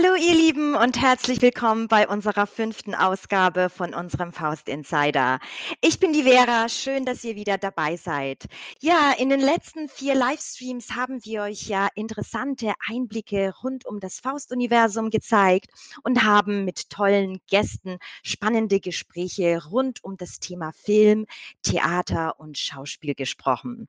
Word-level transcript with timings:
Hallo 0.00 0.14
ihr 0.14 0.32
Lieben 0.32 0.67
und 0.82 1.00
herzlich 1.00 1.42
willkommen 1.42 1.88
bei 1.88 2.06
unserer 2.06 2.46
fünften 2.46 2.94
Ausgabe 2.94 3.68
von 3.68 3.94
unserem 3.94 4.32
Faust 4.32 4.68
Insider. 4.68 5.40
Ich 5.80 5.98
bin 5.98 6.12
die 6.12 6.22
Vera, 6.22 6.68
schön, 6.68 7.04
dass 7.04 7.24
ihr 7.24 7.34
wieder 7.34 7.58
dabei 7.58 7.96
seid. 7.96 8.44
Ja, 8.80 9.12
in 9.18 9.28
den 9.28 9.40
letzten 9.40 9.88
vier 9.88 10.14
Livestreams 10.14 10.92
haben 10.94 11.24
wir 11.24 11.42
euch 11.42 11.62
ja 11.62 11.88
interessante 11.96 12.74
Einblicke 12.88 13.52
rund 13.64 13.86
um 13.86 13.98
das 13.98 14.20
Faust-Universum 14.20 15.10
gezeigt 15.10 15.66
und 16.04 16.22
haben 16.22 16.64
mit 16.64 16.90
tollen 16.90 17.40
Gästen 17.48 17.98
spannende 18.22 18.78
Gespräche 18.78 19.60
rund 19.70 20.04
um 20.04 20.16
das 20.16 20.38
Thema 20.38 20.70
Film, 20.72 21.26
Theater 21.62 22.38
und 22.38 22.56
Schauspiel 22.56 23.16
gesprochen. 23.16 23.88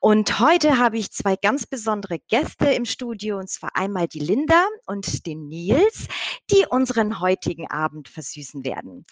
Und 0.00 0.40
heute 0.40 0.78
habe 0.78 0.98
ich 0.98 1.12
zwei 1.12 1.36
ganz 1.36 1.64
besondere 1.66 2.18
Gäste 2.18 2.70
im 2.70 2.86
Studio 2.86 3.38
und 3.38 3.48
zwar 3.48 3.76
einmal 3.76 4.08
die 4.08 4.20
Linda 4.20 4.66
und 4.86 5.26
den 5.26 5.46
Nils, 5.46 6.08
die 6.50 6.66
unseren 6.68 7.20
heutigen 7.20 7.70
Abend 7.70 8.08
versüßen 8.08 8.64
werden. 8.64 9.06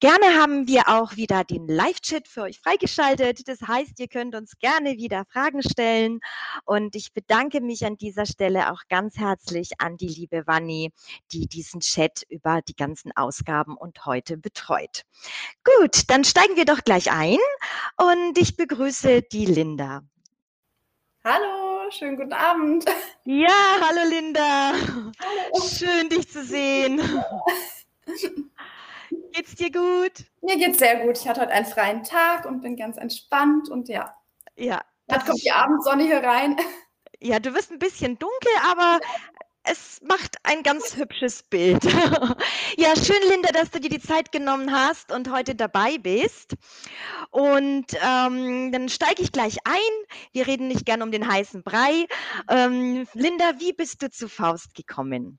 Gerne 0.00 0.40
haben 0.40 0.66
wir 0.66 0.88
auch 0.88 1.16
wieder 1.16 1.44
den 1.44 1.66
Live-Chat 1.66 2.28
für 2.28 2.42
euch 2.42 2.60
freigeschaltet. 2.60 3.48
Das 3.48 3.60
heißt, 3.62 3.98
ihr 4.00 4.08
könnt 4.08 4.34
uns 4.34 4.58
gerne 4.58 4.96
wieder 4.96 5.24
Fragen 5.30 5.62
stellen. 5.62 6.20
Und 6.64 6.96
ich 6.96 7.12
bedanke 7.12 7.60
mich 7.60 7.84
an 7.84 7.96
dieser 7.96 8.26
Stelle 8.26 8.72
auch 8.72 8.82
ganz 8.88 9.16
herzlich 9.16 9.72
an 9.78 9.96
die 9.96 10.08
liebe 10.08 10.46
Wanni, 10.46 10.92
die 11.32 11.46
diesen 11.46 11.80
Chat 11.80 12.22
über 12.28 12.60
die 12.66 12.76
ganzen 12.76 13.12
Ausgaben 13.16 13.76
und 13.76 14.04
heute 14.06 14.36
betreut. 14.36 15.02
Gut, 15.64 16.02
dann 16.08 16.24
steigen 16.24 16.56
wir 16.56 16.64
doch 16.64 16.82
gleich 16.84 17.10
ein 17.10 17.38
und 17.96 18.38
ich 18.38 18.56
begrüße 18.56 19.22
die 19.22 19.46
Linda. 19.46 20.02
Hallo, 21.24 21.73
schönen 21.90 22.16
guten 22.16 22.32
Abend. 22.32 22.84
Ja, 23.24 23.48
hallo 23.80 24.08
Linda. 24.08 24.72
Hallo. 24.72 25.66
Schön, 25.66 26.08
dich 26.08 26.30
zu 26.30 26.44
sehen. 26.44 27.00
Geht's 29.32 29.54
dir 29.56 29.70
gut? 29.70 30.24
Mir 30.42 30.56
geht's 30.56 30.78
sehr 30.78 31.04
gut. 31.04 31.18
Ich 31.18 31.28
hatte 31.28 31.40
heute 31.40 31.52
einen 31.52 31.66
freien 31.66 32.02
Tag 32.04 32.46
und 32.46 32.62
bin 32.62 32.76
ganz 32.76 32.96
entspannt 32.96 33.68
und 33.68 33.88
ja. 33.88 34.14
Ja. 34.56 34.80
Dann 35.06 35.24
kommt 35.24 35.42
die 35.44 35.50
Abendsonne 35.50 36.04
hier 36.04 36.22
rein. 36.22 36.56
Ja, 37.20 37.38
du 37.38 37.54
wirst 37.54 37.70
ein 37.72 37.78
bisschen 37.78 38.18
dunkel, 38.18 38.52
aber 38.70 39.00
es 39.64 40.00
macht 40.02 40.36
ein 40.42 40.62
ganz 40.62 40.96
hübsches 40.96 41.42
Bild. 41.42 41.82
ja, 42.76 42.94
schön, 42.96 43.16
Linda, 43.30 43.50
dass 43.52 43.70
du 43.70 43.80
dir 43.80 43.88
die 43.88 44.00
Zeit 44.00 44.30
genommen 44.30 44.72
hast 44.72 45.10
und 45.10 45.32
heute 45.32 45.54
dabei 45.54 45.96
bist. 45.98 46.54
Und 47.30 47.86
ähm, 47.94 48.70
dann 48.72 48.88
steige 48.88 49.22
ich 49.22 49.32
gleich 49.32 49.56
ein. 49.64 50.06
Wir 50.32 50.46
reden 50.46 50.68
nicht 50.68 50.84
gern 50.84 51.02
um 51.02 51.10
den 51.10 51.26
heißen 51.26 51.62
Brei. 51.62 52.06
Ähm, 52.50 53.06
Linda, 53.14 53.52
wie 53.58 53.72
bist 53.72 54.02
du 54.02 54.10
zu 54.10 54.28
Faust 54.28 54.74
gekommen? 54.74 55.38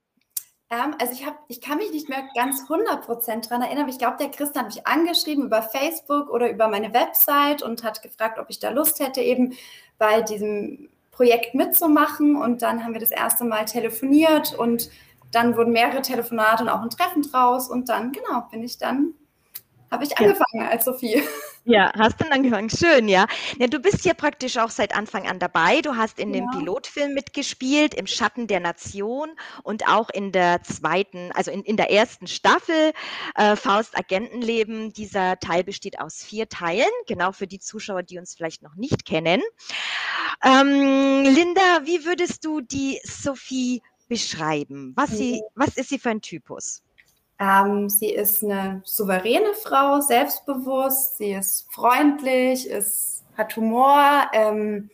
Ähm, 0.70 0.96
also 1.00 1.12
ich, 1.12 1.24
hab, 1.24 1.44
ich 1.46 1.60
kann 1.60 1.78
mich 1.78 1.92
nicht 1.92 2.08
mehr 2.08 2.28
ganz 2.34 2.62
100% 2.68 3.48
daran 3.48 3.62
erinnern. 3.62 3.88
Ich 3.88 3.98
glaube, 3.98 4.16
der 4.18 4.30
Christian 4.30 4.64
hat 4.64 4.74
mich 4.74 4.86
angeschrieben 4.86 5.44
über 5.44 5.62
Facebook 5.62 6.28
oder 6.30 6.50
über 6.50 6.66
meine 6.66 6.92
Website 6.92 7.62
und 7.62 7.84
hat 7.84 8.02
gefragt, 8.02 8.40
ob 8.40 8.50
ich 8.50 8.58
da 8.58 8.70
Lust 8.70 8.98
hätte, 8.98 9.20
eben 9.20 9.54
bei 9.98 10.22
diesem 10.22 10.88
Projekt 11.16 11.54
mitzumachen. 11.54 12.36
Und 12.36 12.62
dann 12.62 12.84
haben 12.84 12.92
wir 12.92 13.00
das 13.00 13.10
erste 13.10 13.44
Mal 13.44 13.64
telefoniert 13.64 14.54
und 14.54 14.90
dann 15.32 15.56
wurden 15.56 15.72
mehrere 15.72 16.02
Telefonate 16.02 16.62
und 16.62 16.68
auch 16.68 16.82
ein 16.82 16.90
Treffen 16.90 17.22
draus. 17.22 17.68
Und 17.68 17.88
dann, 17.88 18.12
genau, 18.12 18.42
bin 18.50 18.62
ich 18.62 18.78
dann, 18.78 19.14
habe 19.90 20.04
ich 20.04 20.16
angefangen 20.18 20.62
ja. 20.62 20.68
als 20.68 20.84
Sophie. 20.84 21.22
Ja, 21.68 21.92
hast 21.96 22.20
dann 22.20 22.30
angefangen. 22.30 22.70
Schön, 22.70 23.08
ja. 23.08 23.26
ja. 23.58 23.66
Du 23.66 23.80
bist 23.80 24.04
ja 24.04 24.14
praktisch 24.14 24.56
auch 24.56 24.70
seit 24.70 24.94
Anfang 24.94 25.26
an 25.26 25.40
dabei. 25.40 25.80
Du 25.80 25.96
hast 25.96 26.20
in 26.20 26.32
ja. 26.32 26.40
dem 26.40 26.50
Pilotfilm 26.50 27.12
mitgespielt, 27.12 27.92
im 27.92 28.06
Schatten 28.06 28.46
der 28.46 28.60
Nation 28.60 29.30
und 29.64 29.88
auch 29.88 30.08
in 30.10 30.30
der 30.30 30.62
zweiten, 30.62 31.32
also 31.32 31.50
in, 31.50 31.62
in 31.62 31.76
der 31.76 31.90
ersten 31.90 32.28
Staffel 32.28 32.92
äh, 33.34 33.56
Faust 33.56 33.98
Agentenleben. 33.98 34.92
Dieser 34.92 35.40
Teil 35.40 35.64
besteht 35.64 35.98
aus 35.98 36.22
vier 36.22 36.48
Teilen, 36.48 36.86
genau 37.08 37.32
für 37.32 37.48
die 37.48 37.58
Zuschauer, 37.58 38.04
die 38.04 38.18
uns 38.18 38.36
vielleicht 38.36 38.62
noch 38.62 38.76
nicht 38.76 39.04
kennen. 39.04 39.42
Ähm, 40.44 41.24
Linda, 41.24 41.80
wie 41.82 42.04
würdest 42.04 42.44
du 42.44 42.60
die 42.60 43.00
Sophie 43.02 43.82
beschreiben? 44.08 44.92
Was, 44.94 45.10
sie, 45.10 45.42
mhm. 45.42 45.46
was 45.56 45.76
ist 45.76 45.88
sie 45.88 45.98
für 45.98 46.10
ein 46.10 46.20
Typus? 46.20 46.82
Ähm, 47.38 47.88
sie 47.88 48.10
ist 48.10 48.42
eine 48.42 48.80
souveräne 48.84 49.52
Frau, 49.54 50.00
selbstbewusst, 50.00 51.18
sie 51.18 51.32
ist 51.32 51.66
freundlich, 51.72 52.68
ist, 52.68 53.24
hat 53.36 53.54
Humor, 53.56 54.30
ähm, 54.32 54.90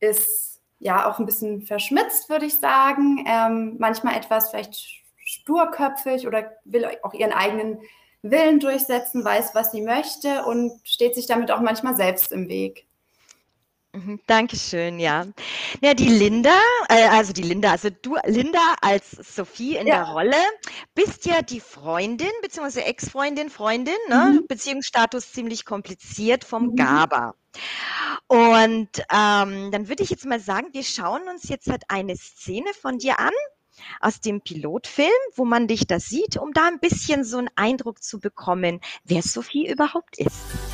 ist 0.00 0.60
ja 0.78 1.08
auch 1.08 1.18
ein 1.18 1.26
bisschen 1.26 1.62
verschmitzt, 1.62 2.28
würde 2.28 2.46
ich 2.46 2.54
sagen. 2.56 3.24
Ähm, 3.26 3.76
manchmal 3.78 4.16
etwas 4.16 4.50
vielleicht 4.50 4.76
sturköpfig 5.16 6.26
oder 6.26 6.52
will 6.64 6.86
auch 7.02 7.14
ihren 7.14 7.32
eigenen 7.32 7.78
Willen 8.22 8.60
durchsetzen, 8.60 9.24
weiß, 9.24 9.54
was 9.54 9.72
sie 9.72 9.82
möchte 9.82 10.44
und 10.44 10.72
steht 10.84 11.14
sich 11.14 11.26
damit 11.26 11.50
auch 11.50 11.60
manchmal 11.60 11.96
selbst 11.96 12.32
im 12.32 12.48
Weg. 12.48 12.87
Mhm, 13.94 14.20
Dankeschön, 14.26 15.00
ja. 15.00 15.26
Ja, 15.80 15.94
die 15.94 16.08
Linda, 16.08 16.58
äh, 16.88 17.08
also 17.08 17.32
die 17.32 17.42
Linda, 17.42 17.70
also 17.70 17.88
du, 17.90 18.16
Linda 18.26 18.74
als 18.82 19.10
Sophie 19.10 19.76
in 19.76 19.86
ja. 19.86 19.96
der 19.96 20.12
Rolle, 20.12 20.36
bist 20.94 21.24
ja 21.24 21.40
die 21.40 21.60
Freundin, 21.60 22.30
beziehungsweise 22.42 22.84
Ex-Freundin, 22.84 23.48
Freundin, 23.48 23.96
ne? 24.08 24.40
Mhm. 24.40 24.46
Beziehungsstatus 24.46 25.32
ziemlich 25.32 25.64
kompliziert 25.64 26.44
vom 26.44 26.66
mhm. 26.66 26.76
Gaber. 26.76 27.34
Und 28.26 28.90
ähm, 29.10 29.70
dann 29.70 29.88
würde 29.88 30.02
ich 30.02 30.10
jetzt 30.10 30.26
mal 30.26 30.40
sagen, 30.40 30.68
wir 30.72 30.84
schauen 30.84 31.22
uns 31.28 31.48
jetzt 31.48 31.68
halt 31.68 31.84
eine 31.88 32.14
Szene 32.16 32.70
von 32.78 32.98
dir 32.98 33.18
an 33.18 33.32
aus 34.00 34.20
dem 34.20 34.42
Pilotfilm, 34.42 35.08
wo 35.34 35.44
man 35.46 35.66
dich 35.66 35.86
da 35.86 35.98
sieht, 35.98 36.36
um 36.36 36.52
da 36.52 36.66
ein 36.66 36.80
bisschen 36.80 37.24
so 37.24 37.38
einen 37.38 37.50
Eindruck 37.56 38.02
zu 38.02 38.20
bekommen, 38.20 38.80
wer 39.04 39.22
Sophie 39.22 39.70
überhaupt 39.70 40.18
ist. 40.18 40.67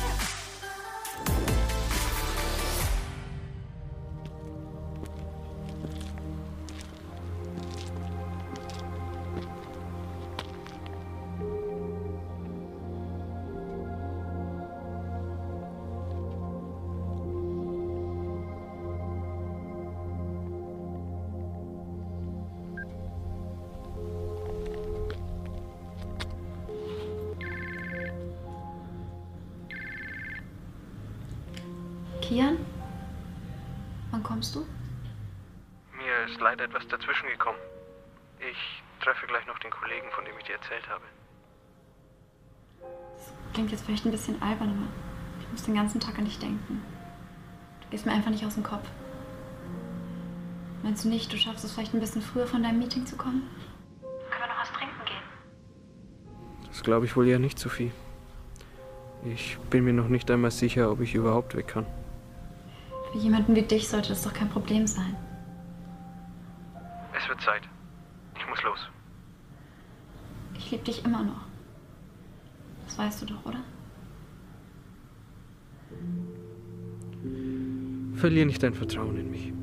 Vielleicht 43.95 44.05
ein 44.05 44.11
bisschen 44.11 44.41
albern, 44.41 44.69
aber 44.69 44.87
ich 45.39 45.51
muss 45.51 45.63
den 45.63 45.75
ganzen 45.75 45.99
Tag 45.99 46.17
an 46.17 46.25
dich 46.25 46.37
denken. 46.37 46.81
Du 47.81 47.87
gehst 47.89 48.05
mir 48.05 48.11
einfach 48.11 48.31
nicht 48.31 48.45
aus 48.45 48.55
dem 48.55 48.63
Kopf. 48.63 48.87
Meinst 50.83 51.05
du 51.05 51.09
nicht, 51.09 51.31
du 51.31 51.37
schaffst 51.37 51.63
es 51.63 51.71
vielleicht 51.71 51.93
ein 51.93 51.99
bisschen 51.99 52.21
früher 52.21 52.45
von 52.45 52.61
deinem 52.61 52.79
Meeting 52.79 53.05
zu 53.05 53.15
kommen? 53.15 53.43
Können 54.01 54.41
wir 54.41 54.47
noch 54.47 54.61
was 54.61 54.71
trinken 54.71 55.05
gehen? 55.05 56.67
Das 56.67 56.83
glaube 56.83 57.05
ich 57.05 57.15
wohl 57.15 57.27
eher 57.27 57.39
nicht, 57.39 57.57
Sophie. 57.57 57.91
Ich 59.23 59.57
bin 59.69 59.85
mir 59.85 59.93
noch 59.93 60.09
nicht 60.09 60.29
einmal 60.29 60.51
sicher, 60.51 60.91
ob 60.91 60.99
ich 60.99 61.15
überhaupt 61.15 61.55
weg 61.55 61.69
kann. 61.69 61.85
Für 63.11 63.17
jemanden 63.17 63.55
wie 63.55 63.61
dich 63.61 63.87
sollte 63.87 64.09
das 64.09 64.23
doch 64.23 64.33
kein 64.33 64.49
Problem 64.49 64.85
sein. 64.85 65.15
Es 67.17 67.27
wird 67.29 67.41
Zeit. 67.41 67.63
Ich 68.37 68.47
muss 68.47 68.61
los. 68.61 68.79
Ich 70.57 70.69
liebe 70.71 70.83
dich 70.83 71.05
immer 71.05 71.23
noch. 71.23 71.41
Das 72.85 72.97
weißt 72.97 73.21
du 73.21 73.25
doch, 73.27 73.45
oder? 73.45 73.61
Verlier 78.25 78.47
nicht 78.47 78.63
dein 78.63 78.73
Vertrauen 78.73 79.17
in 79.17 79.29
mich. 79.29 79.53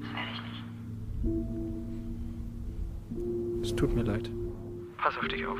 Das 0.00 0.08
werde 0.14 0.30
ich 0.32 0.40
nicht. 3.60 3.66
Es 3.70 3.76
tut 3.76 3.94
mir 3.94 4.02
leid. 4.02 4.30
Pass 4.96 5.14
auf 5.18 5.28
dich 5.28 5.44
auf. 5.44 5.58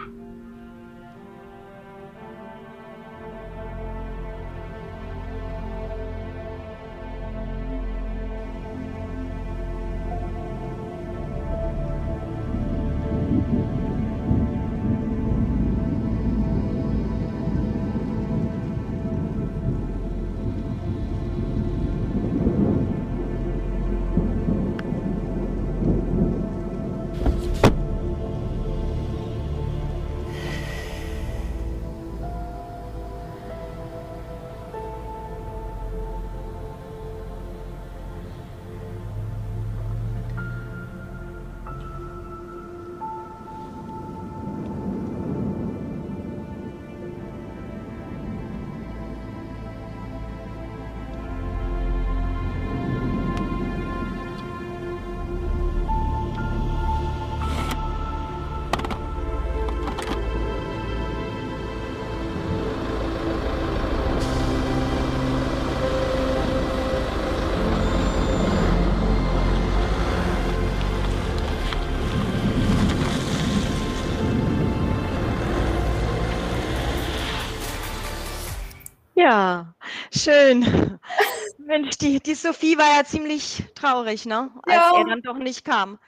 Ja, 79.19 79.75
schön. 80.15 80.63
Mensch, 81.59 81.99
die, 81.99 82.21
die 82.21 82.35
Sophie 82.35 82.79
war 82.79 82.97
ja 82.97 83.05
ziemlich 83.05 83.65
traurig, 83.75 84.27
ne? 84.27 84.51
Als 84.63 84.75
Ja. 84.75 84.93
er 84.93 85.05
dann 85.05 85.23
doch 85.23 85.39
nicht 85.39 85.65
kam. 85.65 85.99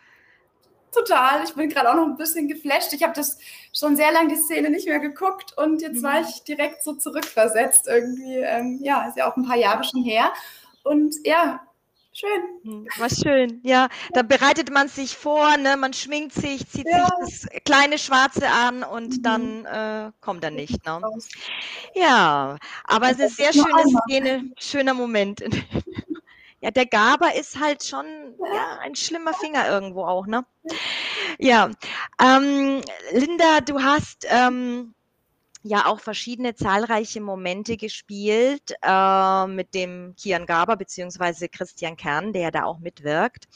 Total. 0.93 1.45
Ich 1.45 1.55
bin 1.55 1.69
gerade 1.69 1.91
auch 1.91 1.95
noch 1.95 2.07
ein 2.07 2.17
bisschen 2.17 2.49
geflasht. 2.49 2.93
Ich 2.93 3.03
habe 3.03 3.13
das 3.15 3.39
schon 3.73 3.97
sehr 3.97 4.13
lange 4.13 4.29
die 4.31 4.37
Szene 4.37 4.71
nicht 4.71 4.87
mehr 4.89 4.99
geguckt 4.99 5.57
und 5.57 5.83
jetzt 5.83 6.03
Mhm. 6.03 6.03
war 6.03 6.21
ich 6.21 6.43
direkt 6.45 6.83
so 6.83 6.95
zurückversetzt 6.95 7.87
irgendwie. 7.87 8.39
Ähm, 8.39 8.79
ja, 8.83 9.07
ist 9.09 9.17
ja 9.17 9.31
auch 9.31 9.37
ein 9.37 9.47
paar 9.47 9.57
Jahre 9.57 9.85
schon 9.85 10.03
her. 10.03 10.33
Und 10.83 11.15
ja, 11.25 11.61
schön. 12.21 12.61
Hm, 12.65 12.93
War 12.97 13.09
schön, 13.11 13.61
ja. 13.65 13.89
Da 14.13 14.23
bereitet 14.23 14.71
man 14.71 14.89
sich 14.89 15.17
vor, 15.17 15.57
ne? 15.57 15.77
man 15.77 15.93
schminkt 15.95 16.35
sich, 16.35 16.67
zieht 16.69 16.89
Ja. 16.89 16.93
sich 16.93 17.11
das 17.19 17.47
kleine 17.65 17.99
Schwarze 17.99 18.49
an 18.49 18.83
und 18.85 19.19
Mhm. 19.19 19.23
dann 19.23 19.65
äh, 19.67 20.13
kommt 20.21 20.45
er 20.45 20.51
nicht. 20.51 20.85
Ne? 20.85 21.01
Ja, 21.95 22.57
aber 22.85 23.07
es 23.11 23.19
ist 23.19 23.21
eine 23.21 23.29
sehr 23.31 23.53
schöne 23.53 23.85
einmal. 23.85 24.03
Szene, 24.09 24.51
schöner 24.59 24.95
Moment. 24.95 25.43
Ja, 26.63 26.71
der 26.71 26.87
Gaber 26.87 27.35
ist 27.37 27.59
halt 27.59 27.85
schon 27.85 28.05
ja, 28.51 28.79
ein 28.83 28.95
schlimmer 28.95 29.33
Finger 29.35 29.67
irgendwo 29.69 30.05
auch, 30.05 30.27
ne? 30.27 30.45
Ja, 31.39 31.71
ähm, 32.21 32.83
Linda, 33.13 33.61
du 33.61 33.83
hast 33.83 34.27
ähm, 34.29 34.95
ja 35.63 35.87
auch 35.87 36.01
verschiedene 36.01 36.55
zahlreiche 36.55 37.21
Momente 37.21 37.77
gespielt 37.77 38.75
äh, 38.83 39.47
mit 39.47 39.75
dem 39.75 40.15
Kian 40.17 40.47
Gaber 40.47 40.77
beziehungsweise 40.77 41.49
Christian 41.49 41.97
Kern, 41.97 42.33
der 42.33 42.51
da 42.51 42.65
auch 42.65 42.79
mitwirkt. 42.79 43.47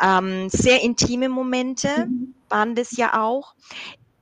Ähm, 0.00 0.48
sehr 0.48 0.82
intime 0.82 1.28
Momente 1.28 2.06
Mhm. 2.06 2.34
waren 2.48 2.74
das 2.74 2.96
ja 2.96 3.22
auch. 3.22 3.54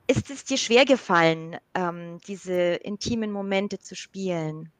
Ist 0.06 0.30
es 0.30 0.44
dir 0.44 0.56
schwer 0.56 0.84
gefallen, 0.84 1.56
ähm, 1.74 2.18
diese 2.26 2.52
intimen 2.52 3.30
Momente 3.30 3.78
zu 3.78 3.94
spielen? 3.94 4.72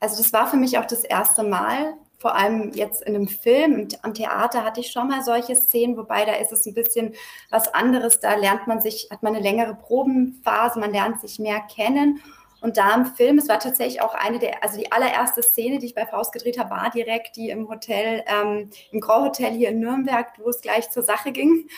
Also 0.00 0.16
das 0.16 0.32
war 0.32 0.50
für 0.50 0.56
mich 0.56 0.78
auch 0.78 0.86
das 0.86 1.04
erste 1.04 1.44
Mal, 1.44 1.94
vor 2.22 2.36
allem 2.36 2.70
jetzt 2.72 3.02
in 3.02 3.16
einem 3.16 3.26
Film. 3.26 3.88
Am 4.02 4.14
Theater 4.14 4.64
hatte 4.64 4.80
ich 4.80 4.92
schon 4.92 5.08
mal 5.08 5.24
solche 5.24 5.56
Szenen, 5.56 5.96
wobei 5.96 6.24
da 6.24 6.34
ist 6.34 6.52
es 6.52 6.64
ein 6.66 6.72
bisschen 6.72 7.14
was 7.50 7.74
anderes. 7.74 8.20
Da 8.20 8.36
lernt 8.36 8.68
man 8.68 8.80
sich, 8.80 9.08
hat 9.10 9.24
man 9.24 9.34
eine 9.34 9.42
längere 9.42 9.74
Probenphase, 9.74 10.78
man 10.78 10.92
lernt 10.92 11.20
sich 11.20 11.40
mehr 11.40 11.60
kennen. 11.60 12.22
Und 12.60 12.76
da 12.76 12.94
im 12.94 13.06
Film, 13.06 13.38
es 13.38 13.48
war 13.48 13.58
tatsächlich 13.58 14.00
auch 14.00 14.14
eine 14.14 14.38
der, 14.38 14.62
also 14.62 14.78
die 14.78 14.92
allererste 14.92 15.42
Szene, 15.42 15.80
die 15.80 15.86
ich 15.86 15.96
bei 15.96 16.06
Faust 16.06 16.32
gedreht 16.32 16.60
habe, 16.60 16.70
war 16.70 16.90
direkt 16.90 17.34
die 17.34 17.50
im 17.50 17.68
Hotel, 17.68 18.22
ähm, 18.26 18.70
im 18.92 19.00
Grand 19.00 19.26
Hotel 19.26 19.50
hier 19.50 19.70
in 19.70 19.80
Nürnberg, 19.80 20.28
wo 20.38 20.48
es 20.48 20.60
gleich 20.60 20.88
zur 20.90 21.02
Sache 21.02 21.32
ging. 21.32 21.68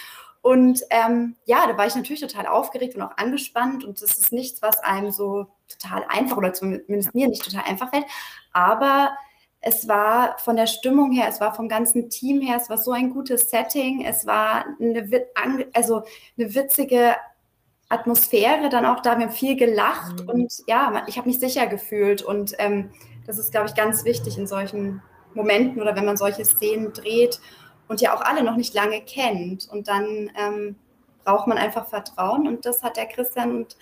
Und 0.43 0.83
ähm, 0.91 1.37
ja, 1.47 1.67
da 1.67 1.79
war 1.79 1.87
ich 1.87 1.95
natürlich 1.95 2.21
total 2.21 2.47
aufgeregt 2.47 2.97
und 2.97 3.01
auch 3.01 3.17
angespannt. 3.17 3.83
Und 3.83 4.03
das 4.03 4.19
ist 4.19 4.31
nichts, 4.31 4.61
was 4.61 4.81
einem 4.81 5.11
so 5.11 5.47
total 5.71 6.05
einfach 6.07 6.37
oder 6.37 6.53
zumindest 6.53 7.15
mir 7.15 7.29
nicht 7.29 7.43
total 7.43 7.65
einfach 7.65 7.89
fällt. 7.89 8.05
Aber 8.53 9.17
es 9.67 9.89
war 9.89 10.37
von 10.39 10.57
der 10.57 10.67
Stimmung 10.67 11.11
her, 11.13 11.27
es 11.29 11.41
war 11.41 11.55
vom 11.55 11.69
ganzen 11.69 12.11
Team 12.11 12.43
her, 12.43 12.59
es 12.61 12.69
war 12.69 12.77
so 12.77 12.93
ein 12.93 13.11
gutes 13.11 13.49
Setting, 13.49 14.05
es 14.05 14.27
war 14.27 14.67
eine, 14.79 15.27
also 15.73 16.03
eine 16.37 16.55
witzige 16.55 17.17
Atmosphäre 17.89 18.69
dann 18.69 18.85
auch 18.85 19.01
da. 19.01 19.19
Wir 19.19 19.27
haben 19.27 19.33
viel 19.33 19.57
gelacht 19.57 20.23
Mhm. 20.23 20.29
und 20.29 20.53
ja, 20.67 21.05
ich 21.07 21.17
habe 21.17 21.29
mich 21.29 21.41
sicher 21.41 21.67
gefühlt. 21.67 22.23
Und 22.23 22.55
ähm, 22.59 22.91
das 23.27 23.39
ist, 23.39 23.53
glaube 23.53 23.67
ich, 23.69 23.75
ganz 23.75 24.05
wichtig 24.05 24.37
in 24.37 24.47
solchen 24.47 25.03
Momenten 25.33 25.81
oder 25.81 25.97
wenn 25.97 26.05
man 26.05 26.17
solche 26.17 26.45
Szenen 26.45 26.93
dreht 26.93 27.41
und 27.89 28.01
ja 28.01 28.15
auch 28.15 28.21
alle 28.21 28.43
noch 28.43 28.57
nicht 28.57 28.75
lange 28.75 29.01
kennt. 29.01 29.69
Und 29.71 29.89
dann 29.89 30.31
ähm, 30.39 30.77
braucht 31.25 31.47
man 31.47 31.57
einfach 31.57 31.89
Vertrauen 31.89 32.47
und 32.47 32.67
das 32.67 32.83
hat 32.83 32.99
der 32.99 33.07
Christian 33.07 33.57
und 33.57 33.77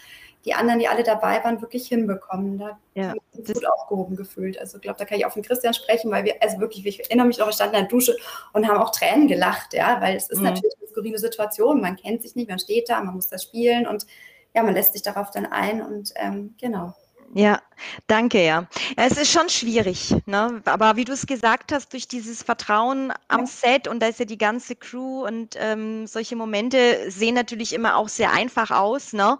die 0.45 0.55
anderen, 0.55 0.81
die 0.81 0.89
alle 0.89 1.03
dabei 1.03 1.43
waren, 1.45 1.61
wirklich 1.61 1.87
hinbekommen. 1.89 2.59
Da 2.59 2.79
Ja, 2.95 3.09
habe 3.11 3.19
ich 3.33 3.39
mich 3.39 3.47
das- 3.47 3.55
gut 3.55 3.67
aufgehoben 3.67 4.17
gefühlt. 4.17 4.59
Also 4.59 4.77
ich 4.79 4.83
glaube, 4.83 4.99
da 4.99 5.05
kann 5.05 5.19
ich 5.19 5.25
auch 5.27 5.33
von 5.33 5.43
Christian 5.43 5.73
sprechen, 5.75 6.11
weil 6.11 6.25
wir, 6.25 6.35
also 6.43 6.59
wirklich, 6.59 6.85
ich 6.87 7.01
erinnere 7.01 7.27
mich 7.27 7.39
noch, 7.39 7.47
wir 7.47 7.53
standen 7.53 7.77
in 7.77 7.83
der 7.83 7.89
Dusche 7.89 8.17
und 8.53 8.67
haben 8.69 8.79
auch 8.79 8.91
Tränen 8.91 9.29
gelacht, 9.29 9.73
ja, 9.75 10.01
weil 10.01 10.17
es 10.17 10.29
ist 10.29 10.39
Mhm. 10.39 10.45
natürlich 10.45 10.75
eine 10.81 10.89
skurrile 10.89 11.19
Situation. 11.19 11.81
Man 11.81 11.97
kennt 11.97 12.23
sich 12.23 12.35
nicht, 12.35 12.49
man 12.51 12.59
steht 12.59 12.89
da, 12.89 13.01
man 13.03 13.15
muss 13.15 13.29
das 13.29 13.45
spielen 13.45 13.87
und 13.87 14.07
ja, 14.55 14.63
man 14.63 14.75
lässt 14.75 14.93
sich 14.93 15.03
darauf 15.03 15.31
dann 15.31 15.47
ein 15.47 15.81
und 15.81 16.13
ähm, 16.17 16.55
genau. 16.61 16.95
Ja, 17.35 17.63
danke, 18.09 18.45
ja. 18.45 18.67
Es 18.99 19.13
ist 19.17 19.33
schon 19.33 19.49
schwierig, 19.49 20.15
ne? 20.27 20.61
Aber 20.67 20.97
wie 20.97 21.07
du 21.07 21.13
es 21.15 21.27
gesagt 21.27 21.73
hast, 21.73 21.95
durch 21.95 22.07
dieses 22.07 22.43
Vertrauen 22.43 23.11
am 23.29 23.41
Ja. 23.41 23.47
Set 23.47 23.89
und 23.89 24.01
da 24.01 24.09
ist 24.09 24.19
ja 24.19 24.27
die 24.27 24.37
ganze 24.37 24.77
Crew 24.77 25.25
und 25.27 25.57
ähm, 25.59 26.07
solche 26.07 26.37
Momente 26.37 27.11
sehen 27.11 27.35
natürlich 27.35 27.73
immer 27.73 27.97
auch 27.97 28.09
sehr 28.11 28.33
einfach 28.33 28.71
aus, 28.71 29.15
ne? 29.15 29.39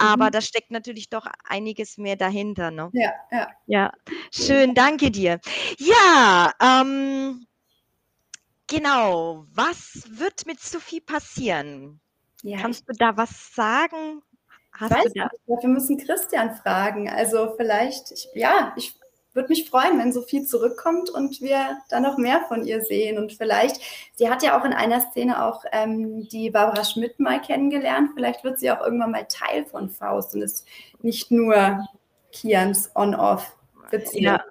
Aber 0.00 0.26
Mhm. 0.26 0.30
da 0.32 0.40
steckt 0.40 0.70
natürlich 0.70 1.10
doch 1.10 1.26
einiges 1.44 1.98
mehr 1.98 2.16
dahinter, 2.16 2.70
ne? 2.70 2.90
Ja, 2.94 3.12
ja. 3.30 3.48
Ja, 3.66 3.92
schön, 4.34 4.74
danke 4.74 5.10
dir. 5.10 5.38
Ja, 5.78 6.52
ähm, 6.60 7.46
genau. 8.66 9.44
Was 9.52 10.02
wird 10.08 10.46
mit 10.46 10.58
Sophie 10.60 11.00
passieren? 11.00 12.00
ja 12.42 12.58
Kannst 12.58 12.88
du 12.88 12.94
da 12.98 13.16
was 13.16 13.54
sagen? 13.54 14.22
ich 14.74 14.80
Hast 14.80 14.90
weiß 14.90 15.02
du 15.04 15.08
nicht, 15.08 15.16
da? 15.18 15.28
ich 15.32 15.44
glaube, 15.44 15.62
wir 15.62 15.68
müssen 15.68 15.98
Christian 15.98 16.54
fragen. 16.56 17.08
Also 17.10 17.54
vielleicht, 17.56 18.10
ich, 18.12 18.28
ja, 18.34 18.72
ich 18.76 18.98
würde 19.32 19.48
mich 19.48 19.68
freuen, 19.68 19.98
wenn 19.98 20.12
Sophie 20.12 20.44
zurückkommt 20.44 21.10
und 21.10 21.40
wir 21.40 21.78
da 21.88 22.00
noch 22.00 22.18
mehr 22.18 22.42
von 22.48 22.64
ihr 22.64 22.82
sehen. 22.82 23.18
Und 23.18 23.32
vielleicht, 23.32 23.80
sie 24.14 24.28
hat 24.28 24.42
ja 24.42 24.58
auch 24.58 24.64
in 24.64 24.72
einer 24.72 25.00
Szene 25.00 25.44
auch 25.44 25.64
ähm, 25.72 26.28
die 26.28 26.50
Barbara 26.50 26.84
Schmidt 26.84 27.20
mal 27.20 27.40
kennengelernt. 27.40 28.10
Vielleicht 28.14 28.44
wird 28.44 28.58
sie 28.58 28.70
auch 28.70 28.80
irgendwann 28.80 29.12
mal 29.12 29.26
Teil 29.28 29.64
von 29.64 29.90
Faust 29.90 30.34
und 30.34 30.42
ist 30.42 30.66
nicht 31.02 31.30
nur 31.30 31.86
Kians 32.32 32.90
On-Off-Beziehung. 32.94 34.24
Ja, 34.24 34.44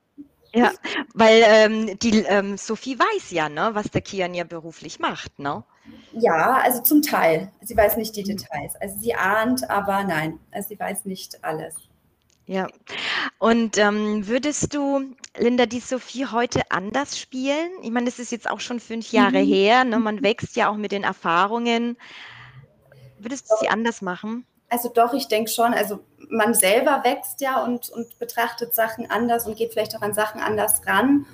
ja, 0.54 0.72
weil 1.14 1.44
ähm, 1.46 2.00
die 2.00 2.24
ähm, 2.24 2.58
Sophie 2.58 2.98
weiß 2.98 3.32
ja, 3.32 3.50
ne, 3.50 3.70
was 3.74 3.92
der 3.92 4.02
Kian 4.02 4.34
ja 4.34 4.44
beruflich 4.44 5.00
macht, 5.00 5.38
ne? 5.38 5.64
Ja, 6.14 6.60
also 6.64 6.82
zum 6.82 7.02
Teil. 7.02 7.52
Sie 7.62 7.78
weiß 7.78 7.98
nicht 7.98 8.16
die 8.16 8.24
Details. 8.24 8.76
Also 8.80 9.00
sie 9.00 9.14
ahnt, 9.14 9.70
aber 9.70 10.04
nein, 10.04 10.40
also 10.52 10.70
sie 10.70 10.80
weiß 10.80 11.06
nicht 11.06 11.44
alles. 11.44 11.76
Ja. 12.50 12.68
Und 13.38 13.78
ähm, 13.78 14.28
würdest 14.28 14.74
du, 14.74 15.14
Linda, 15.38 15.68
die 15.68 15.82
Sophie 15.82 16.26
heute 16.26 16.62
anders 16.72 17.20
spielen? 17.20 17.70
Ich 17.84 17.92
meine, 17.92 18.08
das 18.08 18.18
ist 18.18 18.32
jetzt 18.32 18.50
auch 18.50 18.60
schon 18.60 18.80
fünf 18.80 19.12
Jahre 19.12 19.44
Mhm. 19.44 19.48
her, 19.48 19.84
ne? 19.84 20.00
Man 20.00 20.24
wächst 20.24 20.56
ja 20.56 20.68
auch 20.68 20.76
mit 20.76 20.92
den 20.92 21.04
Erfahrungen. 21.04 21.96
Würdest 23.20 23.52
du 23.52 23.56
sie 23.62 23.70
anders 23.70 24.02
machen? 24.02 24.48
Also 24.68 24.90
doch, 24.90 25.14
ich 25.14 25.28
denke 25.28 25.52
schon. 25.52 25.76
Also 25.76 26.00
man 26.28 26.56
selber 26.56 27.02
wächst 27.04 27.40
ja 27.40 27.64
und, 27.64 27.88
und 27.90 28.18
betrachtet 28.18 28.74
Sachen 28.74 29.12
anders 29.12 29.46
und 29.46 29.56
geht 29.56 29.74
vielleicht 29.74 29.96
auch 29.96 30.02
an 30.02 30.16
Sachen 30.16 30.42
anders 30.42 30.82
ran. 30.88 31.28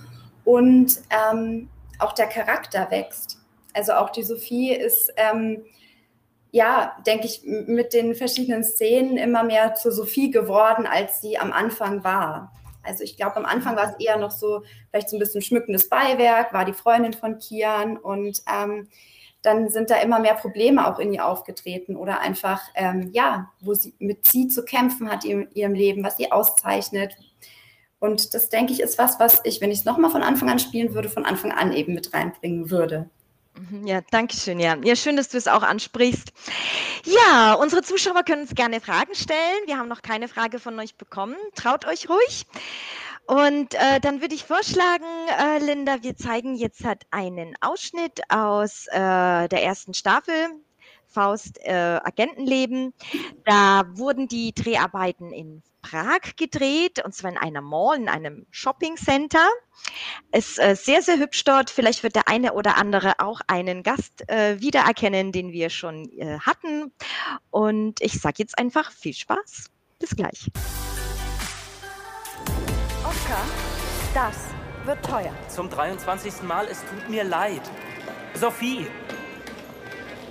Und 0.43 1.00
ähm, 1.10 1.69
auch 1.98 2.12
der 2.12 2.27
Charakter 2.27 2.91
wächst. 2.91 3.39
Also 3.74 3.93
auch 3.93 4.10
die 4.10 4.24
Sophie 4.24 4.74
ist, 4.74 5.13
ähm, 5.15 5.63
ja, 6.56 6.96
denke 7.06 7.26
ich, 7.26 7.44
mit 7.44 7.92
den 7.92 8.16
verschiedenen 8.16 8.64
Szenen 8.64 9.18
immer 9.18 9.44
mehr 9.44 9.74
zur 9.74 9.92
Sophie 9.92 10.32
geworden, 10.32 10.88
als 10.88 11.20
sie 11.20 11.38
am 11.38 11.52
Anfang 11.52 12.06
war. 12.06 12.54
Also 12.82 13.04
ich 13.04 13.18
glaube, 13.18 13.36
am 13.36 13.44
Anfang 13.44 13.76
war 13.76 13.90
es 13.90 14.00
eher 14.00 14.16
noch 14.16 14.32
so, 14.32 14.64
vielleicht 14.90 15.10
so 15.10 15.18
ein 15.18 15.20
bisschen 15.20 15.42
schmückendes 15.42 15.90
Beiwerk, 15.90 16.54
war 16.54 16.64
die 16.64 16.72
Freundin 16.72 17.12
von 17.12 17.40
Kian 17.40 17.98
und 17.98 18.42
ähm, 18.50 18.88
dann 19.42 19.68
sind 19.68 19.90
da 19.90 19.98
immer 19.98 20.20
mehr 20.20 20.36
Probleme 20.36 20.88
auch 20.88 20.98
in 20.98 21.12
ihr 21.12 21.26
aufgetreten 21.26 21.98
oder 21.98 22.22
einfach, 22.22 22.62
ähm, 22.76 23.10
ja, 23.12 23.52
wo 23.60 23.74
sie 23.74 23.94
mit 24.00 24.26
sie 24.26 24.48
zu 24.48 24.64
kämpfen 24.64 25.12
hat 25.12 25.26
in 25.26 25.52
ihrem 25.56 25.74
Leben, 25.74 26.06
was 26.06 26.16
sie 26.16 26.32
auszeichnet. 26.32 27.18
Und 28.00 28.34
das, 28.34 28.48
denke 28.48 28.72
ich, 28.72 28.80
ist 28.80 28.98
was, 28.98 29.20
was 29.20 29.42
ich, 29.44 29.60
wenn 29.60 29.72
ich 29.72 29.80
es 29.80 29.86
nochmal 29.86 30.10
von 30.10 30.24
Anfang 30.24 30.50
an 30.50 30.60
spielen 30.60 30.94
würde, 30.94 31.10
von 31.10 31.26
Anfang 31.26 31.52
an 31.52 31.74
eben 31.74 31.94
mit 31.94 32.14
reinbringen 32.14 32.70
würde. 32.70 33.10
Mhm, 33.58 33.88
Ja, 33.88 34.02
danke 34.12 34.36
schön. 34.36 34.60
Ja. 34.60 34.76
ja, 34.84 34.96
schön, 34.96 35.16
dass 35.16 35.30
du 35.30 35.38
es 35.38 35.48
auch 35.48 35.64
ansprichst. 35.64 36.34
Ja, 37.06 37.54
unsere 37.54 37.82
Zuschauer 37.84 38.24
können 38.24 38.42
uns 38.44 38.54
gerne 38.56 38.82
Fragen 38.82 39.16
stellen. 39.16 39.62
Wir 39.66 39.78
haben 39.78 39.88
noch 39.88 40.02
keine 40.02 40.28
Frage 40.28 40.60
von 40.60 40.78
euch 40.80 40.96
bekommen. 40.96 41.36
Traut 41.56 41.86
euch 41.86 42.10
ruhig. 42.10 42.46
Und 43.28 43.74
äh, 43.76 44.00
dann 44.02 44.22
würde 44.22 44.36
ich 44.36 44.44
vorschlagen, 44.44 45.06
äh, 45.40 45.60
Linda, 45.60 46.04
wir 46.04 46.16
zeigen 46.16 46.56
jetzt 46.56 46.84
halt 46.86 47.04
einen 47.12 47.56
Ausschnitt 47.62 48.22
aus 48.30 48.88
äh, 48.88 49.48
der 49.48 49.64
ersten 49.64 49.94
Staffel. 49.94 50.34
Faust 51.15 51.60
äh, 51.63 52.00
Agentenleben. 52.03 52.93
Da 53.45 53.84
wurden 53.93 54.27
die 54.27 54.53
Dreharbeiten 54.53 55.31
in 55.31 55.63
Prag 55.81 56.36
gedreht, 56.36 57.03
und 57.05 57.15
zwar 57.15 57.31
in 57.31 57.38
einer 57.38 57.62
Mall, 57.62 57.98
in 57.98 58.10
einem 58.10 58.45
Shopping 58.51 58.98
Center. 58.98 59.48
Ist 60.31 60.60
äh, 60.60 60.75
sehr, 60.75 61.01
sehr 61.01 61.17
hübsch 61.17 61.43
dort. 61.45 61.69
Vielleicht 61.69 62.03
wird 62.03 62.15
der 62.15 62.27
eine 62.27 62.53
oder 62.53 62.75
andere 62.77 63.19
auch 63.19 63.39
einen 63.48 63.81
Gast 63.81 64.27
äh, 64.29 64.60
wiedererkennen, 64.60 65.31
den 65.31 65.51
wir 65.51 65.69
schon 65.69 66.10
äh, 66.17 66.39
hatten. 66.39 66.91
Und 67.50 68.01
ich 68.01 68.19
sage 68.19 68.36
jetzt 68.39 68.57
einfach 68.57 68.91
viel 68.91 69.13
Spaß. 69.13 69.69
Bis 70.00 70.15
gleich. 70.15 70.51
Oskar, 73.07 73.45
das 74.13 74.36
wird 74.86 75.05
teuer. 75.05 75.34
Zum 75.48 75.69
23. 75.69 76.43
Mal, 76.43 76.67
es 76.69 76.81
tut 76.81 77.10
mir 77.10 77.24
leid. 77.24 77.62
Sophie! 78.34 78.88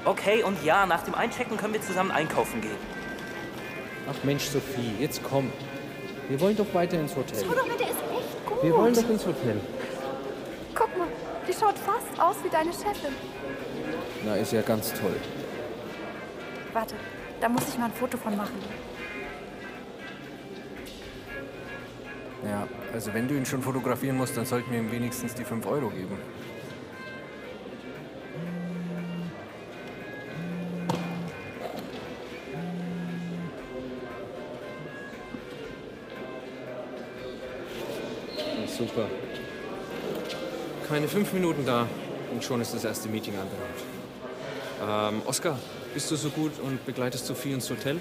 Okay, 0.05 0.43
und 0.43 0.63
ja, 0.63 0.85
nach 0.85 1.03
dem 1.03 1.15
Einchecken 1.15 1.57
können 1.57 1.73
wir 1.73 1.81
zusammen 1.81 2.11
einkaufen 2.11 2.61
gehen. 2.61 2.77
Ach 4.11 4.23
Mensch, 4.23 4.45
Sophie, 4.45 4.95
jetzt 5.01 5.23
komm. 5.23 5.51
Wir 6.29 6.39
wollen 6.41 6.57
doch 6.57 6.73
weiter 6.75 6.99
ins 6.99 7.17
Hotel. 7.17 7.39
Schau 7.41 7.55
doch 7.55 7.67
mal, 7.67 7.77
der 7.77 7.89
ist 7.89 7.97
echt 7.97 8.47
gut. 8.47 8.63
Wir 8.63 8.75
wollen 8.75 8.95
doch 8.95 9.09
ins 9.09 9.27
Hotel. 9.27 9.61
Guck 10.75 10.99
mal, 10.99 11.09
die 11.49 11.53
schaut 11.53 11.79
fast 11.79 12.21
aus 12.21 12.37
wie 12.43 12.51
deine 12.51 12.71
Chefin. 12.71 13.15
Na, 14.25 14.37
ist 14.37 14.53
ja 14.53 14.61
ganz 14.63 14.93
toll. 14.93 15.17
Warte, 16.73 16.97
da 17.41 17.49
muss 17.49 17.63
ich 17.69 17.79
mal 17.79 17.87
ein 17.87 17.93
Foto 17.93 18.19
von 18.19 18.37
machen. 18.37 18.59
Ja, 22.45 22.69
also 22.93 23.15
wenn 23.15 23.27
du 23.27 23.35
ihn 23.35 23.47
schon 23.47 23.63
fotografieren 23.63 24.19
musst, 24.19 24.37
dann 24.37 24.45
sollten 24.45 24.71
wir 24.71 24.79
ihm 24.79 24.93
wenigstens 24.93 25.35
die 25.35 25.45
5 25.45 25.67
Euro 25.67 25.89
geben. 25.89 26.19
Super. 38.77 39.07
Keine 40.89 41.09
fünf 41.09 41.33
Minuten 41.33 41.65
da 41.65 41.87
und 42.33 42.45
schon 42.45 42.61
ist 42.61 42.75
das 42.75 42.85
erste 42.85 43.09
Meeting 43.09 43.35
anberaumt. 43.35 45.15
Ähm, 45.15 45.23
Oskar, 45.27 45.59
bist 45.95 46.11
du 46.11 46.17
so 46.17 46.31
gut 46.31 46.53
und 46.63 46.85
begleitest 46.85 47.27
Sophie 47.27 47.53
ins 47.53 47.71
Hotel? 47.71 48.01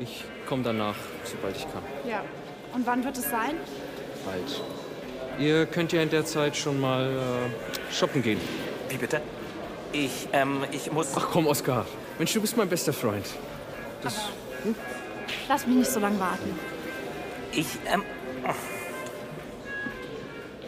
Ich 0.00 0.24
komme 0.46 0.62
danach, 0.62 0.96
sobald 1.24 1.56
ich 1.56 1.62
kann. 1.62 1.82
Ja. 2.08 2.22
Und 2.74 2.86
wann 2.86 3.02
wird 3.04 3.16
es 3.16 3.24
sein? 3.24 3.54
Bald. 4.24 4.60
Ihr 5.38 5.66
könnt 5.66 5.92
ja 5.92 6.02
in 6.02 6.10
der 6.10 6.24
Zeit 6.24 6.56
schon 6.56 6.80
mal 6.80 7.06
äh, 7.06 7.94
shoppen 7.94 8.22
gehen. 8.22 8.40
Wie 8.88 8.96
bitte? 8.96 9.20
Ich, 9.92 10.28
ähm, 10.32 10.64
ich 10.70 10.92
muss. 10.92 11.12
Ach 11.16 11.28
komm, 11.30 11.46
Oskar. 11.46 11.86
Mensch, 12.18 12.32
du 12.34 12.40
bist 12.40 12.56
mein 12.56 12.68
bester 12.68 12.92
Freund. 12.92 13.24
Das, 14.02 14.14
Lass 15.48 15.66
mich 15.66 15.76
nicht 15.76 15.90
so 15.90 16.00
lange 16.00 16.18
warten. 16.20 16.58
Ich, 17.52 17.66
ähm. 17.92 18.02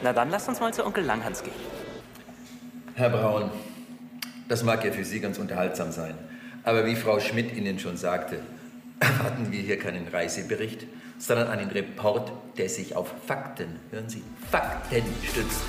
Na 0.02 0.12
dann 0.12 0.30
lass 0.30 0.48
uns 0.48 0.60
mal 0.60 0.72
zu 0.72 0.84
Onkel 0.84 1.04
Langhans 1.04 1.42
gehen. 1.42 1.54
Herr 2.94 3.10
Braun, 3.10 3.50
das 4.48 4.62
mag 4.62 4.84
ja 4.84 4.92
für 4.92 5.04
Sie 5.04 5.20
ganz 5.20 5.38
unterhaltsam 5.38 5.92
sein. 5.92 6.16
Aber 6.64 6.86
wie 6.86 6.96
Frau 6.96 7.20
Schmidt 7.20 7.54
Ihnen 7.56 7.78
schon 7.78 7.96
sagte, 7.96 8.40
erwarten 9.00 9.50
wir 9.52 9.60
hier 9.60 9.78
keinen 9.78 10.08
Reisebericht, 10.08 10.86
sondern 11.18 11.48
einen 11.48 11.70
Report, 11.70 12.32
der 12.56 12.68
sich 12.68 12.96
auf 12.96 13.12
Fakten, 13.26 13.78
hören 13.90 14.08
Sie, 14.08 14.22
Fakten 14.50 15.02
stützt. 15.22 15.62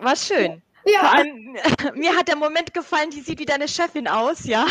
War 0.00 0.16
schön. 0.16 0.62
Ja. 0.86 1.00
Vor 1.00 1.14
allem, 1.14 1.56
mir 1.94 2.16
hat 2.16 2.28
der 2.28 2.36
Moment 2.36 2.72
gefallen, 2.72 3.10
die 3.10 3.20
sieht 3.20 3.38
wie 3.38 3.46
deine 3.46 3.68
Chefin 3.68 4.08
aus, 4.08 4.44
ja. 4.44 4.66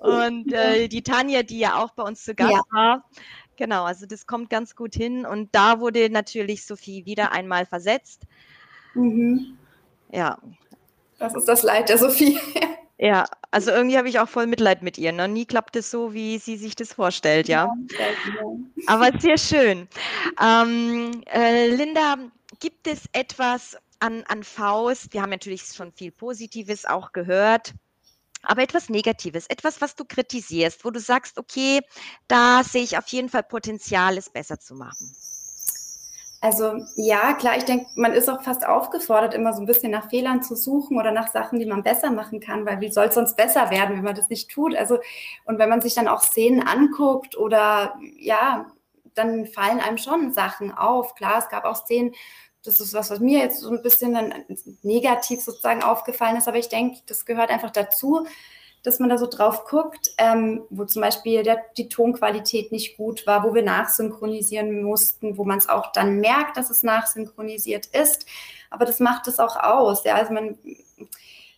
Und 0.00 0.52
äh, 0.52 0.86
die 0.88 1.02
Tanja, 1.02 1.42
die 1.42 1.58
ja 1.58 1.82
auch 1.82 1.90
bei 1.92 2.04
uns 2.04 2.22
zu 2.24 2.34
Gast 2.34 2.52
Ja. 2.52 2.62
war. 2.70 3.04
Genau, 3.56 3.84
also 3.84 4.06
das 4.06 4.26
kommt 4.26 4.50
ganz 4.50 4.74
gut 4.74 4.94
hin. 4.94 5.26
Und 5.26 5.54
da 5.54 5.80
wurde 5.80 6.10
natürlich 6.10 6.64
Sophie 6.64 7.04
wieder 7.06 7.32
einmal 7.32 7.66
versetzt. 7.66 8.22
Mhm. 8.94 9.58
Ja, 10.10 10.38
Das 11.18 11.34
ist 11.34 11.46
das 11.46 11.62
Leid 11.62 11.88
der 11.88 11.98
Sophie. 11.98 12.38
ja. 12.98 13.24
Also 13.50 13.70
irgendwie 13.70 13.98
habe 13.98 14.08
ich 14.08 14.18
auch 14.18 14.28
voll 14.28 14.46
Mitleid 14.46 14.82
mit 14.82 14.96
ihr. 14.96 15.12
Ne? 15.12 15.28
Nie 15.28 15.44
klappt 15.44 15.76
es 15.76 15.90
so, 15.90 16.14
wie 16.14 16.38
sie 16.38 16.56
sich 16.56 16.74
das 16.74 16.94
vorstellt, 16.94 17.48
ja. 17.48 17.70
Aber 18.86 19.10
sehr 19.18 19.36
schön. 19.36 19.88
Ähm, 20.42 21.22
äh, 21.30 21.68
Linda, 21.68 22.16
gibt 22.60 22.86
es 22.86 23.04
etwas 23.12 23.76
an, 24.00 24.24
an 24.28 24.42
Faust? 24.42 25.12
Wir 25.12 25.20
haben 25.20 25.30
natürlich 25.30 25.64
schon 25.64 25.92
viel 25.92 26.10
Positives 26.12 26.86
auch 26.86 27.12
gehört. 27.12 27.74
Aber 28.42 28.62
etwas 28.62 28.88
Negatives, 28.88 29.46
etwas, 29.46 29.80
was 29.80 29.94
du 29.94 30.04
kritisierst, 30.04 30.84
wo 30.84 30.90
du 30.90 31.00
sagst, 31.00 31.38
okay, 31.38 31.80
da 32.28 32.62
sehe 32.64 32.82
ich 32.82 32.98
auf 32.98 33.06
jeden 33.08 33.28
Fall 33.28 33.42
Potenzial, 33.42 34.18
es 34.18 34.30
besser 34.30 34.58
zu 34.58 34.74
machen. 34.74 35.14
Also 36.42 36.84
ja, 36.96 37.34
klar, 37.34 37.56
ich 37.56 37.64
denke, 37.66 37.86
man 37.94 38.12
ist 38.14 38.28
auch 38.28 38.42
fast 38.42 38.66
aufgefordert, 38.66 39.32
immer 39.32 39.52
so 39.52 39.60
ein 39.60 39.66
bisschen 39.66 39.92
nach 39.92 40.10
Fehlern 40.10 40.42
zu 40.42 40.56
suchen 40.56 40.98
oder 40.98 41.12
nach 41.12 41.28
Sachen, 41.28 41.60
die 41.60 41.66
man 41.66 41.84
besser 41.84 42.10
machen 42.10 42.40
kann, 42.40 42.66
weil 42.66 42.80
wie 42.80 42.90
soll 42.90 43.06
es 43.06 43.14
sonst 43.14 43.36
besser 43.36 43.70
werden, 43.70 43.96
wenn 43.96 44.02
man 44.02 44.16
das 44.16 44.28
nicht 44.28 44.50
tut? 44.50 44.74
Also, 44.74 44.98
und 45.44 45.60
wenn 45.60 45.68
man 45.68 45.80
sich 45.80 45.94
dann 45.94 46.08
auch 46.08 46.20
Szenen 46.20 46.60
anguckt 46.60 47.36
oder 47.36 47.94
ja, 48.18 48.66
dann 49.14 49.46
fallen 49.46 49.78
einem 49.78 49.98
schon 49.98 50.32
Sachen 50.32 50.72
auf. 50.72 51.14
Klar, 51.14 51.38
es 51.38 51.48
gab 51.48 51.64
auch 51.64 51.76
Szenen, 51.76 52.12
das 52.64 52.80
ist 52.80 52.94
was, 52.94 53.10
was 53.10 53.20
mir 53.20 53.40
jetzt 53.40 53.60
so 53.60 53.70
ein 53.70 53.82
bisschen 53.82 54.14
dann 54.14 54.32
negativ 54.82 55.40
sozusagen 55.40 55.82
aufgefallen 55.82 56.36
ist, 56.36 56.48
aber 56.48 56.58
ich 56.58 56.68
denke, 56.68 57.00
das 57.06 57.24
gehört 57.26 57.50
einfach 57.50 57.70
dazu, 57.70 58.26
dass 58.82 58.98
man 58.98 59.08
da 59.08 59.18
so 59.18 59.26
drauf 59.26 59.64
guckt, 59.64 60.10
ähm, 60.18 60.62
wo 60.70 60.84
zum 60.84 61.02
Beispiel 61.02 61.42
der, 61.42 61.62
die 61.76 61.88
Tonqualität 61.88 62.72
nicht 62.72 62.96
gut 62.96 63.26
war, 63.26 63.44
wo 63.44 63.54
wir 63.54 63.62
nachsynchronisieren 63.62 64.82
mussten, 64.82 65.38
wo 65.38 65.44
man 65.44 65.58
es 65.58 65.68
auch 65.68 65.92
dann 65.92 66.18
merkt, 66.18 66.56
dass 66.56 66.70
es 66.70 66.82
nachsynchronisiert 66.82 67.86
ist. 67.86 68.26
Aber 68.70 68.84
das 68.84 68.98
macht 68.98 69.28
es 69.28 69.38
auch 69.38 69.56
aus. 69.56 70.04
Ja, 70.04 70.16
also 70.16 70.32
man, 70.32 70.58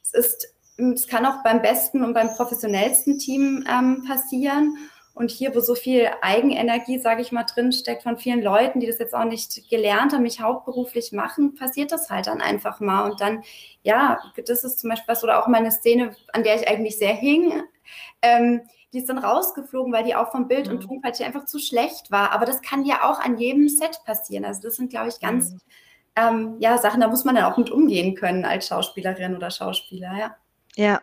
es 0.03 0.13
ist, 0.13 0.55
es 0.77 1.07
kann 1.07 1.25
auch 1.25 1.43
beim 1.43 1.63
besten 1.63 2.05
und 2.05 2.13
beim 2.13 2.35
professionellsten 2.35 3.19
Team 3.19 3.65
ähm, 3.71 4.05
passieren. 4.07 4.77
Und 5.15 5.31
hier, 5.31 5.55
wo 5.55 5.61
so 5.61 5.77
viel 5.77 6.11
Eigenenergie, 6.23 6.99
sage 6.99 7.23
ich 7.23 7.31
mal, 7.31 7.45
drinsteckt 7.45 8.03
von 8.03 8.19
vielen 8.19 8.43
Leuten, 8.43 8.81
die 8.81 8.89
das 8.89 8.99
jetzt 8.99 9.15
auch 9.15 9.25
nicht 9.25 9.71
gelernt 9.71 10.13
haben, 10.13 10.25
nicht 10.25 10.41
hauptberuflich 10.41 11.13
machen, 11.13 11.55
passiert 11.55 11.93
das 11.93 12.11
halt 12.11 12.27
dann 12.27 12.41
einfach 12.41 12.81
mal. 12.81 13.09
Und 13.09 13.21
dann, 13.21 13.45
ja, 13.83 14.19
das 14.47 14.65
ist 14.65 14.81
zum 14.81 14.91
Beispiel 14.91 15.07
was, 15.07 15.23
oder 15.23 15.41
auch 15.41 15.47
meine 15.47 15.71
Szene, 15.71 16.17
an 16.33 16.43
der 16.43 16.57
ich 16.57 16.69
eigentlich 16.69 16.99
sehr 16.99 17.15
hing, 17.15 17.63
ähm, 18.23 18.63
die 18.93 18.99
ist 18.99 19.09
dann 19.09 19.19
rausgeflogen, 19.19 19.93
weil 19.93 20.05
die 20.05 20.17
auch 20.17 20.33
vom 20.33 20.49
Bild 20.49 20.69
und 20.69 20.81
Tonqualität 20.81 21.27
einfach 21.27 21.47
zu 21.47 21.59
schlecht 21.59 22.11
war. 22.11 22.33
Aber 22.33 22.45
das 22.45 22.63
kann 22.63 22.85
ja 22.85 23.05
auch 23.05 23.21
an 23.21 23.39
jedem 23.39 23.69
Set 23.69 24.01
passieren. 24.05 24.45
Also 24.45 24.63
das 24.63 24.77
sind, 24.77 24.91
glaube 24.91 25.09
ich, 25.09 25.21
ganz 25.21 25.55
ähm, 26.17 26.57
ja, 26.59 26.79
Sachen, 26.79 27.01
da 27.01 27.09
muss 27.09 27.25
man 27.25 27.35
dann 27.35 27.45
auch 27.45 27.57
mit 27.57 27.71
umgehen 27.71 28.15
können 28.15 28.45
als 28.45 28.69
Schauspielerin 28.69 29.37
oder 29.37 29.51
Schauspieler, 29.51 30.17
ja. 30.17 30.37
Ja. 30.77 31.03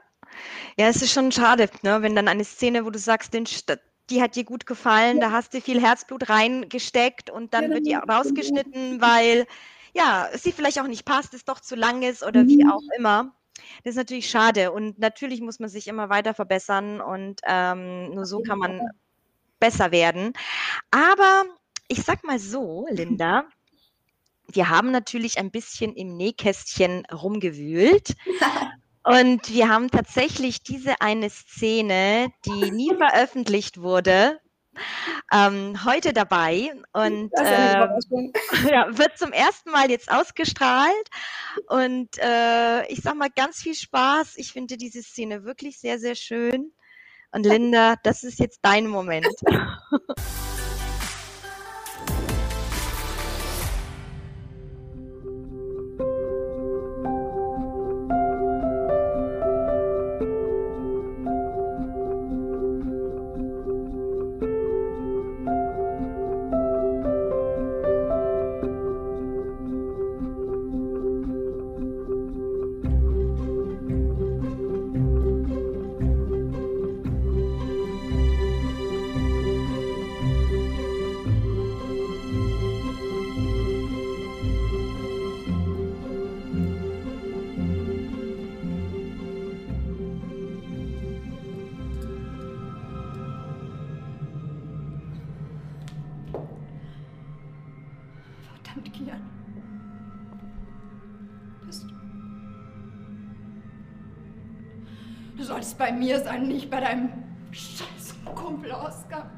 Ja, 0.77 0.87
es 0.87 1.01
ist 1.01 1.11
schon 1.11 1.31
schade, 1.31 1.69
ne, 1.81 2.01
wenn 2.01 2.15
dann 2.15 2.29
eine 2.29 2.45
Szene, 2.45 2.85
wo 2.85 2.89
du 2.89 2.99
sagst, 2.99 3.33
den, 3.33 3.45
die 4.11 4.21
hat 4.21 4.35
dir 4.35 4.43
gut 4.43 4.65
gefallen, 4.65 5.19
da 5.19 5.31
hast 5.31 5.53
du 5.53 5.61
viel 5.61 5.81
Herzblut 5.81 6.29
reingesteckt 6.29 7.29
und 7.29 7.53
dann 7.53 7.71
wird 7.71 7.85
die 7.87 7.95
rausgeschnitten, 7.95 9.01
weil 9.01 9.47
ja, 9.93 10.29
sie 10.33 10.51
vielleicht 10.51 10.79
auch 10.79 10.87
nicht 10.87 11.05
passt, 11.05 11.33
es 11.33 11.45
doch 11.45 11.59
zu 11.59 11.75
lang 11.75 12.03
ist 12.03 12.23
oder 12.23 12.47
wie 12.47 12.63
Mhm. 12.63 12.71
auch 12.71 12.83
immer. 12.97 13.35
Das 13.83 13.91
ist 13.91 13.97
natürlich 13.97 14.29
schade 14.29 14.71
und 14.71 14.99
natürlich 14.99 15.41
muss 15.41 15.59
man 15.59 15.69
sich 15.69 15.87
immer 15.87 16.09
weiter 16.09 16.33
verbessern 16.33 17.01
und 17.01 17.41
ähm, 17.45 18.11
nur 18.13 18.25
so 18.25 18.41
kann 18.41 18.59
man 18.59 18.81
besser 19.59 19.91
werden. 19.91 20.33
Aber 20.91 21.43
ich 21.87 22.03
sag 22.03 22.23
mal 22.23 22.39
so, 22.39 22.87
Linda, 22.89 23.45
wir 24.47 24.69
haben 24.69 24.91
natürlich 24.91 25.37
ein 25.37 25.51
bisschen 25.51 25.95
im 25.95 26.15
Nähkästchen 26.17 27.05
rumgewühlt. 27.05 28.15
Und 29.03 29.49
wir 29.49 29.69
haben 29.69 29.89
tatsächlich 29.89 30.61
diese 30.61 31.01
eine 31.01 31.29
Szene, 31.29 32.27
die 32.45 32.71
nie 32.71 32.93
veröffentlicht 32.97 33.81
wurde, 33.81 34.39
ähm, 35.33 35.83
heute 35.85 36.13
dabei 36.13 36.71
und 36.93 37.31
Überraschung. 37.33 38.31
ja, 38.69 38.87
wird 38.97 39.17
zum 39.17 39.31
ersten 39.31 39.71
Mal 39.71 39.89
jetzt 39.89 40.11
ausgestrahlt. 40.11 41.09
Und 41.67 42.09
äh, 42.19 42.85
ich 42.87 43.01
sag 43.01 43.15
mal 43.15 43.29
ganz 43.35 43.61
viel 43.61 43.75
Spaß. 43.75 44.37
Ich 44.37 44.53
finde 44.53 44.77
diese 44.77 45.01
Szene 45.01 45.43
wirklich 45.43 45.79
sehr, 45.79 45.99
sehr 45.99 46.15
schön. 46.15 46.71
Und 47.31 47.45
Linda, 47.45 47.95
das 48.03 48.23
ist 48.23 48.39
jetzt 48.39 48.59
dein 48.61 48.87
Moment. 48.87 49.27
bei 105.81 105.91
mir 105.91 106.19
sein, 106.19 106.47
nicht 106.47 106.69
bei 106.69 106.79
deinem 106.79 107.09
scheiß 107.49 108.13
Kumpel 108.35 108.71
Oskar. 108.71 109.30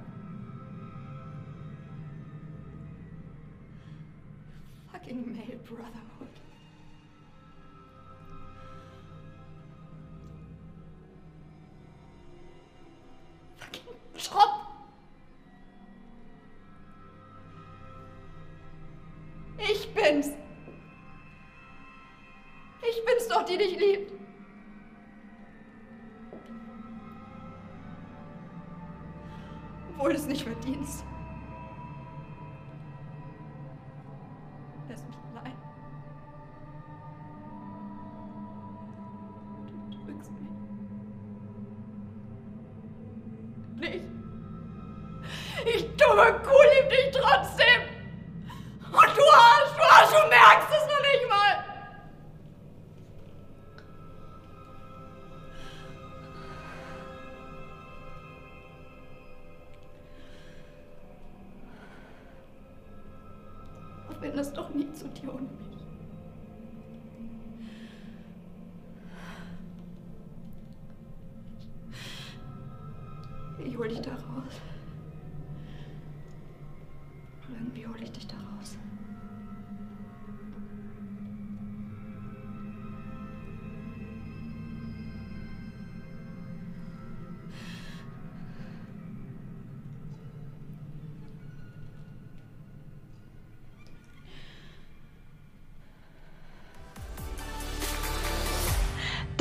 Wenn 64.23 64.35
das 64.35 64.53
doch 64.53 64.73
nie 64.73 64.91
zu 64.93 65.07
dir 65.09 65.33
ohne 65.33 65.41
mich. 65.41 65.82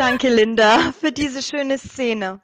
Danke, 0.05 0.31
Linda, 0.35 0.93
für 0.99 1.13
diese 1.13 1.41
schöne 1.45 1.79
Szene. 1.79 2.41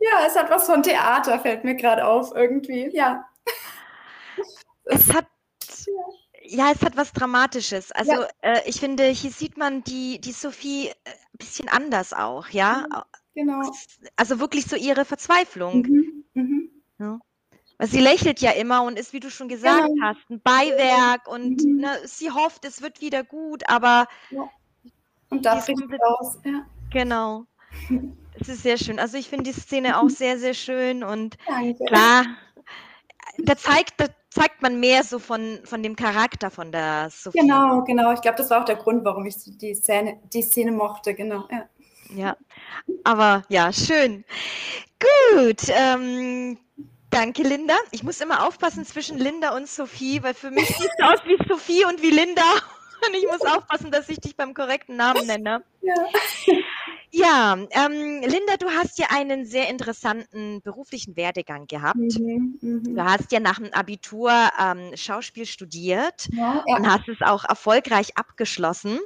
Ja, 0.00 0.26
es 0.26 0.34
hat 0.36 0.50
was 0.50 0.66
von 0.66 0.82
Theater, 0.82 1.38
fällt 1.38 1.62
mir 1.62 1.76
gerade 1.76 2.04
auf 2.04 2.32
irgendwie. 2.34 2.90
Ja. 2.92 3.24
Es 4.84 5.12
hat 5.14 5.26
ja, 6.42 6.72
es 6.72 6.82
hat 6.82 6.96
was 6.96 7.12
Dramatisches. 7.12 7.92
Also 7.92 8.12
Ja. 8.12 8.28
äh, 8.40 8.62
ich 8.66 8.80
finde, 8.80 9.04
hier 9.04 9.30
sieht 9.30 9.56
man 9.56 9.84
die, 9.84 10.20
die 10.20 10.32
Sophie 10.32 10.90
ein 11.04 11.12
bisschen 11.38 11.68
anders 11.68 12.12
auch, 12.12 12.48
ja. 12.48 12.84
Genau. 13.36 13.60
Also 14.16 14.40
wirklich 14.40 14.64
so 14.66 14.74
ihre 14.74 15.04
Verzweiflung. 15.04 15.82
Mhm. 15.82 16.24
Mhm. 16.34 16.70
Ja. 16.98 17.20
Weil 17.76 17.86
sie 17.88 18.00
lächelt 18.00 18.40
ja 18.40 18.50
immer 18.50 18.82
und 18.82 18.98
ist, 18.98 19.12
wie 19.12 19.20
du 19.20 19.30
schon 19.30 19.48
gesagt 19.48 19.86
Genau. 19.86 20.04
hast, 20.04 20.28
ein 20.30 20.40
Beiwerk 20.42 21.28
und 21.28 21.62
Mhm. 21.62 21.76
ne, 21.76 21.96
sie 22.06 22.32
hofft, 22.32 22.64
es 22.64 22.82
wird 22.82 23.00
wieder 23.00 23.22
gut, 23.22 23.68
aber 23.68 24.08
Und 25.30 25.44
da 25.44 25.52
Die 25.52 25.58
ist 25.60 25.66
bricht 25.66 25.78
komplett- 25.80 26.00
raus. 26.02 26.38
Ja. 26.44 26.66
Genau. 26.90 27.44
Es 28.40 28.48
ist 28.48 28.62
sehr 28.62 28.78
schön. 28.78 28.98
Also 28.98 29.16
ich 29.16 29.28
finde 29.28 29.50
die 29.50 29.58
Szene 29.58 30.00
auch 30.00 30.08
sehr, 30.08 30.38
sehr 30.38 30.54
schön 30.54 31.02
und 31.02 31.36
Danke. 31.46 31.84
klar, 31.84 32.24
da 33.38 33.56
zeigt, 33.56 34.00
da 34.00 34.06
zeigt 34.30 34.62
man 34.62 34.80
mehr 34.80 35.02
so 35.04 35.18
von, 35.18 35.60
von 35.64 35.82
dem 35.82 35.96
Charakter 35.96 36.50
von 36.50 36.70
der 36.70 37.10
Sophie. 37.10 37.38
Genau, 37.38 37.82
genau. 37.84 38.12
Ich 38.12 38.20
glaube, 38.20 38.36
das 38.36 38.50
war 38.50 38.60
auch 38.60 38.64
der 38.64 38.76
Grund, 38.76 39.04
warum 39.04 39.26
ich 39.26 39.36
die 39.44 39.74
Szene, 39.74 40.20
die 40.32 40.42
Szene 40.42 40.72
mochte, 40.72 41.14
genau. 41.14 41.48
Ja. 41.50 41.68
Ja, 42.14 42.36
aber 43.04 43.44
ja, 43.48 43.70
schön. 43.70 44.24
Gut, 44.98 45.68
ähm, 45.68 46.58
danke 47.10 47.42
Linda. 47.42 47.74
Ich 47.90 48.02
muss 48.02 48.20
immer 48.20 48.46
aufpassen 48.46 48.84
zwischen 48.86 49.18
Linda 49.18 49.54
und 49.54 49.68
Sophie, 49.68 50.22
weil 50.22 50.32
für 50.32 50.50
mich 50.50 50.66
siehst 50.68 50.94
du 50.98 51.04
aus 51.04 51.20
wie 51.26 51.36
Sophie 51.48 51.84
und 51.84 52.02
wie 52.02 52.10
Linda. 52.10 52.42
Und 53.06 53.14
ich 53.14 53.28
muss 53.28 53.42
aufpassen, 53.42 53.92
dass 53.92 54.08
ich 54.08 54.18
dich 54.18 54.36
beim 54.36 54.54
korrekten 54.54 54.96
Namen 54.96 55.24
nenne. 55.24 55.62
Ja. 55.82 55.94
Ja, 57.10 57.54
ähm, 57.70 58.20
Linda, 58.22 58.56
du 58.58 58.68
hast 58.70 58.98
ja 58.98 59.06
einen 59.10 59.46
sehr 59.46 59.68
interessanten 59.70 60.60
beruflichen 60.62 61.16
Werdegang 61.16 61.66
gehabt. 61.66 61.96
Mhm, 61.96 62.58
mhm. 62.60 62.94
Du 62.94 63.02
hast 63.02 63.32
ja 63.32 63.40
nach 63.40 63.58
dem 63.58 63.72
Abitur 63.72 64.30
ähm, 64.60 64.90
Schauspiel 64.94 65.46
studiert 65.46 66.28
Ja, 66.32 66.62
und 66.66 66.84
ja. 66.84 66.90
hast 66.92 67.08
es 67.08 67.20
auch 67.22 67.44
erfolgreich 67.44 68.16
abgeschlossen 68.16 68.98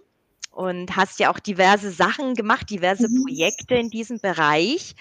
und 0.51 0.97
hast 0.97 1.21
ja 1.21 1.31
auch 1.33 1.39
diverse 1.39 1.91
Sachen 1.93 2.35
gemacht, 2.35 2.71
diverse 2.71 3.09
Mhm. 3.09 3.25
Projekte 3.25 3.75
in 3.77 3.89
diesem 3.91 4.19
Bereich. 4.21 4.95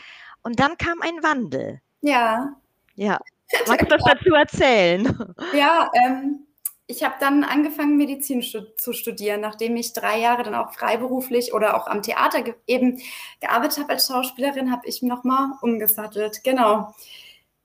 Und 0.43 0.59
dann 0.59 0.77
kam 0.77 1.01
ein 1.01 1.23
Wandel. 1.23 1.81
ja. 2.01 2.55
Ja. 2.95 3.19
Magst 3.67 3.89
du 3.89 3.95
was 3.95 4.03
dazu 4.03 4.33
erzählen? 4.33 5.35
Ja, 5.51 5.89
ähm, 5.93 6.45
ich 6.91 7.04
habe 7.04 7.15
dann 7.19 7.43
angefangen, 7.43 7.95
Medizin 7.95 8.41
zu 8.41 8.93
studieren, 8.93 9.41
nachdem 9.41 9.75
ich 9.77 9.93
drei 9.93 10.19
Jahre 10.19 10.43
dann 10.43 10.56
auch 10.56 10.73
freiberuflich 10.73 11.54
oder 11.54 11.75
auch 11.75 11.88
am 11.88 12.01
Theater 12.01 12.41
ge 12.41 12.54
eben 12.67 13.01
gearbeitet 13.39 13.80
habe 13.80 13.93
als 13.93 14.08
Schauspielerin, 14.08 14.71
habe 14.71 14.88
ich 14.88 15.01
nochmal 15.01 15.51
umgesattelt. 15.62 16.43
Genau. 16.43 16.93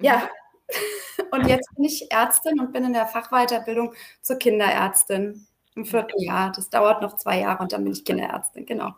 Ja. 0.01 0.29
Und 1.33 1.49
jetzt 1.49 1.69
bin 1.75 1.85
ich 1.85 2.11
Ärztin 2.11 2.61
und 2.61 2.73
bin 2.73 2.85
in 2.85 2.93
der 2.93 3.07
Fachweiterbildung 3.07 3.95
zur 4.21 4.37
Kinderärztin 4.37 5.47
im 5.75 5.85
vierten 5.85 6.21
Jahr. 6.21 6.53
Das 6.53 6.71
dauert 6.71 7.03
noch 7.03 7.17
zwei 7.17 7.41
Jahre 7.41 7.63
und 7.63 7.73
dann 7.73 7.85
bin 7.85 7.93
ich 7.93 8.05
Kinderärztin, 8.05 8.67
genau. 8.67 8.95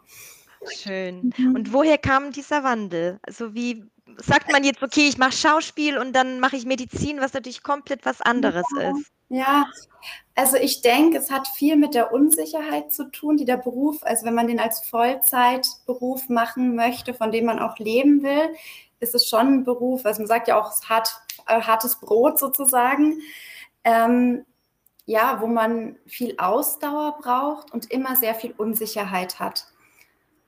Schön. 0.71 1.33
Mhm. 1.37 1.55
Und 1.55 1.73
woher 1.73 1.99
kam 1.99 2.33
dieser 2.33 2.65
Wandel? 2.65 3.19
Also 3.23 3.55
wie 3.55 3.85
sagt 4.17 4.51
man 4.53 4.65
jetzt, 4.65 4.83
okay, 4.83 5.09
ich 5.09 5.19
mache 5.19 5.33
Schauspiel 5.33 5.99
und 5.99 6.13
dann 6.13 6.41
mache 6.41 6.57
ich 6.57 6.67
Medizin, 6.67 7.21
was 7.21 7.33
natürlich 7.33 7.63
komplett 7.63 8.05
was 8.05 8.21
anderes 8.21 8.67
ist. 8.79 9.11
Ja, 9.31 9.67
also 10.35 10.57
ich 10.57 10.81
denke, 10.81 11.19
es 11.19 11.31
hat 11.31 11.47
viel 11.49 11.77
mit 11.77 11.95
der 11.95 12.13
Unsicherheit 12.13 12.93
zu 12.93 13.11
tun, 13.11 13.37
die 13.37 13.45
der 13.45 13.59
Beruf, 13.59 14.03
also 14.03 14.25
wenn 14.25 14.35
man 14.35 14.47
den 14.47 14.59
als 14.59 14.81
Vollzeitberuf 14.89 16.29
machen 16.31 16.75
möchte, 16.75 17.13
von 17.13 17.31
dem 17.31 17.45
man 17.45 17.59
auch 17.59 17.79
leben 17.79 18.23
will, 18.23 18.55
ist 19.01 19.15
es 19.15 19.29
schon 19.29 19.47
ein 19.49 19.65
Beruf, 19.65 20.07
also 20.07 20.23
man 20.23 20.29
sagt 20.29 20.49
ja 20.49 20.59
auch, 20.59 20.73
es 20.73 20.89
hat 20.89 21.21
äh, 21.47 21.61
hartes 21.61 21.97
Brot 22.01 22.39
sozusagen, 22.39 23.21
ähm, 23.85 24.47
ja, 25.05 25.41
wo 25.41 25.47
man 25.47 25.97
viel 26.07 26.35
Ausdauer 26.39 27.19
braucht 27.21 27.73
und 27.73 27.91
immer 27.91 28.17
sehr 28.17 28.35
viel 28.35 28.53
Unsicherheit 28.57 29.41
hat. 29.41 29.67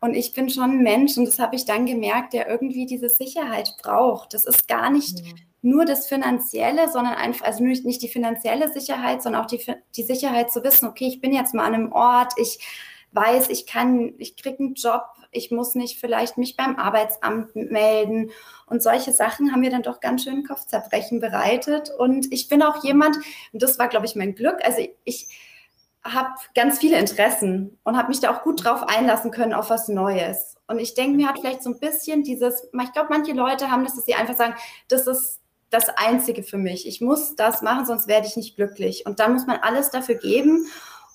Und 0.01 0.15
ich 0.15 0.33
bin 0.33 0.49
schon 0.49 0.71
ein 0.71 0.83
Mensch, 0.83 1.17
und 1.19 1.27
das 1.27 1.39
habe 1.39 1.57
ich 1.57 1.67
dann 1.67 1.85
gemerkt, 1.87 2.33
der 2.33 2.49
irgendwie 2.49 2.87
diese 2.87 3.11
Sicherheit 3.11 3.77
braucht. 3.83 4.33
Das 4.33 4.47
ist 4.47 4.67
gar 4.67 4.91
nicht 4.91 5.23
nur 5.63 5.85
das 5.85 6.07
Finanzielle, 6.07 6.91
sondern 6.91 7.15
einfach, 7.15 7.47
also 7.47 7.63
nicht, 7.63 7.85
nicht 7.85 8.03
die 8.03 8.09
finanzielle 8.09 8.73
Sicherheit, 8.73 9.23
sondern 9.23 9.43
auch 9.43 9.47
die, 9.47 9.61
die 9.95 10.03
Sicherheit 10.03 10.51
zu 10.51 10.65
wissen, 10.65 10.89
okay, 10.89 11.07
ich 11.07 11.21
bin 11.21 11.35
jetzt 11.35 11.53
mal 11.53 11.65
an 11.65 11.75
einem 11.75 11.93
Ort, 11.93 12.33
ich 12.39 12.61
weiß, 13.13 13.51
ich 13.51 13.67
kann, 13.67 14.15
ich 14.19 14.37
kriege 14.37 14.61
einen 14.61 14.75
Job, 14.75 15.03
ich 15.33 15.51
muss 15.51 15.75
nicht 15.75 16.01
vielleicht 16.01 16.39
mich 16.39 16.57
beim 16.57 16.77
Arbeitsamt 16.77 17.55
melden. 17.55 18.31
Und 18.67 18.83
solche 18.83 19.13
Sachen 19.13 19.53
haben 19.53 19.61
mir 19.61 19.71
dann 19.71 19.83
doch 19.83 20.01
ganz 20.01 20.25
schön 20.25 20.45
Kopfzerbrechen 20.45 21.21
bereitet. 21.21 21.91
Und 21.99 22.33
ich 22.33 22.49
bin 22.49 22.63
auch 22.63 22.83
jemand, 22.83 23.17
und 23.53 23.63
das 23.63 23.79
war, 23.79 23.89
glaube 23.89 24.07
ich, 24.07 24.17
mein 24.17 24.35
Glück, 24.35 24.59
also 24.65 24.81
ich 25.05 25.29
habe 26.05 26.31
ganz 26.55 26.79
viele 26.79 26.99
Interessen 26.99 27.79
und 27.85 27.97
habe 27.97 28.09
mich 28.09 28.21
da 28.21 28.35
auch 28.35 28.43
gut 28.43 28.65
drauf 28.65 28.85
einlassen 28.89 29.31
können 29.31 29.53
auf 29.53 29.71
was 29.71 29.89
Neues. 29.89 30.57
Und 30.67 30.79
ich 30.79 30.95
denke, 30.95 31.17
mir 31.17 31.29
hat 31.29 31.39
vielleicht 31.41 31.63
so 31.63 31.71
ein 31.71 31.81
bisschen 31.81 32.23
dieses, 32.23 32.63
ich 32.73 32.93
glaube, 32.93 33.09
manche 33.11 33.33
Leute 33.33 33.71
haben 33.71 33.85
das, 33.85 33.97
dass 33.97 34.07
sie 34.07 34.15
einfach 34.15 34.37
sagen, 34.37 34.55
das 34.89 35.07
ist 35.07 35.41
das 35.71 35.89
Einzige 35.89 36.43
für 36.43 36.59
mich. 36.59 36.87
Ich 36.87 37.01
muss 37.01 37.37
das 37.37 37.63
machen, 37.63 37.87
sonst 37.87 38.09
werde 38.09 38.27
ich 38.27 38.37
nicht 38.37 38.57
glücklich. 38.57 39.07
Und 39.07 39.21
dann 39.21 39.33
muss 39.33 39.47
man 39.47 39.59
alles 39.59 39.91
dafür 39.91 40.17
geben. 40.17 40.67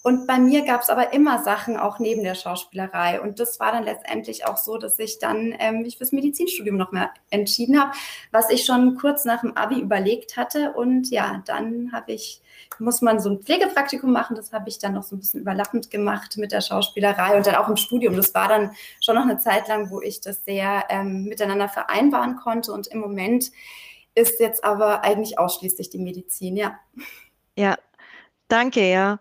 Und 0.05 0.27
bei 0.27 0.37
mir 0.37 0.63
gab 0.65 0.81
es 0.81 0.91
aber 0.91 1.13
immer 1.13 1.43
Sachen 1.43 1.77
auch 1.77 1.97
neben 1.97 2.23
der 2.23 2.35
Schauspielerei. 2.35 3.19
Und 3.19 3.39
das 3.39 3.59
war 3.59 3.71
dann 3.71 3.85
letztendlich 3.85 4.45
auch 4.45 4.57
so, 4.57 4.77
dass 4.77 4.99
ich 4.99 5.17
dann 5.17 5.55
ähm, 5.57 5.81
mich 5.81 5.97
fürs 5.97 6.11
Medizinstudium 6.11 6.77
noch 6.77 6.91
mehr 6.91 7.09
entschieden 7.31 7.81
habe, 7.81 7.91
was 8.31 8.51
ich 8.51 8.65
schon 8.65 8.97
kurz 8.97 9.25
nach 9.25 9.41
dem 9.41 9.57
Abi 9.57 9.79
überlegt 9.79 10.37
hatte. 10.37 10.73
Und 10.73 11.09
ja, 11.09 11.41
dann 11.47 11.91
habe 11.91 12.11
ich, 12.11 12.43
muss 12.77 13.01
man 13.01 13.19
so 13.19 13.31
ein 13.31 13.39
Pflegepraktikum 13.39 14.11
machen. 14.11 14.35
Das 14.35 14.53
habe 14.53 14.69
ich 14.69 14.77
dann 14.77 14.93
noch 14.93 15.01
so 15.01 15.15
ein 15.15 15.19
bisschen 15.21 15.41
überlappend 15.41 15.89
gemacht 15.89 16.37
mit 16.37 16.51
der 16.51 16.61
Schauspielerei 16.61 17.35
und 17.35 17.47
dann 17.47 17.55
auch 17.55 17.67
im 17.67 17.75
Studium. 17.75 18.15
Das 18.15 18.31
war 18.35 18.47
dann 18.47 18.75
schon 19.01 19.15
noch 19.15 19.23
eine 19.23 19.39
Zeit 19.39 19.67
lang, 19.69 19.89
wo 19.89 20.01
ich 20.01 20.21
das 20.21 20.45
sehr 20.45 20.85
ähm, 20.89 21.23
miteinander 21.23 21.67
vereinbaren 21.67 22.35
konnte. 22.35 22.73
Und 22.73 22.85
im 22.85 22.99
Moment 22.99 23.49
ist 24.13 24.39
jetzt 24.39 24.63
aber 24.63 25.03
eigentlich 25.03 25.39
ausschließlich 25.39 25.89
die 25.89 25.97
Medizin, 25.97 26.57
ja. 26.57 26.77
Ja, 27.57 27.77
Danke, 28.47 28.89
ja. 28.89 29.19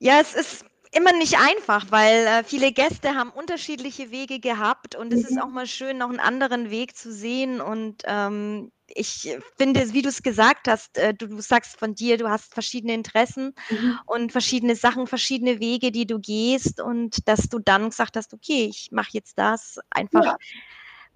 Ja, 0.00 0.20
es 0.20 0.34
ist 0.34 0.64
immer 0.92 1.12
nicht 1.12 1.36
einfach, 1.38 1.86
weil 1.90 2.26
äh, 2.26 2.44
viele 2.44 2.72
Gäste 2.72 3.14
haben 3.14 3.30
unterschiedliche 3.30 4.10
Wege 4.10 4.40
gehabt 4.40 4.94
und 4.96 5.12
es 5.12 5.24
ist 5.24 5.38
Mhm. 5.38 5.42
auch 5.42 5.50
mal 5.50 5.66
schön, 5.66 5.98
noch 5.98 6.08
einen 6.08 6.20
anderen 6.20 6.70
Weg 6.70 6.96
zu 6.96 7.12
sehen. 7.12 7.60
Und 7.60 8.02
ähm, 8.06 8.72
ich 8.88 9.36
finde, 9.58 9.92
wie 9.92 10.02
du 10.02 10.08
es 10.08 10.22
gesagt 10.22 10.68
hast, 10.68 10.98
äh, 10.98 11.14
du, 11.14 11.28
du 11.28 11.40
sagst 11.42 11.78
von 11.78 11.94
dir, 11.94 12.18
du 12.18 12.30
hast 12.30 12.54
verschiedene 12.54 12.94
Interessen 12.94 13.54
Mhm. 13.70 14.06
und 14.06 14.32
verschiedene 14.32 14.76
Sachen, 14.76 15.06
verschiedene 15.06 15.60
Wege, 15.60 15.92
die 15.92 16.06
du 16.06 16.20
gehst 16.20 16.80
und 16.80 17.28
dass 17.28 17.48
du 17.50 17.58
dann 17.58 17.90
gesagt 17.90 18.16
hast, 18.16 18.34
okay, 18.34 18.66
ich 18.70 18.90
mache 18.92 19.10
jetzt 19.12 19.38
das 19.38 19.78
einfach, 19.90 20.24
Ja. 20.24 20.38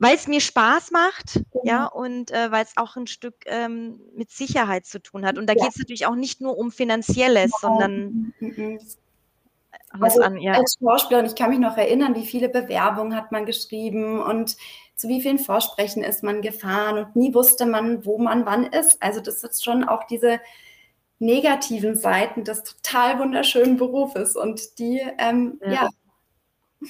Weil 0.01 0.17
es 0.17 0.27
mir 0.27 0.41
Spaß 0.41 0.91
macht, 0.91 1.37
ja, 1.63 1.87
Genau. 1.87 1.93
und 1.95 2.33
äh, 2.33 2.51
weil 2.51 2.65
es 2.65 2.77
auch 2.77 2.97
ein 2.97 3.07
Stück 3.07 3.37
ähm, 3.47 4.01
mit 4.15 4.31
Sicherheit 4.31 4.87
zu 4.87 5.01
tun 5.01 5.25
hat. 5.25 5.39
Und 5.39 5.47
da 5.47 5.53
Ja. 5.53 5.63
geht 5.65 5.73
es 5.73 5.79
natürlich 5.79 6.07
auch 6.07 6.17
nicht 6.17 6.41
nur 6.41 6.59
um 6.59 6.73
Finanzielles, 6.73 7.53
sondern 7.61 8.33
Mhm, 8.41 8.81
Also 10.01 10.23
an, 10.23 10.37
ja. 10.39 10.53
als 10.55 10.77
Schauspielerin, 10.83 11.27
ich 11.27 11.35
kann 11.37 11.51
mich 11.51 11.59
noch 11.59 11.77
erinnern, 11.77 12.15
wie 12.15 12.27
viele 12.27 12.49
Bewerbungen 12.49 13.15
hat 13.17 13.31
man 13.33 13.45
geschrieben 13.47 14.21
und 14.23 14.57
zu 14.97 15.09
wie 15.09 15.21
vielen 15.23 15.39
Vorsprechen 15.39 16.03
ist 16.03 16.23
man 16.23 16.43
gefahren 16.43 16.99
und 16.99 17.17
nie 17.17 17.35
wusste 17.35 17.67
man, 17.67 18.05
wo 18.05 18.19
man 18.19 18.47
wann 18.47 18.65
ist. 18.65 19.03
Also 19.03 19.21
das 19.21 19.43
ist 19.45 19.65
schon 19.65 19.85
auch 19.85 20.05
diese 20.05 20.41
negativen 21.19 21.97
Seiten 21.97 22.45
des 22.45 22.63
total 22.63 23.19
wunderschönen 23.19 23.77
Berufes 23.77 24.37
und 24.37 24.79
die, 24.79 25.01
ähm, 25.19 25.59
Ja. 25.63 25.73
ja, 25.73 25.89
die 26.81 26.89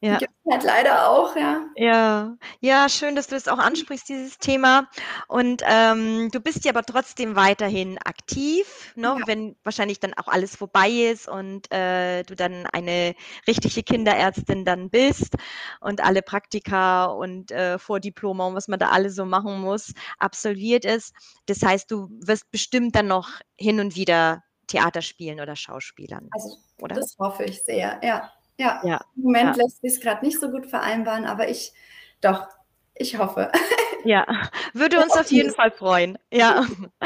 Ja. 0.00 0.18
gibt 0.18 0.32
es 0.44 0.52
halt 0.52 0.62
leider 0.62 1.10
auch, 1.10 1.34
ja. 1.34 1.66
Ja, 1.74 2.36
ja, 2.60 2.88
schön, 2.88 3.16
dass 3.16 3.26
du 3.26 3.34
es 3.34 3.48
auch 3.48 3.58
ansprichst, 3.58 4.08
dieses 4.08 4.38
Thema. 4.38 4.88
Und 5.26 5.62
ähm, 5.66 6.30
du 6.30 6.40
bist 6.40 6.64
ja 6.64 6.70
aber 6.72 6.84
trotzdem 6.84 7.34
weiterhin 7.34 7.98
aktiv, 8.04 8.92
ne? 8.94 9.16
Ja. 9.18 9.26
wenn 9.26 9.56
wahrscheinlich 9.64 9.98
dann 9.98 10.14
auch 10.14 10.28
alles 10.28 10.54
vorbei 10.54 10.88
ist 10.88 11.28
und 11.28 11.70
äh, 11.72 12.22
du 12.22 12.36
dann 12.36 12.66
eine 12.72 13.14
richtige 13.48 13.82
Kinderärztin 13.82 14.64
dann 14.64 14.88
bist 14.88 15.34
und 15.80 16.02
alle 16.04 16.22
Praktika 16.22 17.06
und 17.06 17.50
äh, 17.50 17.78
Vordiploma 17.78 18.46
und 18.46 18.54
was 18.54 18.68
man 18.68 18.78
da 18.78 18.90
alles 18.90 19.16
so 19.16 19.24
machen 19.24 19.60
muss, 19.60 19.92
absolviert 20.18 20.84
ist. 20.84 21.12
Das 21.46 21.62
heißt, 21.62 21.90
du 21.90 22.08
wirst 22.20 22.48
bestimmt 22.52 22.94
dann 22.94 23.08
noch 23.08 23.30
hin 23.56 23.80
und 23.80 23.96
wieder 23.96 24.44
Theater 24.68 25.02
spielen 25.02 25.40
oder 25.40 25.56
Schauspielern, 25.56 26.28
Also 26.30 26.56
oder? 26.80 26.94
das 26.94 27.16
hoffe 27.18 27.44
ich 27.44 27.62
sehr, 27.64 27.98
ja. 28.02 28.30
Ja, 28.58 28.82
Ja, 28.82 29.00
im 29.16 29.22
Moment 29.22 29.56
ja. 29.56 29.56
lässt 29.56 29.80
sich 29.80 29.92
es 29.94 30.00
gerade 30.00 30.24
nicht 30.24 30.40
so 30.40 30.50
gut 30.50 30.66
vereinbaren, 30.66 31.24
aber 31.26 31.48
ich, 31.48 31.72
doch, 32.20 32.48
ich 32.94 33.18
hoffe. 33.18 33.50
Ja, 34.02 34.26
würde 34.74 35.00
uns 35.00 35.16
auf 35.16 35.30
jeden 35.30 35.50
Fall 35.50 35.70
freuen. 35.70 36.18
Ja. 36.32 36.66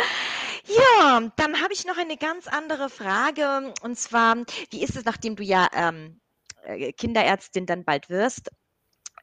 Ja, 0.66 1.20
dann 1.36 1.60
habe 1.60 1.72
ich 1.72 1.84
noch 1.86 1.98
eine 1.98 2.16
ganz 2.16 2.46
andere 2.46 2.88
Frage. 2.88 3.74
Und 3.82 3.98
zwar, 3.98 4.36
wie 4.70 4.82
ist 4.82 4.96
es, 4.96 5.04
nachdem 5.04 5.34
du 5.36 5.42
ja 5.42 5.68
ähm, 5.74 6.20
äh, 6.62 6.92
Kinderärztin 6.92 7.66
dann 7.66 7.84
bald 7.84 8.08
wirst? 8.08 8.50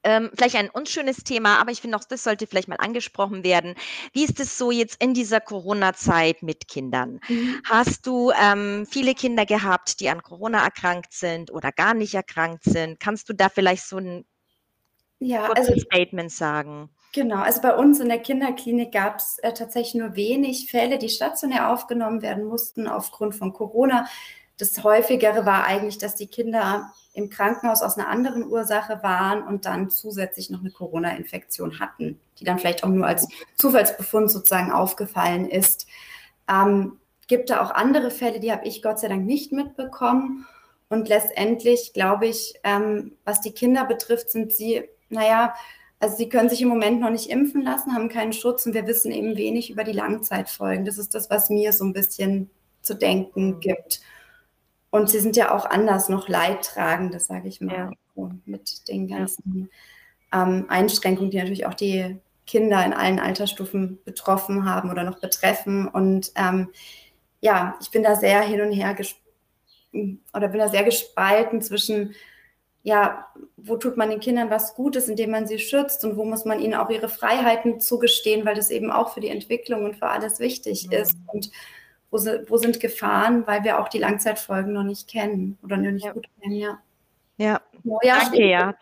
Ähm, 0.04 0.32
vielleicht 0.34 0.56
ein 0.56 0.70
unschönes 0.70 1.24
Thema, 1.26 1.60
aber 1.60 1.72
ich 1.72 1.82
finde 1.82 1.98
auch, 1.98 2.06
das 2.06 2.24
sollte 2.24 2.48
vielleicht 2.48 2.70
mal 2.70 2.78
angesprochen 2.78 3.44
werden. 3.44 3.76
Wie 4.14 4.24
ist 4.24 4.40
es 4.40 4.58
so 4.58 4.72
jetzt 4.72 5.02
in 5.04 5.14
dieser 5.14 5.42
Corona-Zeit 5.42 6.42
mit 6.42 6.68
Kindern? 6.70 7.20
Mhm. 7.28 7.62
Hast 7.66 8.08
du 8.08 8.32
ähm, 8.32 8.86
viele 8.90 9.14
Kinder 9.14 9.46
gehabt, 9.46 10.00
die 10.00 10.10
an 10.10 10.24
Corona 10.24 10.64
erkrankt 10.64 11.14
sind 11.14 11.52
oder 11.52 11.72
gar 11.74 11.94
nicht 11.94 12.14
erkrankt 12.14 12.64
sind? 12.64 13.00
Kannst 13.00 13.28
du 13.28 13.34
da 13.34 13.50
vielleicht 13.50 13.86
so 13.86 13.98
ein 13.98 14.26
Ja, 15.20 15.52
also 15.52 15.78
Statement 15.78 16.32
sagen? 16.32 16.90
Genau, 17.12 17.38
also 17.38 17.62
bei 17.62 17.76
uns 17.76 18.00
in 18.00 18.08
der 18.08 18.20
Kinderklinik 18.20 18.92
gab 18.92 19.18
es 19.18 19.40
äh, 19.40 19.52
tatsächlich 19.52 19.96
nur 19.96 20.16
wenig 20.16 20.70
Fälle, 20.70 21.00
die 21.00 21.10
stationär 21.10 21.72
aufgenommen 21.72 22.22
werden 22.22 22.46
mussten 22.46 22.88
aufgrund 22.88 23.36
von 23.36 23.52
Corona. 23.52 24.06
Das 24.60 24.84
häufigere 24.84 25.46
war 25.46 25.64
eigentlich, 25.64 25.98
dass 25.98 26.16
die 26.16 26.28
Kinder 26.28 26.92
im 27.14 27.30
Krankenhaus 27.30 27.82
aus 27.82 27.98
einer 27.98 28.10
anderen 28.10 28.46
Ursache 28.46 29.02
waren 29.02 29.42
und 29.44 29.66
dann 29.66 29.90
zusätzlich 29.90 30.50
noch 30.50 30.60
eine 30.60 30.70
Corona-Infektion 30.70 31.80
hatten, 31.80 32.20
die 32.38 32.44
dann 32.44 32.60
vielleicht 32.60 32.84
auch 32.84 32.90
nur 32.90 33.08
als 33.08 33.28
Zufallsbefund 33.56 34.30
sozusagen 34.30 34.72
aufgefallen 34.72 35.50
ist. 35.50 35.88
Ähm, 36.50 37.00
gibt 37.28 37.50
da 37.50 37.62
auch 37.62 37.72
andere 37.72 38.12
Fälle, 38.12 38.42
die 38.42 38.52
habe 38.52 38.68
ich 38.68 38.82
Gott 38.82 39.00
sei 39.00 39.08
Dank 39.08 39.26
nicht 39.26 39.54
mitbekommen. 39.54 40.46
Und 40.90 41.08
letztendlich 41.08 41.94
glaube 41.94 42.28
ich, 42.28 42.56
ähm, 42.64 43.14
was 43.24 43.40
die 43.40 43.52
Kinder 43.52 43.86
betrifft, 43.86 44.30
sind 44.30 44.52
sie, 44.52 44.84
naja, 45.10 45.54
also 46.02 46.18
sie 46.18 46.28
können 46.30 46.50
sich 46.50 46.62
im 46.62 46.70
Moment 46.70 47.00
noch 47.00 47.12
nicht 47.12 47.30
impfen 47.30 47.62
lassen, 47.62 47.94
haben 47.94 48.10
keinen 48.10 48.34
Schutz 48.34 48.66
und 48.66 48.74
wir 48.74 48.88
wissen 48.88 49.12
eben 49.12 49.38
wenig 49.38 49.70
über 49.70 49.84
die 49.84 49.94
Langzeitfolgen. 49.94 50.86
Das 50.86 50.98
ist 50.98 51.16
das, 51.16 51.30
was 51.30 51.50
mir 51.50 51.72
so 51.72 51.86
ein 51.86 51.94
bisschen 51.94 52.50
zu 52.82 52.96
denken 52.96 53.60
gibt. 53.60 54.02
Und 54.92 55.10
sie 55.10 55.20
sind 55.20 55.36
ja 55.36 55.54
auch 55.56 55.66
anders 55.66 56.10
noch 56.10 56.28
Leidtragende, 56.28 57.20
sage 57.20 57.48
ich 57.48 57.62
mal, 57.62 57.74
Ja. 57.76 57.92
so 58.16 58.32
mit 58.46 58.88
den 58.88 59.08
ganzen 59.08 59.70
ähm, 60.34 60.66
Einschränkungen, 60.68 61.32
die 61.32 61.38
natürlich 61.38 61.66
auch 61.66 61.74
die 61.76 62.18
Kinder 62.48 62.84
in 62.84 62.94
allen 62.94 63.20
Altersstufen 63.20 64.00
betroffen 64.04 64.66
haben 64.68 64.90
oder 64.90 65.04
noch 65.04 65.20
betreffen. 65.20 65.88
Und 65.88 66.32
ähm, 66.36 66.70
ja, 67.42 67.78
ich 67.82 67.92
bin 67.92 68.02
da 68.04 68.16
sehr 68.16 68.42
hin 68.42 68.62
und 68.62 68.72
her 68.72 68.96
oder 70.34 70.48
bin 70.48 70.60
da 70.60 70.68
sehr 70.68 70.84
gespalten 70.84 71.62
zwischen 71.62 72.14
ja, 72.82 73.28
wo 73.58 73.76
tut 73.76 73.98
man 73.98 74.10
den 74.10 74.22
Kindern 74.22 74.50
was 74.50 74.74
Gutes, 74.74 75.10
indem 75.10 75.32
man 75.32 75.46
sie 75.48 75.60
schützt 75.60 76.06
und 76.06 76.16
wo 76.16 76.24
muss 76.24 76.46
man 76.46 76.62
ihnen 76.62 76.76
auch 76.76 76.90
ihre 76.90 77.10
Freiheiten 77.10 77.82
zugestehen, 77.82 78.46
weil 78.46 78.56
das 78.56 78.72
eben 78.72 78.90
auch 78.90 79.14
für 79.14 79.20
die 79.20 79.28
Entwicklung 79.28 79.84
und 79.84 79.98
für 79.98 80.08
alles 80.08 80.40
wichtig 80.40 80.88
Mhm. 80.88 80.94
ist. 80.94 81.18
Und 81.28 81.52
wo, 82.12 82.18
wo 82.48 82.58
sind 82.58 82.80
Gefahren, 82.80 83.46
weil 83.48 83.64
wir 83.64 83.80
auch 83.80 83.90
die 83.90 84.00
Langzeitfolgen 84.00 84.74
noch 84.74 84.84
nicht 84.84 85.08
kennen 85.08 85.58
oder 85.64 85.78
noch 85.78 85.92
nicht 85.92 86.06
Ja. 86.06 86.14
gut 86.14 86.28
kennen, 86.42 86.56
ja. 86.56 86.80
Ja, 87.38 87.62
Oh, 87.86 88.00
ja 88.04 88.20
danke, 88.20 88.46
ja. 88.50 88.74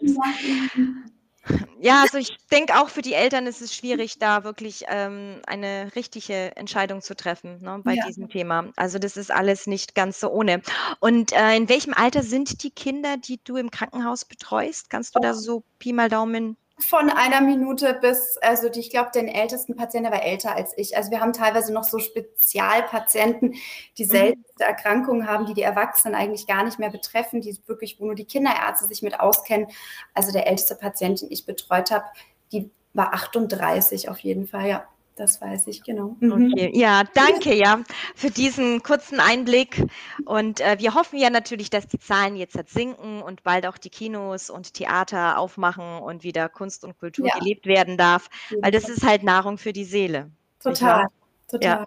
Ja, 1.80 2.02
also 2.02 2.18
ich 2.18 2.36
denke 2.52 2.76
auch 2.76 2.90
für 2.90 3.02
die 3.04 3.14
Eltern 3.14 3.46
ist 3.46 3.62
es 3.62 3.74
schwierig, 3.74 4.18
da 4.20 4.44
wirklich 4.44 4.86
ähm, 4.88 5.42
eine 5.46 5.92
richtige 5.96 6.56
Entscheidung 6.58 7.02
zu 7.02 7.16
treffen 7.16 7.62
ne, 7.62 7.80
bei 7.84 7.94
Ja. 7.94 8.06
diesem 8.08 8.28
Thema. 8.30 8.66
Also 8.76 8.98
das 9.00 9.16
ist 9.16 9.32
alles 9.32 9.68
nicht 9.68 9.94
ganz 9.96 10.20
so 10.20 10.30
ohne. 10.30 10.62
Und 11.00 11.32
äh, 11.34 11.56
in 11.56 11.70
welchem 11.70 11.94
Alter 11.94 12.24
sind 12.24 12.64
die 12.64 12.72
Kinder, 12.72 13.18
die 13.18 13.40
du 13.44 13.58
im 13.58 13.70
Krankenhaus 13.72 14.26
betreust? 14.26 14.90
Kannst 14.90 15.16
du 15.16 15.20
da 15.20 15.34
so 15.34 15.64
Pi 15.80 15.94
mal 15.94 16.10
Daumen? 16.10 16.58
Von 16.80 17.10
einer 17.10 17.42
Minute 17.42 17.96
bis, 17.96 18.38
also 18.38 18.70
die, 18.70 18.82
ich 18.82 18.92
glaube, 18.92 19.10
den 19.12 19.28
ältesten 19.28 19.76
Patienten, 19.76 20.12
der 20.12 20.20
war 20.20 20.24
älter 20.24 20.56
als 20.56 20.78
ich. 20.78 20.96
Also 20.96 21.10
wir 21.10 21.22
haben 21.22 21.34
teilweise 21.34 21.74
noch 21.74 21.84
so 21.84 21.98
Spezialpatienten, 21.98 23.56
die 23.98 24.06
Mhm. 24.06 24.10
seltenste 24.10 24.64
Erkrankungen 24.64 25.28
haben, 25.28 25.48
die 25.48 25.56
die 25.56 25.64
Erwachsenen 25.64 26.14
eigentlich 26.14 26.46
gar 26.46 26.64
nicht 26.64 26.78
mehr 26.78 26.92
betreffen, 26.92 27.42
die 27.42 27.58
wirklich, 27.66 28.00
wo 28.00 28.06
nur 28.06 28.14
die 28.16 28.26
Kinderärzte 28.26 28.86
sich 28.88 29.02
mit 29.02 29.20
auskennen. 29.20 29.68
Also 30.14 30.32
der 30.32 30.46
älteste 30.48 30.76
Patient, 30.76 31.22
den 31.22 31.32
ich 31.32 31.48
betreut 31.48 31.90
habe, 31.90 32.06
die 32.52 32.70
war 32.94 33.12
38 33.14 34.10
auf 34.10 34.20
jeden 34.20 34.46
Fall, 34.48 34.68
ja. 34.68 34.88
Das 35.18 35.42
weiß 35.42 35.66
ich, 35.68 35.82
genau. 35.84 36.16
Mhm. 36.20 36.52
Okay. 36.54 36.72
Ja, 36.76 37.04
danke 37.16 37.54
ja 37.56 37.82
für 38.16 38.30
diesen 38.30 38.84
kurzen 38.84 39.20
Einblick. 39.20 39.84
Und 40.26 40.62
äh, 40.62 40.78
wir 40.80 40.94
hoffen 40.94 41.18
ja 41.18 41.32
natürlich, 41.32 41.72
dass 41.72 41.88
die 41.88 41.98
Zahlen 42.00 42.36
jetzt 42.36 42.56
halt 42.56 42.70
sinken 42.70 43.24
und 43.24 43.42
bald 43.42 43.66
auch 43.66 43.80
die 43.80 43.90
Kinos 43.90 44.52
und 44.52 44.76
Theater 44.76 45.40
aufmachen 45.40 46.00
und 46.00 46.22
wieder 46.24 46.50
Kunst 46.50 46.84
und 46.84 47.00
Kultur 47.00 47.28
Ja. 47.28 47.40
gelebt 47.40 47.66
werden 47.66 47.98
darf, 47.98 48.30
weil 48.62 48.72
das 48.72 48.88
ist 48.88 49.04
halt 49.04 49.24
Nahrung 49.24 49.58
für 49.58 49.74
die 49.74 49.86
Seele. 49.86 50.30
total, 50.62 51.08
total. 51.50 51.86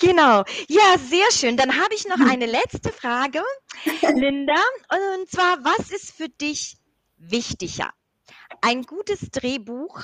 Genau. 0.00 0.42
Ja, 0.68 0.98
sehr 0.98 1.30
schön. 1.30 1.56
Dann 1.56 1.70
habe 1.76 1.94
ich 1.94 2.06
noch 2.08 2.20
eine 2.28 2.46
letzte 2.46 2.92
Frage, 2.92 3.40
Linda. 4.14 4.54
Und 5.18 5.30
zwar, 5.30 5.58
was 5.62 5.90
ist 5.92 6.10
für 6.10 6.28
dich 6.28 6.76
wichtiger? 7.18 7.90
Ein 8.62 8.82
gutes 8.82 9.30
Drehbuch 9.30 10.00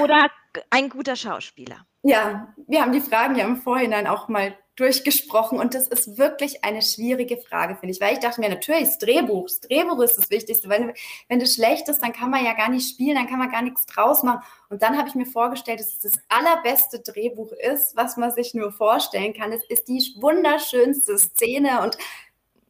oder 0.00 0.30
ein 0.70 0.88
guter 0.88 1.16
Schauspieler? 1.16 1.86
Ja, 2.02 2.54
wir 2.66 2.82
haben 2.82 2.92
die 2.92 3.00
Fragen 3.00 3.36
ja 3.36 3.44
im 3.44 3.56
Vorhinein 3.56 4.06
auch 4.06 4.28
mal 4.28 4.56
durchgesprochen 4.76 5.58
und 5.58 5.74
das 5.74 5.86
ist 5.86 6.18
wirklich 6.18 6.64
eine 6.64 6.82
schwierige 6.82 7.36
Frage, 7.36 7.76
finde 7.76 7.92
ich, 7.92 8.00
weil 8.00 8.14
ich 8.14 8.18
dachte 8.18 8.40
mir, 8.40 8.48
natürlich, 8.48 8.86
das 8.86 8.98
Drehbuch, 8.98 9.44
das 9.44 9.60
Drehbuch 9.60 10.00
ist 10.00 10.18
das 10.18 10.30
Wichtigste, 10.30 10.68
weil 10.68 10.94
wenn 11.28 11.38
das 11.38 11.54
schlecht 11.54 11.88
ist, 11.88 12.02
dann 12.02 12.12
kann 12.12 12.30
man 12.30 12.44
ja 12.44 12.54
gar 12.54 12.68
nicht 12.68 12.88
spielen, 12.88 13.14
dann 13.14 13.28
kann 13.28 13.38
man 13.38 13.50
gar 13.50 13.62
nichts 13.62 13.86
draus 13.86 14.24
machen. 14.24 14.42
Und 14.70 14.82
dann 14.82 14.98
habe 14.98 15.08
ich 15.08 15.14
mir 15.14 15.26
vorgestellt, 15.26 15.78
dass 15.78 15.94
es 15.94 16.00
das 16.00 16.12
allerbeste 16.28 16.98
Drehbuch 17.00 17.52
ist, 17.52 17.94
was 17.94 18.16
man 18.16 18.32
sich 18.32 18.52
nur 18.52 18.72
vorstellen 18.72 19.32
kann. 19.32 19.52
Es 19.52 19.64
ist 19.68 19.86
die 19.86 20.02
wunderschönste 20.20 21.18
Szene 21.18 21.80
und 21.82 21.96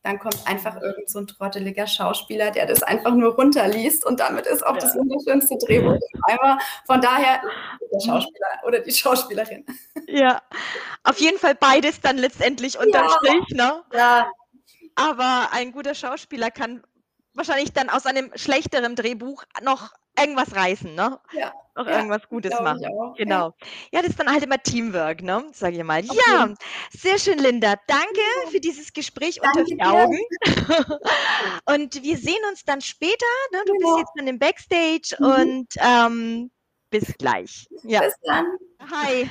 dann 0.05 0.19
kommt 0.19 0.37
einfach 0.47 0.81
irgend 0.81 1.09
so 1.09 1.19
ein 1.19 1.27
trotteliger 1.27 1.87
Schauspieler, 1.87 2.51
der 2.51 2.67
das 2.67 2.83
einfach 2.83 3.13
nur 3.15 3.35
runterliest 3.35 4.05
und 4.05 4.21
damit 4.21 4.47
ist 4.47 4.65
auch 4.65 4.77
das 4.77 4.95
wunderschönste 4.95 5.57
Drehbuch 5.57 5.99
einmal. 6.27 6.59
Von 6.87 7.01
daher 7.01 7.41
der 7.91 8.01
Schauspieler 8.01 8.47
oder 8.67 8.81
die 8.81 8.93
Schauspielerin. 8.93 9.65
Ja, 10.07 10.43
auf 11.05 11.19
jeden 11.19 11.39
Fall 11.39 11.55
beides 11.55 12.03
dann 12.03 12.19
letztendlich 12.19 12.79
unterm 12.79 13.07
Ja. 13.07 13.11
Strich, 13.17 13.57
ne? 13.57 13.83
Ja, 13.95 14.31
Aber 14.95 15.49
ein 15.53 15.73
guter 15.73 15.95
Schauspieler 15.95 16.51
kann 16.51 16.83
wahrscheinlich 17.33 17.73
dann 17.73 17.89
aus 17.89 18.05
einem 18.05 18.31
schlechteren 18.37 18.97
Drehbuch 18.97 19.45
noch 19.63 19.93
irgendwas 20.19 20.55
reißen, 20.55 20.95
ne? 20.95 21.19
Ja. 21.33 21.53
Auch 21.77 21.87
Ja, 21.87 21.97
irgendwas 21.97 22.29
Gutes 22.29 22.53
machen. 22.61 22.81
ich 22.83 22.87
auch, 22.89 23.17
ja. 23.19 23.25
Genau. 23.25 23.55
Ja, 23.93 24.01
das 24.01 24.11
ist 24.11 24.21
dann 24.21 24.31
halt 24.31 24.45
immer 24.45 24.63
Teamwork, 24.63 25.23
ne? 25.23 25.45
Sage 25.53 25.77
ich 25.77 25.83
mal. 25.83 26.01
Auf 26.09 26.17
Ja, 26.29 26.55
sehr 26.91 27.19
schön, 27.19 27.39
Linda. 27.39 27.75
Danke 27.89 28.21
für 28.51 28.61
dieses 28.61 28.93
Gespräch 28.93 29.41
unter 29.41 29.65
Danke 29.65 29.71
vier 29.71 29.77
dir. 29.79 29.93
Augen. 29.93 30.19
Und 31.67 32.01
wir 32.03 32.17
sehen 32.17 32.39
uns 32.51 32.65
dann 32.65 32.81
später. 32.81 33.27
Ne? 33.53 33.59
Du 33.67 33.73
bist 33.73 33.83
Genau. 33.85 33.99
jetzt 33.99 34.13
dann 34.17 34.27
im 34.29 34.39
Backstage 34.39 35.17
Mhm. 35.19 35.27
und 35.27 35.67
ähm, 35.79 36.51
bis 36.91 37.13
gleich. 37.19 37.67
Ja. 37.83 38.03
Bis 38.03 38.15
dann. 38.23 38.47
Hi. 38.91 39.29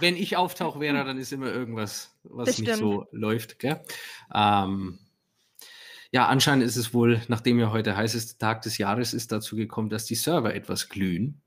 Wenn 0.00 0.16
ich 0.16 0.36
auftauche, 0.36 0.80
wäre, 0.80 1.02
dann 1.04 1.16
ist 1.18 1.32
immer 1.32 1.46
irgendwas, 1.50 2.14
was 2.24 2.48
Das 2.48 2.58
nicht 2.58 2.68
stimmt. 2.68 2.80
so 2.80 3.06
läuft. 3.12 3.58
Gell? 3.60 3.80
Ähm, 4.34 4.98
ja, 6.10 6.26
anscheinend 6.26 6.64
ist 6.64 6.76
es 6.76 6.94
wohl, 6.94 7.20
nachdem 7.28 7.58
ja 7.58 7.70
heute 7.70 7.96
heißester 7.96 8.38
Tag 8.38 8.62
des 8.62 8.78
Jahres 8.78 9.12
ist, 9.12 9.30
dazu 9.30 9.56
gekommen, 9.56 9.90
dass 9.90 10.06
die 10.06 10.14
Server 10.14 10.54
etwas 10.54 10.88
glühen. 10.88 11.42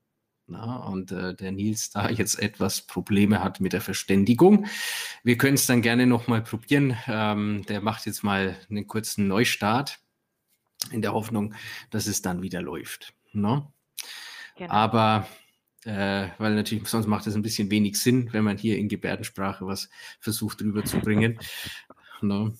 Na, 0.47 0.77
und 0.83 1.11
äh, 1.11 1.33
der 1.33 1.51
Nils 1.51 1.91
da 1.91 2.09
jetzt 2.09 2.39
etwas 2.39 2.81
Probleme 2.81 3.43
hat 3.43 3.59
mit 3.59 3.73
der 3.73 3.81
Verständigung. 3.81 4.67
Wir 5.23 5.37
können 5.37 5.55
es 5.55 5.65
dann 5.65 5.81
gerne 5.81 6.05
nochmal 6.05 6.41
probieren. 6.41 6.97
Ähm, 7.07 7.65
der 7.67 7.81
macht 7.81 8.05
jetzt 8.05 8.23
mal 8.23 8.57
einen 8.69 8.85
kurzen 8.87 9.27
Neustart 9.27 9.99
in 10.91 11.01
der 11.01 11.13
Hoffnung, 11.13 11.53
dass 11.89 12.07
es 12.07 12.21
dann 12.21 12.41
wieder 12.41 12.61
läuft. 12.61 13.13
Ne? 13.31 13.67
Genau. 14.57 14.73
Aber 14.73 15.27
äh, 15.85 16.27
weil 16.37 16.53
natürlich 16.55 16.87
sonst 16.87 17.07
macht 17.07 17.25
es 17.27 17.35
ein 17.35 17.41
bisschen 17.41 17.71
wenig 17.71 17.99
Sinn, 17.99 18.31
wenn 18.33 18.43
man 18.43 18.57
hier 18.57 18.77
in 18.77 18.89
Gebärdensprache 18.89 19.65
was 19.65 19.89
versucht 20.19 20.61
rüberzubringen. 20.61 21.39
ne? 22.21 22.53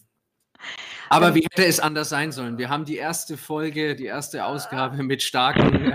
Aber 1.12 1.36
wie 1.36 1.42
hätte 1.42 1.66
es 1.66 1.82
anders 1.82 2.08
sein 2.08 2.32
sollen? 2.32 2.58
Wir 2.58 2.70
haben 2.70 2.86
die 2.86 2.96
erste 2.96 3.36
Folge, 3.36 3.96
die 3.96 4.06
erste 4.06 4.46
Ausgabe 4.46 5.04
mit 5.04 5.22
starken 5.22 5.94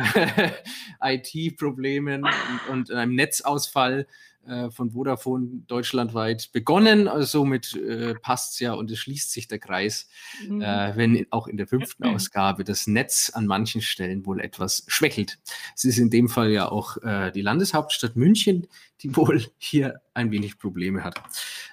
IT-Problemen 1.03 2.25
und, 2.25 2.69
und 2.71 2.91
einem 2.91 3.15
Netzausfall 3.15 4.07
äh, 4.47 4.71
von 4.71 4.91
Vodafone 4.91 5.63
deutschlandweit 5.67 6.53
begonnen. 6.53 7.09
Also 7.09 7.39
somit 7.41 7.75
äh, 7.77 8.15
passt 8.15 8.53
es 8.53 8.61
ja 8.61 8.75
und 8.75 8.91
es 8.91 8.99
schließt 8.99 9.33
sich 9.33 9.49
der 9.49 9.59
Kreis, 9.59 10.09
Mhm. 10.47 10.61
äh, 10.61 10.97
wenn 10.97 11.27
auch 11.31 11.47
in 11.47 11.57
der 11.57 11.67
fünften 11.67 12.05
Ausgabe 12.05 12.63
das 12.63 12.87
Netz 12.87 13.31
an 13.33 13.47
manchen 13.47 13.81
Stellen 13.81 14.27
wohl 14.27 14.39
etwas 14.39 14.85
schwächelt. 14.87 15.39
Es 15.75 15.85
ist 15.85 15.97
in 15.97 16.11
dem 16.11 16.29
Fall 16.29 16.51
ja 16.51 16.71
auch 16.71 16.99
äh, 16.99 17.33
die 17.33 17.41
Landeshauptstadt 17.43 18.17
München, 18.17 18.67
die 19.01 19.17
wohl 19.17 19.47
hier 19.57 20.03
ein 20.13 20.31
wenig 20.31 20.59
Probleme 20.59 21.05
hat 21.05 21.21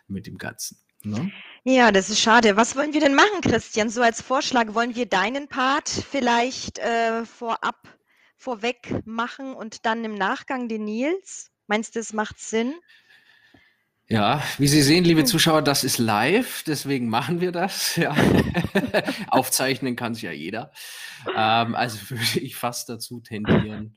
mit 0.08 0.28
dem 0.28 0.38
Ganzen. 0.38 0.78
Ne? 1.04 1.30
Ja, 1.66 1.94
das 1.94 2.10
ist 2.10 2.20
schade. 2.20 2.58
Was 2.58 2.76
wollen 2.76 2.94
wir 2.94 3.00
denn 3.00 3.16
machen, 3.16 3.40
Christian? 3.40 3.90
So 3.90 4.02
als 4.02 4.22
Vorschlag, 4.22 4.74
wollen 4.74 4.96
wir 4.96 5.06
deinen 5.06 5.48
Part 5.48 5.88
vielleicht 5.88 6.78
äh, 6.80 7.24
vorab, 7.24 7.88
vorweg 8.36 8.94
machen 9.06 9.54
und 9.54 9.86
dann 9.86 10.04
im 10.04 10.14
Nachgang 10.14 10.68
den 10.68 10.84
Nils? 10.84 11.52
Meinst 11.68 11.96
du, 11.96 12.00
das 12.00 12.12
macht 12.12 12.38
Sinn? 12.38 12.74
Ja, 14.10 14.44
wie 14.58 14.68
Sie 14.68 14.82
sehen, 14.82 15.06
liebe 15.06 15.24
Zuschauer, 15.24 15.62
das 15.62 15.86
ist 15.86 16.00
live, 16.00 16.64
deswegen 16.68 17.08
machen 17.08 17.40
wir 17.40 17.54
das. 17.54 17.96
Ja. 18.04 18.14
Aufzeichnen 19.30 19.96
kann 19.96 20.12
es 20.12 20.22
ja 20.22 20.32
jeder. 20.32 20.72
Ähm, 21.34 21.76
also 21.76 22.10
würde 22.10 22.42
ich 22.42 22.58
fast 22.58 22.90
dazu 22.90 23.22
tendieren, 23.22 23.96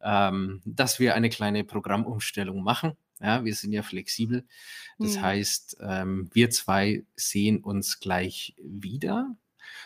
ähm, 0.00 0.62
dass 0.64 1.00
wir 1.00 1.16
eine 1.16 1.30
kleine 1.30 1.64
Programmumstellung 1.64 2.62
machen. 2.62 2.96
Ja, 3.20 3.44
wir 3.44 3.54
sind 3.54 3.72
ja 3.72 3.82
flexibel. 3.82 4.44
Das 4.98 5.16
Hm. 5.16 5.22
heißt, 5.22 5.76
ähm, 5.80 6.30
wir 6.32 6.50
zwei 6.50 7.04
sehen 7.16 7.62
uns 7.62 8.00
gleich 8.00 8.54
wieder. 8.62 9.36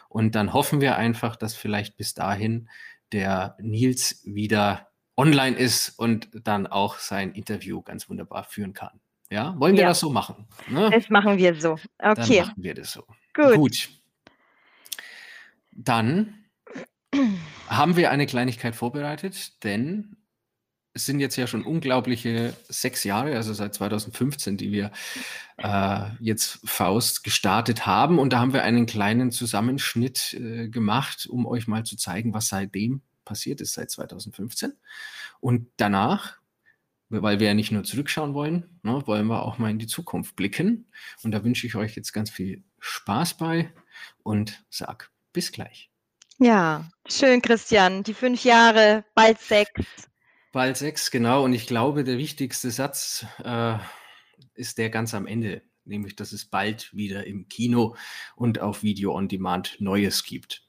Und 0.09 0.35
dann 0.35 0.53
hoffen 0.53 0.81
wir 0.81 0.97
einfach, 0.97 1.37
dass 1.37 1.55
vielleicht 1.55 1.97
bis 1.97 2.15
dahin 2.15 2.69
der 3.13 3.57
Nils 3.61 4.21
wieder 4.25 4.89
online 5.17 5.57
ist 5.57 5.91
und 5.99 6.29
dann 6.47 6.67
auch 6.67 6.99
sein 6.99 7.33
Interview 7.33 7.83
ganz 7.83 8.09
wunderbar 8.09 8.45
führen 8.45 8.73
kann. 8.75 9.01
Ja, 9.31 9.59
wollen 9.59 9.75
wir 9.77 9.83
Ja. 9.83 9.89
das 9.89 10.01
so 10.01 10.11
machen? 10.11 10.47
Ne? 10.69 10.91
Das 10.93 11.09
machen 11.09 11.39
wir 11.39 11.55
so. 11.59 11.79
Dann 11.99 12.19
Okay, 12.19 12.41
machen 12.43 12.55
wir 12.63 12.75
das 12.75 12.93
so. 12.93 13.07
gut. 13.35 13.55
Gut. 13.55 13.89
Dann 15.73 16.45
haben 17.69 17.97
wir 17.97 18.11
eine 18.11 18.27
Kleinigkeit 18.27 18.75
vorbereitet, 18.77 19.63
denn 19.65 20.17
es 20.95 21.07
sind 21.07 21.21
jetzt 21.21 21.37
ja 21.37 21.47
schon 21.47 21.65
unglaubliche 21.65 22.55
sechs 22.69 23.05
Jahre, 23.05 23.35
also 23.37 23.55
seit 23.55 23.75
2015, 23.75 24.57
die 24.57 24.73
wir 24.73 24.93
äh, 25.57 26.11
jetzt 26.21 26.61
Faust 26.65 27.25
gestartet 27.25 27.87
haben. 27.87 28.19
Und 28.19 28.33
da 28.33 28.41
haben 28.41 28.53
wir 28.53 28.63
einen 28.63 28.87
kleinen 28.87 29.31
Zusammenschnitt 29.31 30.35
äh, 30.35 30.69
gemacht, 30.69 31.27
um 31.27 31.47
euch 31.47 31.67
mal 31.67 31.85
zu 31.85 31.97
zeigen, 31.97 32.35
was 32.35 32.49
seitdem 32.49 33.01
passiert 33.25 33.61
ist, 33.61 33.73
seit 33.73 33.91
2015. 33.91 34.75
Und 35.41 35.69
danach, 35.79 36.39
weil 37.09 37.41
wir 37.41 37.49
ja 37.49 37.55
nicht 37.55 37.73
nur 37.73 37.85
zurückschauen 37.85 38.35
wollen, 38.35 38.79
ne, 38.83 39.03
wollen 39.07 39.27
wir 39.29 39.43
auch 39.43 39.59
mal 39.59 39.71
in 39.71 39.79
die 39.79 39.87
Zukunft 39.87 40.37
blicken. 40.37 40.87
Und 41.23 41.33
da 41.33 41.43
wünsche 41.43 41.67
ich 41.67 41.75
euch 41.75 41.97
jetzt 41.97 42.13
ganz 42.13 42.31
viel 42.31 42.65
Spaß 42.81 43.35
bei 43.35 43.73
und 44.23 44.63
sag 44.69 45.11
bis 45.33 45.53
gleich. 45.53 45.91
Ja, 46.39 46.89
schön, 47.09 47.41
Christian. 47.41 48.03
Die 48.03 48.15
fünf 48.15 48.45
Jahre, 48.45 49.05
bald 49.15 49.41
sechs. 49.41 50.12
Bald 50.53 50.77
sechs, 50.77 51.11
genau. 51.11 51.45
Und 51.45 51.55
ich 51.55 51.67
glaube, 51.67 52.05
der 52.05 52.19
wichtigste 52.19 52.71
Satz 52.71 53.25
äh, 53.43 53.79
ist 54.55 54.77
der 54.77 54.91
ganz 54.91 55.15
am 55.15 55.27
Ende, 55.27 55.63
nämlich, 55.87 56.15
dass 56.15 56.33
es 56.33 56.45
bald 56.45 56.95
wieder 56.95 57.27
im 57.27 57.49
Kino 57.49 57.97
und 58.37 58.61
auf 58.61 58.83
Video 58.83 59.15
on 59.15 59.29
Demand 59.29 59.81
Neues 59.81 60.25
gibt. 60.25 60.69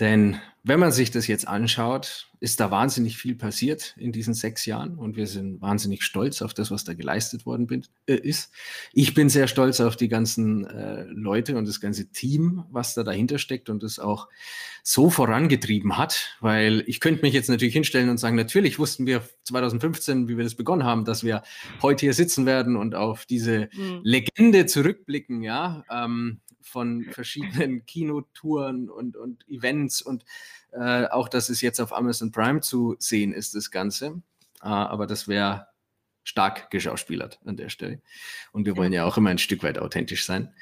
Denn 0.00 0.40
wenn 0.62 0.80
man 0.80 0.92
sich 0.92 1.10
das 1.10 1.26
jetzt 1.26 1.48
anschaut, 1.48 2.28
ist 2.40 2.60
da 2.60 2.70
wahnsinnig 2.70 3.16
viel 3.16 3.34
passiert 3.34 3.94
in 3.98 4.12
diesen 4.12 4.34
sechs 4.34 4.64
Jahren 4.66 4.96
und 4.96 5.16
wir 5.16 5.26
sind 5.26 5.60
wahnsinnig 5.60 6.02
stolz 6.02 6.40
auf 6.42 6.54
das, 6.54 6.70
was 6.70 6.84
da 6.84 6.94
geleistet 6.94 7.44
worden 7.44 7.66
bin, 7.66 7.86
äh, 8.06 8.14
ist. 8.14 8.50
Ich 8.92 9.14
bin 9.14 9.28
sehr 9.28 9.46
stolz 9.46 9.80
auf 9.80 9.96
die 9.96 10.08
ganzen 10.08 10.66
äh, 10.66 11.04
Leute 11.04 11.56
und 11.56 11.68
das 11.68 11.80
ganze 11.80 12.10
Team, 12.12 12.64
was 12.70 12.94
da 12.94 13.02
dahinter 13.02 13.38
steckt 13.38 13.68
und 13.68 13.82
es 13.82 13.98
auch 13.98 14.28
so 14.82 15.10
vorangetrieben 15.10 15.98
hat, 15.98 16.36
weil 16.40 16.82
ich 16.86 17.00
könnte 17.00 17.22
mich 17.22 17.34
jetzt 17.34 17.50
natürlich 17.50 17.74
hinstellen 17.74 18.08
und 18.08 18.18
sagen, 18.18 18.36
natürlich 18.36 18.78
wussten 18.78 19.06
wir 19.06 19.22
2015, 19.44 20.28
wie 20.28 20.36
wir 20.36 20.44
das 20.44 20.54
begonnen 20.54 20.84
haben, 20.84 21.04
dass 21.04 21.24
wir 21.24 21.42
heute 21.82 22.06
hier 22.06 22.14
sitzen 22.14 22.46
werden 22.46 22.76
und 22.76 22.94
auf 22.94 23.26
diese 23.26 23.68
Hm. 23.72 24.00
Legende 24.02 24.66
zurückblicken, 24.66 25.42
ja, 25.42 25.84
ähm, 25.90 26.40
von 26.70 27.04
verschiedenen 27.10 27.84
Kinotouren 27.86 28.88
und, 28.88 29.16
und 29.16 29.48
Events 29.48 30.00
und 30.02 30.24
äh, 30.72 31.06
auch, 31.06 31.28
dass 31.28 31.48
es 31.48 31.60
jetzt 31.60 31.80
auf 31.80 31.92
Amazon 31.92 32.32
Prime 32.32 32.60
zu 32.60 32.96
sehen 32.98 33.32
ist, 33.32 33.54
das 33.54 33.70
Ganze. 33.70 34.22
Äh, 34.62 34.68
aber 34.68 35.06
das 35.06 35.28
wäre 35.28 35.66
stark 36.22 36.70
geschauspielert 36.70 37.40
an 37.44 37.56
der 37.56 37.70
Stelle. 37.70 38.00
Und 38.52 38.66
wir 38.66 38.76
wollen 38.76 38.92
ja 38.92 39.04
auch 39.04 39.16
immer 39.16 39.30
ein 39.30 39.38
Stück 39.38 39.62
weit 39.62 39.78
authentisch 39.78 40.24
sein. 40.24 40.54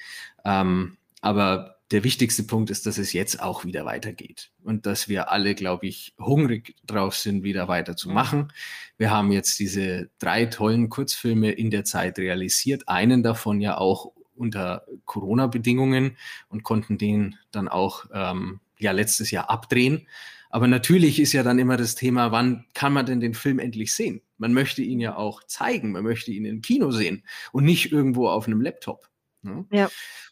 Ähm, 0.44 0.97
aber 1.21 1.79
der 1.90 2.05
wichtigste 2.05 2.42
Punkt 2.42 2.71
ist, 2.71 2.87
dass 2.87 2.99
es 2.99 3.12
jetzt 3.12 3.42
auch 3.42 3.64
wieder 3.64 3.87
weitergeht 3.87 4.51
und 4.62 4.85
dass 4.85 5.09
wir 5.09 5.31
alle, 5.31 5.55
glaube 5.55 5.87
ich, 5.87 6.14
hungrig 6.18 6.77
drauf 6.85 7.16
sind, 7.16 7.42
wieder 7.42 7.66
weiterzumachen. 7.66 8.53
Wir 8.99 9.11
haben 9.11 9.33
jetzt 9.33 9.59
diese 9.59 10.11
drei 10.18 10.47
tollen 10.47 10.90
Kurzfilme 10.90 11.51
in 11.51 11.71
der 11.71 11.85
Zeit 11.85 12.18
realisiert, 12.18 12.88
einen 12.88 13.23
davon 13.23 13.61
ja 13.61 13.79
auch 13.79 14.12
unter 14.38 14.87
Corona-Bedingungen 15.05 16.16
und 16.48 16.62
konnten 16.62 16.98
den 16.98 17.37
dann 17.51 17.68
auch 17.68 18.07
ähm, 18.12 18.61
ja 18.79 18.92
letztes 18.92 19.31
Jahr 19.31 19.51
abdrehen. 19.51 20.07
Aber 20.51 20.66
natürlich 20.66 21.20
ist 21.20 21.33
ja 21.33 21.42
dann 21.42 21.59
immer 21.59 21.77
das 21.77 21.94
Thema, 21.94 22.33
wann 22.33 22.64
kann 22.72 22.92
man 22.92 23.05
denn 23.05 23.20
den 23.20 23.35
Film 23.35 23.59
endlich 23.59 23.92
sehen? 23.92 24.22
Man 24.38 24.55
möchte 24.55 24.83
ihn 24.83 25.01
ja 25.01 25.16
auch 25.16 25.42
zeigen, 25.44 25.92
man 25.92 26.05
möchte 26.05 26.31
ihn 26.31 26.46
im 26.46 26.62
Kino 26.62 26.90
sehen 26.90 27.24
und 27.53 27.64
nicht 27.64 27.92
irgendwo 27.92 28.29
auf 28.29 28.46
einem 28.46 28.62
Laptop. 28.62 29.11
Ne? 29.42 29.66
Ja. 29.70 29.90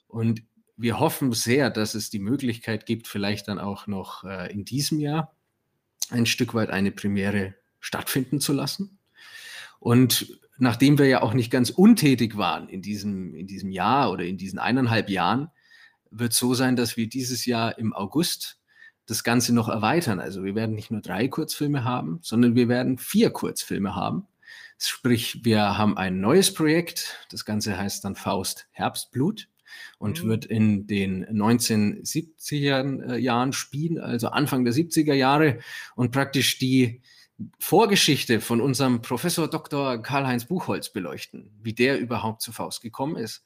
Und 0.08 0.42
wir 0.76 1.00
hoffen 1.00 1.32
sehr, 1.32 1.70
dass 1.70 1.94
es 1.94 2.10
die 2.10 2.18
Möglichkeit 2.18 2.86
gibt, 2.86 3.08
vielleicht 3.08 3.48
dann 3.48 3.58
auch 3.58 3.86
noch 3.86 4.24
äh, 4.24 4.50
in 4.52 4.64
diesem 4.64 5.00
Jahr 5.00 5.34
ein 6.10 6.26
Stück 6.26 6.54
weit 6.54 6.70
eine 6.70 6.92
Premiere 6.92 7.54
stattfinden 7.80 8.40
zu 8.40 8.52
lassen. 8.52 8.98
Und 9.80 10.40
nachdem 10.58 10.98
wir 10.98 11.06
ja 11.06 11.22
auch 11.22 11.34
nicht 11.34 11.50
ganz 11.50 11.70
untätig 11.70 12.36
waren 12.36 12.68
in 12.68 12.82
diesem, 12.82 13.34
in 13.34 13.46
diesem 13.46 13.70
Jahr 13.70 14.10
oder 14.10 14.24
in 14.24 14.36
diesen 14.36 14.58
eineinhalb 14.58 15.10
Jahren, 15.10 15.48
wird 16.10 16.32
so 16.32 16.54
sein, 16.54 16.76
dass 16.76 16.96
wir 16.96 17.08
dieses 17.08 17.46
Jahr 17.46 17.78
im 17.78 17.92
August 17.92 18.58
das 19.06 19.22
Ganze 19.22 19.54
noch 19.54 19.68
erweitern. 19.68 20.18
Also 20.20 20.44
wir 20.44 20.54
werden 20.54 20.74
nicht 20.74 20.90
nur 20.90 21.00
drei 21.00 21.28
Kurzfilme 21.28 21.84
haben, 21.84 22.18
sondern 22.22 22.54
wir 22.54 22.68
werden 22.68 22.98
vier 22.98 23.30
Kurzfilme 23.30 23.94
haben. 23.94 24.26
Sprich, 24.78 25.44
wir 25.44 25.78
haben 25.78 25.96
ein 25.96 26.20
neues 26.20 26.52
Projekt. 26.52 27.26
Das 27.30 27.44
Ganze 27.44 27.78
heißt 27.78 28.04
dann 28.04 28.16
Faust 28.16 28.66
Herbstblut 28.72 29.48
und 29.98 30.22
Mhm. 30.22 30.28
wird 30.28 30.44
in 30.44 30.86
den 30.86 31.24
1970er 31.26 33.12
äh, 33.12 33.18
Jahren 33.18 33.52
spielen, 33.52 33.98
also 33.98 34.28
Anfang 34.28 34.64
der 34.64 34.74
70er 34.74 35.14
Jahre 35.14 35.58
und 35.94 36.12
praktisch 36.12 36.58
die 36.58 37.02
Vorgeschichte 37.58 38.40
von 38.40 38.60
unserem 38.60 39.02
Professor 39.02 39.48
Dr. 39.48 40.02
Karl-Heinz 40.02 40.46
Buchholz 40.46 40.90
beleuchten, 40.90 41.50
wie 41.62 41.74
der 41.74 41.98
überhaupt 41.98 42.42
zu 42.42 42.52
Faust 42.52 42.80
gekommen 42.80 43.16
ist. 43.16 43.44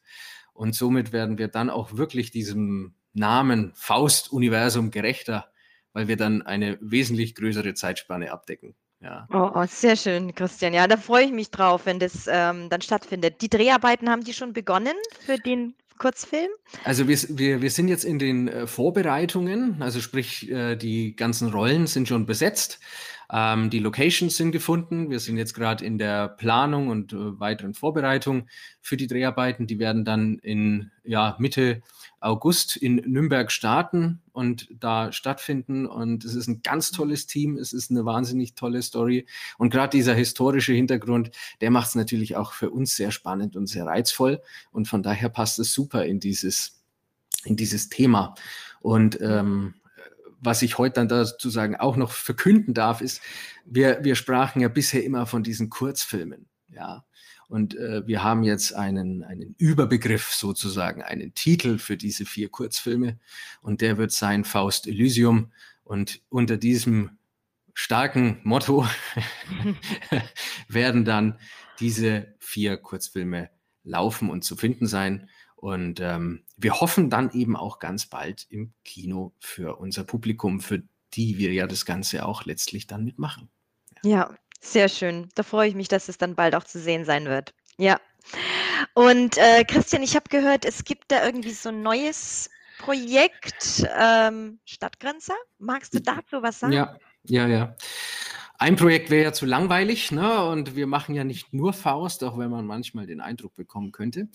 Und 0.53 0.75
somit 0.75 1.13
werden 1.13 1.39
wir 1.39 1.49
dann 1.49 1.71
auch 1.71 1.97
wirklich 1.97 2.31
diesem 2.31 2.95
Namen 3.13 3.73
Faust-Universum 3.75 4.91
gerechter 4.91 5.51
weil 5.93 6.09
wir 6.09 6.17
dann 6.17 6.43
eine 6.43 6.79
wesentlich 6.81 7.35
größere 7.35 7.75
Zeitspanne 7.75 8.33
abdecken. 8.33 8.75
Ja. 9.01 9.27
Oh, 9.33 9.51
oh, 9.55 9.65
sehr 9.67 9.97
schön, 9.97 10.35
Christian. 10.35 10.75
Ja, 10.75 10.87
da 10.87 10.97
freue 10.97 11.25
ich 11.25 11.33
mich 11.33 11.51
drauf, 11.51 11.87
wenn 11.87 11.99
das 11.99 12.29
ähm, 12.31 12.69
dann 12.69 12.83
stattfindet. 12.83 13.41
Die 13.41 13.49
Dreharbeiten 13.49 14.11
haben 14.11 14.25
die 14.25 14.35
schon 14.35 14.53
begonnen 14.53 14.95
für 15.25 15.39
den 15.39 15.75
Kurzfilm? 15.99 16.51
Also 16.85 17.09
wir, 17.09 17.19
wir, 17.31 17.63
wir 17.63 17.71
sind 17.71 17.89
jetzt 17.89 18.05
in 18.05 18.19
den 18.19 18.49
äh, 18.49 18.67
Vorbereitungen, 18.67 19.83
also 19.83 20.01
sprich, 20.01 20.51
äh, 20.51 20.77
die 20.77 21.17
ganzen 21.17 21.49
Rollen 21.49 21.87
sind 21.87 22.09
schon 22.09 22.27
besetzt. 22.27 22.81
Ähm, 23.33 23.71
die 23.71 23.79
Locations 23.79 24.37
sind 24.37 24.51
gefunden. 24.51 25.11
Wir 25.11 25.21
sind 25.21 25.37
jetzt 25.37 25.55
gerade 25.55 25.85
in 25.85 25.99
der 25.99 26.29
Planung 26.29 26.89
und 26.89 27.13
äh, 27.13 27.39
weiteren 27.39 27.75
Vorbereitung 27.75 28.49
für 28.81 28.97
die 28.97 29.07
Dreharbeiten. 29.07 29.67
Die 29.67 29.79
werden 29.79 30.05
dann 30.05 30.39
in 30.39 30.91
ja, 31.05 31.37
Mitte 31.39 31.83
August 32.19 32.77
in 32.77 32.97
Nürnberg 32.97 33.51
starten 33.53 34.21
und 34.33 34.69
da 34.73 35.13
stattfinden. 35.13 35.87
Und 35.87 36.25
es 36.25 36.35
ist 36.35 36.49
ein 36.49 36.63
ganz 36.63 36.91
tolles 36.91 37.27
Team. 37.27 37.57
Es 37.57 37.73
ist 37.73 37.91
eine 37.91 38.05
wahnsinnig 38.05 38.55
tolle 38.55 38.83
Story. 38.83 39.27
Und 39.59 39.71
gerade 39.71 39.97
dieser 39.97 40.15
historische 40.15 40.73
Hintergrund, 40.73 41.31
der 41.61 41.71
macht 41.71 41.89
es 41.89 41.95
natürlich 41.95 42.37
auch 42.37 42.53
für 42.53 42.71
uns 42.71 42.97
sehr 42.97 43.13
spannend 43.13 43.55
und 43.55 43.69
sehr 43.69 43.87
reizvoll. 43.87 44.43
Und 44.73 44.89
von 44.89 45.03
daher 45.03 45.29
passt 45.29 45.59
es 45.61 45.73
super 45.73 46.05
in 46.05 46.19
dieses, 46.19 46.83
in 47.45 47.57
dieses 47.57 47.89
Thema. 47.89 48.35
Und 48.81 49.21
ähm, 49.21 49.75
was 50.41 50.63
ich 50.63 50.79
heute 50.79 50.95
dann 50.95 51.09
dazu 51.09 51.51
sagen 51.51 51.77
auch 51.77 51.97
noch 51.97 52.13
verkünden 52.13 52.75
darf, 52.75 53.01
ist, 53.01 53.21
wir, 53.65 54.03
wir 54.03 54.17
sprachen 54.17 54.61
ja 54.61 54.69
bisher 54.69 55.05
immer 55.05 55.27
von 55.27 55.43
diesen 55.43 55.71
Kurzfilmen. 55.71 56.49
Ja, 56.69 57.05
und 57.51 57.77
äh, 57.77 58.07
wir 58.07 58.23
haben 58.23 58.45
jetzt 58.45 58.75
einen, 58.75 59.25
einen 59.25 59.57
Überbegriff 59.59 60.33
sozusagen, 60.33 61.03
einen 61.03 61.35
Titel 61.35 61.79
für 61.79 61.97
diese 61.97 62.25
vier 62.25 62.49
Kurzfilme. 62.49 63.19
Und 63.61 63.81
der 63.81 63.99
wird 63.99 64.13
sein 64.13 64.45
Faust 64.45 64.87
Elysium. 64.87 65.51
Und 65.83 66.21
unter 66.29 66.57
diesem 66.57 67.19
starken 67.75 68.39
Motto 68.45 68.87
werden 70.69 71.05
dann 71.05 71.41
diese 71.81 72.37
vier 72.39 72.77
Kurzfilme 72.77 73.51
laufen 73.83 74.31
und 74.31 74.45
zu 74.45 74.55
finden 74.55 74.87
sein. 74.87 75.29
Und 75.61 76.01
ähm, 76.01 76.43
wir 76.57 76.81
hoffen 76.81 77.11
dann 77.11 77.31
eben 77.33 77.55
auch 77.55 77.81
ganz 77.81 78.07
bald 78.07 78.47
im 78.49 78.73
Kino 78.83 79.35
für 79.41 79.77
unser 79.77 80.05
Publikum, 80.05 80.61
für 80.61 80.83
die 81.13 81.37
wir 81.37 81.53
ja 81.53 81.67
das 81.67 81.85
Ganze 81.85 82.25
auch 82.25 82.47
letztlich 82.47 82.87
dann 82.87 83.05
mitmachen. 83.05 83.51
Ja, 84.03 84.35
sehr 84.59 84.89
schön. 84.89 85.29
Da 85.35 85.43
freue 85.43 85.69
ich 85.69 85.75
mich, 85.75 85.89
dass 85.89 86.09
es 86.09 86.17
dann 86.17 86.35
bald 86.35 86.55
auch 86.55 86.65
zu 86.65 86.81
sehen 86.81 87.05
sein 87.05 87.27
wird. 87.27 87.53
Ja. 87.77 88.01
Und 88.95 89.37
äh, 89.37 89.65
Christian, 89.65 90.03
ich 90.03 90.17
habe 90.17 90.31
gehört, 90.31 90.65
es 90.65 90.85
gibt 90.85 91.13
da 91.13 91.27
irgendwie 91.27 91.53
so 91.53 91.69
ein 91.69 91.83
neues 91.83 92.49
Projekt, 92.79 93.87
ähm, 93.99 94.61
Stadtgrenzer. 94.65 95.37
Magst 95.59 95.93
du 95.93 96.01
dazu 96.01 96.43
was 96.43 96.61
sagen? 96.61 96.73
Ja, 96.73 96.97
ja, 97.25 97.47
ja. 97.47 97.77
Ein 98.63 98.77
Projekt 98.77 99.09
wäre 99.09 99.25
ja 99.25 99.33
zu 99.33 99.47
langweilig, 99.47 100.13
ne? 100.13 100.45
Und 100.45 100.77
wir 100.77 100.87
machen 100.87 101.15
ja 101.15 101.25
nicht 101.25 101.55
nur 101.55 101.73
Faust, 101.73 102.23
auch 102.23 102.37
wenn 102.37 102.51
man 102.51 102.67
manchmal 102.67 103.07
den 103.07 103.23
Eindruck 103.23 103.55
bekommen 103.55 103.91
könnte. 103.91 104.29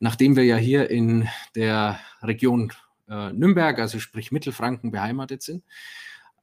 Nachdem 0.00 0.34
wir 0.34 0.44
ja 0.44 0.56
hier 0.56 0.88
in 0.88 1.28
der 1.54 2.00
Region 2.22 2.72
äh, 3.06 3.34
Nürnberg, 3.34 3.78
also 3.78 4.00
sprich 4.00 4.32
Mittelfranken, 4.32 4.92
beheimatet 4.92 5.42
sind, 5.42 5.62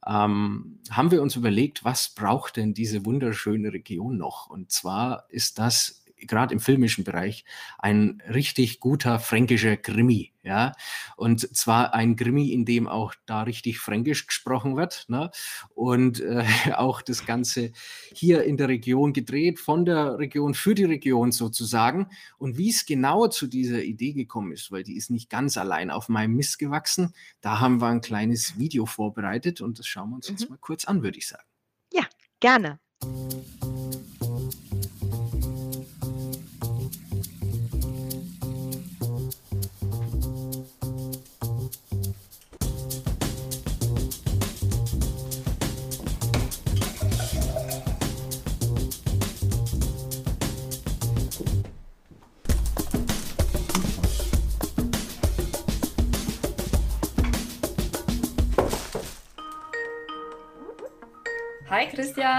ähm, 0.05 0.77
haben 0.91 1.09
wir 1.09 1.23
uns 1.23 1.35
überlegt, 1.35 1.83
was 1.83 2.13
braucht 2.13 2.57
denn 2.57 2.75
diese 2.75 3.03
wunderschöne 3.03 3.73
Region 3.73 4.15
noch? 4.15 4.47
Und 4.51 4.71
zwar 4.71 5.25
ist 5.29 5.57
das 5.57 6.02
gerade 6.27 6.53
im 6.53 6.59
filmischen 6.59 7.03
Bereich 7.03 7.45
ein 7.79 8.21
richtig 8.27 8.79
guter 8.79 9.19
fränkischer 9.19 9.77
Krimi, 9.77 10.33
ja. 10.43 10.73
Und 11.15 11.55
zwar 11.55 11.93
ein 11.93 12.15
Krimi, 12.15 12.51
in 12.51 12.65
dem 12.65 12.87
auch 12.87 13.13
da 13.25 13.43
richtig 13.43 13.79
fränkisch 13.79 14.27
gesprochen 14.27 14.75
wird, 14.75 15.05
ne? 15.07 15.31
Und 15.73 16.19
äh, 16.19 16.43
auch 16.75 17.01
das 17.01 17.25
Ganze 17.25 17.71
hier 18.13 18.43
in 18.43 18.57
der 18.57 18.67
Region 18.67 19.13
gedreht, 19.13 19.59
von 19.59 19.85
der 19.85 20.19
Region 20.19 20.53
für 20.53 20.75
die 20.75 20.85
Region 20.85 21.31
sozusagen. 21.31 22.09
Und 22.37 22.57
wie 22.57 22.69
es 22.69 22.85
genau 22.85 23.27
zu 23.27 23.47
dieser 23.47 23.83
Idee 23.83 24.13
gekommen 24.13 24.51
ist, 24.51 24.71
weil 24.71 24.83
die 24.83 24.95
ist 24.95 25.09
nicht 25.09 25.29
ganz 25.29 25.57
allein 25.57 25.91
auf 25.91 26.09
meinem 26.09 26.35
Mist 26.35 26.59
gewachsen, 26.59 27.13
da 27.41 27.59
haben 27.59 27.81
wir 27.81 27.87
ein 27.87 28.01
kleines 28.01 28.57
Video 28.57 28.85
vorbereitet 28.85 29.61
und 29.61 29.79
das 29.79 29.87
schauen 29.87 30.09
wir 30.09 30.15
uns 30.17 30.29
mhm. 30.29 30.35
jetzt 30.37 30.49
mal 30.49 30.57
kurz 30.59 30.85
an, 30.85 31.03
würde 31.03 31.17
ich 31.17 31.27
sagen. 31.27 31.43
Ja, 31.93 32.03
gerne. 32.39 32.79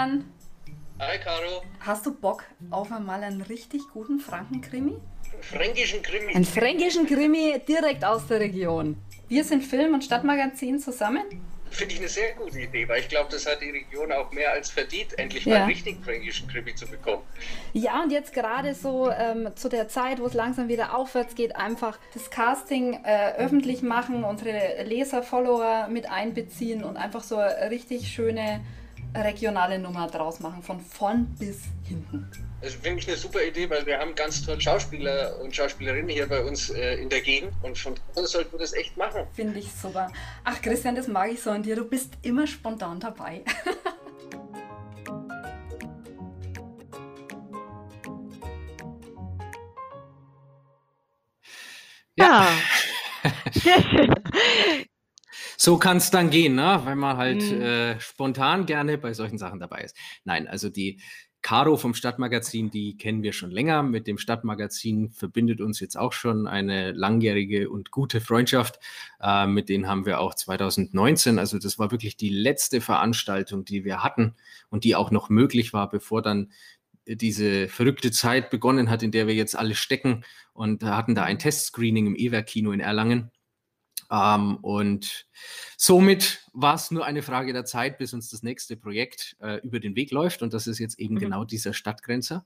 Christian. 0.04 0.24
Hi 1.00 1.18
Caro. 1.18 1.62
Hast 1.80 2.06
du 2.06 2.14
Bock 2.14 2.44
auf 2.70 2.92
einmal 2.92 3.22
einen 3.22 3.42
richtig 3.42 3.82
guten 3.92 4.20
Frankenkrimi? 4.20 4.96
Fränkischen 5.40 6.02
Krimi. 6.02 6.34
Einen 6.34 6.44
fränkischen 6.44 7.06
Krimi 7.06 7.60
direkt 7.66 8.04
aus 8.04 8.26
der 8.26 8.40
Region. 8.40 8.96
Wir 9.28 9.44
sind 9.44 9.64
Film- 9.64 9.94
und 9.94 10.04
Stadtmagazin 10.04 10.78
zusammen. 10.78 11.22
Finde 11.70 11.94
ich 11.94 12.00
eine 12.00 12.08
sehr 12.08 12.34
gute 12.34 12.60
Idee, 12.60 12.88
weil 12.88 13.00
ich 13.00 13.08
glaube, 13.08 13.28
das 13.32 13.46
hat 13.46 13.60
die 13.60 13.70
Region 13.70 14.12
auch 14.12 14.30
mehr 14.30 14.52
als 14.52 14.70
verdient, 14.70 15.18
endlich 15.18 15.44
mal 15.44 15.56
einen 15.56 15.66
richtig 15.66 15.96
fränkischen 16.04 16.46
Krimi 16.46 16.72
zu 16.74 16.86
bekommen. 16.86 17.22
Ja, 17.72 18.00
und 18.00 18.12
jetzt 18.12 18.32
gerade 18.32 18.74
so 18.74 19.10
ähm, 19.10 19.48
zu 19.56 19.68
der 19.68 19.88
Zeit, 19.88 20.20
wo 20.20 20.26
es 20.26 20.34
langsam 20.34 20.68
wieder 20.68 20.96
aufwärts 20.96 21.34
geht, 21.34 21.56
einfach 21.56 21.98
das 22.12 22.30
Casting 22.30 23.02
äh, 23.02 23.32
öffentlich 23.38 23.82
machen, 23.82 24.22
unsere 24.22 24.84
Leser, 24.84 25.24
Follower 25.24 25.88
mit 25.88 26.08
einbeziehen 26.08 26.84
und 26.84 26.96
einfach 26.96 27.24
so 27.24 27.40
richtig 27.40 28.06
schöne 28.08 28.60
regionale 29.14 29.78
Nummer 29.78 30.08
draus 30.08 30.40
machen, 30.40 30.62
von 30.62 30.80
vorn 30.80 31.26
bis 31.38 31.62
hinten. 31.86 32.30
Das 32.60 32.74
finde 32.74 33.00
ich 33.00 33.08
eine 33.08 33.16
super 33.16 33.42
Idee, 33.42 33.68
weil 33.68 33.84
wir 33.84 33.98
haben 33.98 34.14
ganz 34.14 34.42
tolle 34.42 34.60
Schauspieler 34.60 35.38
und 35.40 35.54
Schauspielerinnen 35.54 36.08
hier 36.08 36.26
bei 36.26 36.42
uns 36.42 36.70
äh, 36.70 36.94
in 36.94 37.10
der 37.10 37.20
Gegend 37.20 37.52
und 37.62 37.76
von 37.76 37.94
daher 38.14 38.26
sollten 38.26 38.52
wir 38.52 38.58
das 38.58 38.72
echt 38.72 38.96
machen. 38.96 39.26
Finde 39.34 39.58
ich 39.58 39.70
super. 39.70 40.10
Ach 40.44 40.62
Christian, 40.62 40.94
das 40.94 41.06
mag 41.06 41.30
ich 41.30 41.42
so 41.42 41.50
an 41.50 41.62
dir. 41.62 41.76
Du 41.76 41.84
bist 41.84 42.14
immer 42.22 42.46
spontan 42.46 43.00
dabei. 43.00 43.44
ja. 52.16 52.48
Sehr 53.52 53.82
schön. 53.82 54.14
So 55.64 55.78
kann 55.78 55.96
es 55.96 56.10
dann 56.10 56.28
gehen, 56.28 56.56
ne? 56.56 56.82
wenn 56.84 56.98
man 56.98 57.16
halt 57.16 57.40
mhm. 57.40 57.62
äh, 57.62 57.98
spontan 57.98 58.66
gerne 58.66 58.98
bei 58.98 59.14
solchen 59.14 59.38
Sachen 59.38 59.60
dabei 59.60 59.80
ist. 59.80 59.96
Nein, 60.22 60.46
also 60.46 60.68
die 60.68 61.00
Caro 61.40 61.78
vom 61.78 61.94
Stadtmagazin, 61.94 62.70
die 62.70 62.98
kennen 62.98 63.22
wir 63.22 63.32
schon 63.32 63.50
länger. 63.50 63.82
Mit 63.82 64.06
dem 64.06 64.18
Stadtmagazin 64.18 65.08
verbindet 65.08 65.62
uns 65.62 65.80
jetzt 65.80 65.96
auch 65.96 66.12
schon 66.12 66.46
eine 66.46 66.92
langjährige 66.92 67.70
und 67.70 67.90
gute 67.90 68.20
Freundschaft. 68.20 68.78
Äh, 69.22 69.46
mit 69.46 69.70
denen 69.70 69.88
haben 69.88 70.04
wir 70.04 70.20
auch 70.20 70.34
2019, 70.34 71.38
also 71.38 71.58
das 71.58 71.78
war 71.78 71.90
wirklich 71.90 72.18
die 72.18 72.28
letzte 72.28 72.82
Veranstaltung, 72.82 73.64
die 73.64 73.86
wir 73.86 74.04
hatten 74.04 74.34
und 74.68 74.84
die 74.84 74.94
auch 74.94 75.10
noch 75.10 75.30
möglich 75.30 75.72
war, 75.72 75.88
bevor 75.88 76.20
dann 76.20 76.52
diese 77.06 77.68
verrückte 77.68 78.10
Zeit 78.10 78.50
begonnen 78.50 78.90
hat, 78.90 79.02
in 79.02 79.12
der 79.12 79.26
wir 79.26 79.34
jetzt 79.34 79.56
alle 79.56 79.74
stecken 79.74 80.24
und 80.52 80.84
hatten 80.84 81.14
da 81.14 81.24
ein 81.24 81.38
Testscreening 81.38 82.08
im 82.08 82.16
E-Werk-Kino 82.16 82.70
in 82.72 82.80
Erlangen. 82.80 83.30
Ähm, 84.14 84.56
und 84.56 85.26
somit 85.76 86.40
war 86.52 86.76
es 86.76 86.90
nur 86.90 87.04
eine 87.04 87.22
Frage 87.22 87.52
der 87.52 87.64
Zeit, 87.64 87.98
bis 87.98 88.14
uns 88.14 88.30
das 88.30 88.42
nächste 88.42 88.76
Projekt 88.76 89.36
äh, 89.40 89.56
über 89.66 89.80
den 89.80 89.96
Weg 89.96 90.12
läuft. 90.12 90.42
Und 90.42 90.54
das 90.54 90.66
ist 90.66 90.78
jetzt 90.78 90.98
eben 91.00 91.16
mhm. 91.16 91.20
genau 91.20 91.44
dieser 91.44 91.72
Stadtgrenzer. 91.72 92.44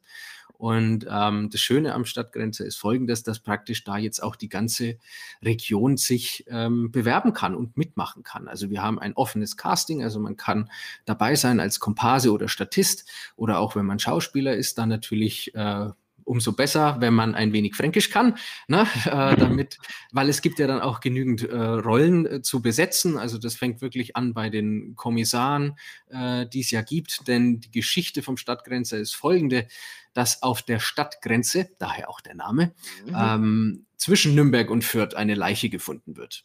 Und 0.54 1.06
ähm, 1.08 1.50
das 1.50 1.60
Schöne 1.60 1.94
am 1.94 2.04
Stadtgrenzer 2.04 2.64
ist 2.64 2.78
folgendes, 2.78 3.22
dass 3.22 3.38
praktisch 3.38 3.84
da 3.84 3.96
jetzt 3.98 4.22
auch 4.22 4.34
die 4.34 4.48
ganze 4.48 4.96
Region 5.42 5.96
sich 5.96 6.46
ähm, 6.48 6.90
bewerben 6.90 7.32
kann 7.32 7.54
und 7.54 7.76
mitmachen 7.76 8.24
kann. 8.24 8.48
Also 8.48 8.70
wir 8.70 8.82
haben 8.82 8.98
ein 8.98 9.14
offenes 9.14 9.56
Casting, 9.56 10.02
also 10.02 10.18
man 10.18 10.36
kann 10.36 10.68
dabei 11.04 11.36
sein 11.36 11.60
als 11.60 11.78
Komparse 11.78 12.32
oder 12.32 12.48
Statist 12.48 13.08
oder 13.36 13.60
auch 13.60 13.76
wenn 13.76 13.86
man 13.86 14.00
Schauspieler 14.00 14.56
ist, 14.56 14.78
dann 14.78 14.88
natürlich 14.88 15.54
äh, 15.54 15.90
umso 16.28 16.52
besser, 16.52 16.96
wenn 17.00 17.14
man 17.14 17.34
ein 17.34 17.52
wenig 17.52 17.74
Fränkisch 17.74 18.10
kann, 18.10 18.36
ne? 18.68 18.86
äh, 19.06 19.36
damit, 19.36 19.78
weil 20.12 20.28
es 20.28 20.42
gibt 20.42 20.58
ja 20.58 20.66
dann 20.66 20.80
auch 20.80 21.00
genügend 21.00 21.42
äh, 21.42 21.56
Rollen 21.56 22.26
äh, 22.26 22.42
zu 22.42 22.62
besetzen. 22.62 23.18
Also 23.18 23.38
das 23.38 23.56
fängt 23.56 23.80
wirklich 23.80 24.14
an 24.16 24.34
bei 24.34 24.50
den 24.50 24.94
Kommissaren, 24.94 25.76
äh, 26.08 26.46
die 26.46 26.60
es 26.60 26.70
ja 26.70 26.82
gibt, 26.82 27.26
denn 27.26 27.60
die 27.60 27.70
Geschichte 27.70 28.22
vom 28.22 28.36
Stadtgrenzer 28.36 28.98
ist 28.98 29.14
folgende, 29.14 29.66
dass 30.12 30.42
auf 30.42 30.62
der 30.62 30.78
Stadtgrenze, 30.78 31.70
daher 31.78 32.10
auch 32.10 32.20
der 32.20 32.34
Name, 32.34 32.74
mhm. 33.06 33.14
ähm, 33.16 33.86
zwischen 33.96 34.34
Nürnberg 34.34 34.70
und 34.70 34.84
Fürth 34.84 35.14
eine 35.14 35.34
Leiche 35.34 35.68
gefunden 35.68 36.16
wird. 36.16 36.44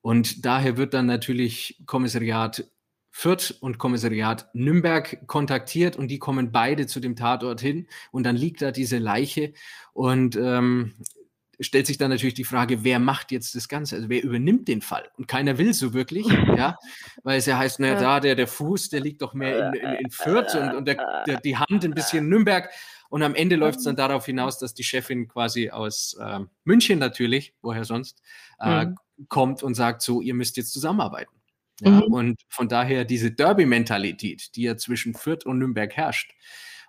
Und 0.00 0.44
daher 0.44 0.76
wird 0.76 0.92
dann 0.92 1.06
natürlich 1.06 1.80
Kommissariat 1.86 2.64
Fürth 3.16 3.54
und 3.60 3.78
Kommissariat 3.78 4.48
Nürnberg 4.54 5.24
kontaktiert 5.28 5.94
und 5.94 6.08
die 6.08 6.18
kommen 6.18 6.50
beide 6.50 6.88
zu 6.88 6.98
dem 6.98 7.14
Tatort 7.14 7.60
hin 7.60 7.86
und 8.10 8.24
dann 8.26 8.34
liegt 8.34 8.60
da 8.60 8.72
diese 8.72 8.98
Leiche 8.98 9.52
und 9.92 10.34
ähm, 10.34 10.94
stellt 11.60 11.86
sich 11.86 11.96
dann 11.96 12.10
natürlich 12.10 12.34
die 12.34 12.42
Frage, 12.42 12.82
wer 12.82 12.98
macht 12.98 13.30
jetzt 13.30 13.54
das 13.54 13.68
Ganze? 13.68 13.94
Also 13.94 14.08
wer 14.08 14.20
übernimmt 14.20 14.66
den 14.66 14.82
Fall? 14.82 15.08
Und 15.16 15.28
keiner 15.28 15.58
will 15.58 15.72
so 15.74 15.94
wirklich, 15.94 16.26
ja, 16.58 16.76
weil 17.22 17.38
es 17.38 17.46
ja 17.46 17.56
heißt, 17.56 17.78
naja, 17.78 18.00
da 18.00 18.18
der, 18.18 18.34
der 18.34 18.48
Fuß, 18.48 18.88
der 18.88 18.98
liegt 18.98 19.22
doch 19.22 19.32
mehr 19.32 19.68
in, 19.68 19.74
in, 19.74 19.92
in 19.92 20.10
Fürth 20.10 20.56
und, 20.56 20.74
und 20.74 20.88
der, 20.88 21.24
der, 21.24 21.40
die 21.40 21.56
Hand 21.56 21.84
ein 21.84 21.94
bisschen 21.94 22.24
in 22.24 22.28
Nürnberg. 22.30 22.68
Und 23.10 23.22
am 23.22 23.36
Ende 23.36 23.54
läuft 23.54 23.78
es 23.78 23.84
dann 23.84 23.94
darauf 23.94 24.26
hinaus, 24.26 24.58
dass 24.58 24.74
die 24.74 24.82
Chefin 24.82 25.28
quasi 25.28 25.70
aus 25.70 26.16
äh, 26.20 26.40
München 26.64 26.98
natürlich, 26.98 27.54
woher 27.62 27.84
sonst, 27.84 28.20
äh, 28.58 28.86
mhm. 28.86 28.96
kommt 29.28 29.62
und 29.62 29.74
sagt, 29.74 30.02
so, 30.02 30.20
ihr 30.20 30.34
müsst 30.34 30.56
jetzt 30.56 30.72
zusammenarbeiten. 30.72 31.33
Ja, 31.80 31.90
mhm. 31.90 32.02
Und 32.02 32.40
von 32.48 32.68
daher 32.68 33.04
diese 33.04 33.32
Derby-Mentalität, 33.32 34.54
die 34.56 34.62
ja 34.62 34.76
zwischen 34.76 35.14
Fürth 35.14 35.44
und 35.44 35.58
Nürnberg 35.58 35.92
herrscht 35.92 36.32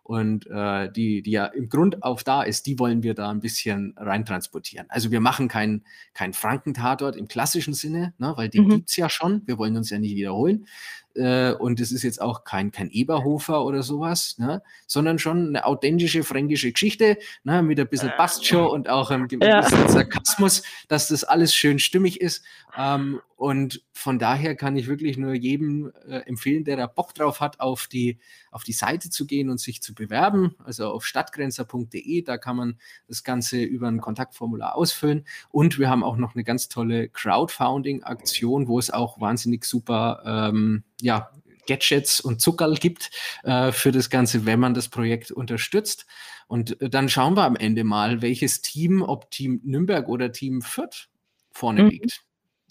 und 0.03 0.45
äh, 0.47 0.91
die, 0.91 1.23
die 1.23 1.31
ja 1.31 1.47
im 1.47 1.67
Grund 1.67 2.03
auf 2.03 2.23
da 2.23 2.43
ist, 2.43 2.67
die 2.67 2.77
wollen 2.77 3.01
wir 3.01 3.15
da 3.15 3.31
ein 3.31 3.39
bisschen 3.39 3.95
reintransportieren. 3.97 4.85
Also 4.89 5.09
wir 5.09 5.19
machen 5.19 5.47
keinen 5.47 5.83
kein 6.13 6.33
Frankentatort 6.33 7.15
im 7.15 7.27
klassischen 7.27 7.73
Sinne, 7.73 8.13
ne, 8.19 8.33
weil 8.35 8.49
den 8.49 8.65
mhm. 8.65 8.69
gibt 8.69 8.89
es 8.89 8.97
ja 8.97 9.09
schon. 9.09 9.41
Wir 9.47 9.57
wollen 9.57 9.75
uns 9.75 9.89
ja 9.89 9.97
nicht 9.97 10.15
wiederholen, 10.15 10.67
äh, 11.15 11.53
und 11.53 11.79
es 11.79 11.91
ist 11.91 12.03
jetzt 12.03 12.21
auch 12.21 12.43
kein, 12.43 12.71
kein 12.71 12.89
Eberhofer 12.89 13.63
oder 13.63 13.83
sowas, 13.83 14.37
ne? 14.37 14.61
sondern 14.87 15.19
schon 15.19 15.49
eine 15.49 15.65
authentische 15.65 16.23
fränkische 16.23 16.71
Geschichte 16.71 17.17
ne? 17.43 17.63
mit 17.63 17.79
ein 17.79 17.87
bisschen 17.87 18.11
Bastjo 18.17 18.71
und 18.71 18.89
auch 18.89 19.11
ein 19.11 19.27
bisschen 19.27 19.41
ja. 19.41 19.63
Sarkasmus, 19.63 20.63
dass 20.87 21.07
das 21.07 21.23
alles 21.23 21.53
schön 21.53 21.79
stimmig 21.79 22.21
ist. 22.21 22.43
Ähm, 22.77 23.21
und 23.37 23.83
von 23.91 24.17
daher 24.17 24.55
kann 24.55 24.77
ich 24.77 24.87
wirklich 24.87 25.17
nur 25.17 25.33
jedem 25.33 25.91
äh, 26.07 26.19
empfehlen, 26.19 26.63
der 26.63 26.77
da 26.77 26.87
Bock 26.87 27.13
drauf 27.13 27.41
hat, 27.41 27.59
auf 27.59 27.87
die, 27.87 28.17
auf 28.49 28.63
die 28.63 28.73
Seite 28.73 29.09
zu 29.09 29.25
gehen 29.25 29.49
und 29.49 29.59
sich 29.59 29.81
zu 29.81 29.93
bewerben. 29.93 30.55
Also 30.63 30.87
auf 30.87 31.05
stadtgrenzer.de, 31.05 32.21
da 32.21 32.37
kann 32.37 32.55
man 32.55 32.79
das 33.07 33.23
Ganze 33.23 33.61
über 33.61 33.87
ein 33.87 33.99
Kontaktformular 33.99 34.75
ausfüllen. 34.75 35.25
Und 35.49 35.79
wir 35.79 35.89
haben 35.89 36.03
auch 36.03 36.15
noch 36.15 36.35
eine 36.35 36.45
ganz 36.45 36.69
tolle 36.69 37.09
Crowdfunding-Aktion, 37.09 38.67
wo 38.67 38.79
es 38.79 38.89
auch 38.89 39.19
wahnsinnig 39.19 39.65
super 39.65 40.23
ähm, 40.25 40.83
ja, 41.01 41.29
Gadgets 41.67 42.19
und 42.19 42.41
Zuckerl 42.41 42.75
gibt 42.75 43.11
äh, 43.43 43.71
für 43.71 43.91
das 43.91 44.09
Ganze, 44.09 44.45
wenn 44.45 44.59
man 44.59 44.73
das 44.73 44.89
Projekt 44.89 45.31
unterstützt. 45.31 46.05
Und 46.47 46.79
äh, 46.81 46.89
dann 46.89 47.09
schauen 47.09 47.35
wir 47.35 47.43
am 47.43 47.55
Ende 47.55 47.83
mal, 47.83 48.21
welches 48.21 48.61
Team, 48.61 49.01
ob 49.01 49.31
Team 49.31 49.61
Nürnberg 49.63 50.07
oder 50.07 50.31
Team 50.31 50.61
Fürth 50.61 51.09
vorne 51.51 51.83
mhm. 51.83 51.89
liegt. 51.89 52.21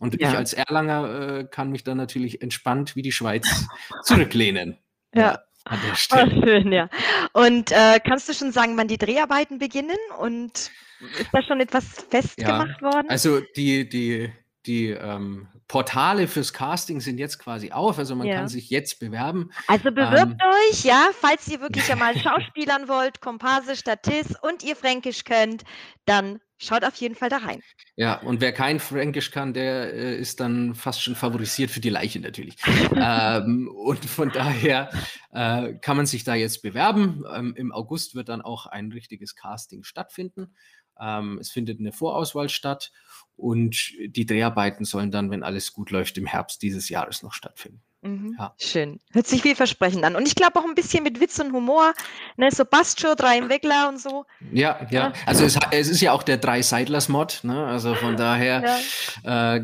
Und 0.00 0.20
ja. 0.20 0.30
ich 0.30 0.36
als 0.36 0.52
Erlanger 0.52 1.38
äh, 1.38 1.44
kann 1.50 1.70
mich 1.70 1.84
dann 1.84 1.96
natürlich 1.96 2.42
entspannt 2.42 2.96
wie 2.96 3.02
die 3.02 3.12
Schweiz 3.12 3.66
zurücklehnen. 4.02 4.78
Ja. 5.14 5.40
An 5.66 5.78
der 5.88 5.94
Stelle. 5.94 6.36
Oh, 6.36 6.44
schön, 6.44 6.72
ja. 6.72 6.90
Und 7.32 7.72
äh, 7.72 7.98
kannst 8.04 8.28
du 8.28 8.34
schon 8.34 8.52
sagen, 8.52 8.76
wann 8.76 8.86
die 8.86 8.98
Dreharbeiten 8.98 9.58
beginnen? 9.58 9.96
Und 10.18 10.70
ist 11.18 11.30
da 11.32 11.42
schon 11.42 11.58
etwas 11.60 11.84
festgemacht 12.10 12.82
ja, 12.82 12.92
worden? 12.92 13.08
Also 13.08 13.40
die, 13.56 13.88
die, 13.88 14.30
die 14.66 14.90
ähm, 14.90 15.48
Portale 15.68 16.28
fürs 16.28 16.52
Casting 16.52 17.00
sind 17.00 17.18
jetzt 17.18 17.38
quasi 17.38 17.72
auf, 17.72 17.98
also 17.98 18.14
man 18.14 18.26
ja. 18.26 18.36
kann 18.36 18.48
sich 18.48 18.70
jetzt 18.70 19.00
bewerben. 19.00 19.50
Also 19.66 19.90
bewirbt 19.90 20.40
ähm, 20.40 20.70
euch, 20.70 20.84
ja, 20.84 21.08
falls 21.18 21.48
ihr 21.48 21.60
wirklich 21.60 21.90
einmal 21.90 22.18
Schauspielern 22.18 22.88
wollt, 22.88 23.20
Komparse, 23.20 23.76
Statist 23.76 24.36
und 24.42 24.62
ihr 24.62 24.76
Fränkisch 24.76 25.24
könnt, 25.24 25.64
dann 26.04 26.40
schaut 26.58 26.84
auf 26.84 26.94
jeden 26.96 27.14
Fall 27.14 27.28
da 27.28 27.38
rein. 27.38 27.60
Ja, 27.96 28.20
und 28.20 28.40
wer 28.40 28.52
kein 28.52 28.80
Fränkisch 28.80 29.30
kann, 29.30 29.54
der 29.54 29.92
äh, 29.92 30.16
ist 30.16 30.40
dann 30.40 30.74
fast 30.74 31.02
schon 31.02 31.14
favorisiert 31.14 31.70
für 31.70 31.80
die 31.80 31.90
Leiche 31.90 32.20
natürlich. 32.20 32.56
ähm, 32.96 33.68
und 33.68 34.04
von 34.04 34.30
daher 34.30 34.90
äh, 35.32 35.74
kann 35.74 35.96
man 35.96 36.06
sich 36.06 36.24
da 36.24 36.34
jetzt 36.34 36.62
bewerben. 36.62 37.24
Ähm, 37.34 37.54
Im 37.56 37.72
August 37.72 38.14
wird 38.14 38.28
dann 38.28 38.42
auch 38.42 38.66
ein 38.66 38.92
richtiges 38.92 39.34
Casting 39.34 39.84
stattfinden. 39.84 40.54
Ähm, 41.00 41.38
es 41.38 41.50
findet 41.50 41.80
eine 41.80 41.92
Vorauswahl 41.92 42.48
statt 42.48 42.92
und 43.36 43.92
die 44.06 44.26
Dreharbeiten 44.26 44.84
sollen 44.84 45.10
dann, 45.10 45.30
wenn 45.30 45.42
alles 45.42 45.72
gut 45.72 45.90
läuft, 45.90 46.18
im 46.18 46.26
Herbst 46.26 46.62
dieses 46.62 46.88
Jahres 46.88 47.22
noch 47.22 47.32
stattfinden. 47.32 47.82
Mhm. 48.04 48.36
Ja. 48.38 48.54
Schön. 48.58 49.00
Hört 49.12 49.26
sich 49.26 49.42
vielversprechend 49.42 50.04
an. 50.04 50.14
Und 50.14 50.28
ich 50.28 50.34
glaube 50.34 50.60
auch 50.60 50.64
ein 50.64 50.74
bisschen 50.74 51.02
mit 51.02 51.20
Witz 51.20 51.38
und 51.38 51.52
Humor. 51.52 51.94
Ne, 52.36 52.50
so 52.50 52.64
Bastjo, 52.64 53.14
drei 53.14 53.38
im 53.38 53.48
Weckler 53.48 53.88
und 53.88 53.98
so. 54.00 54.26
Ja, 54.52 54.78
ja. 54.90 55.08
ja. 55.08 55.12
Also 55.24 55.44
es, 55.44 55.58
es, 55.70 55.88
ist 55.88 56.02
ja 56.02 56.12
auch 56.12 56.22
der 56.22 56.36
Drei-Seidlers-Mod. 56.36 57.40
Ne? 57.44 57.66
Also 57.66 57.94
von 57.94 58.16
daher 58.16 58.78
ja. 59.24 59.54
äh, 59.56 59.62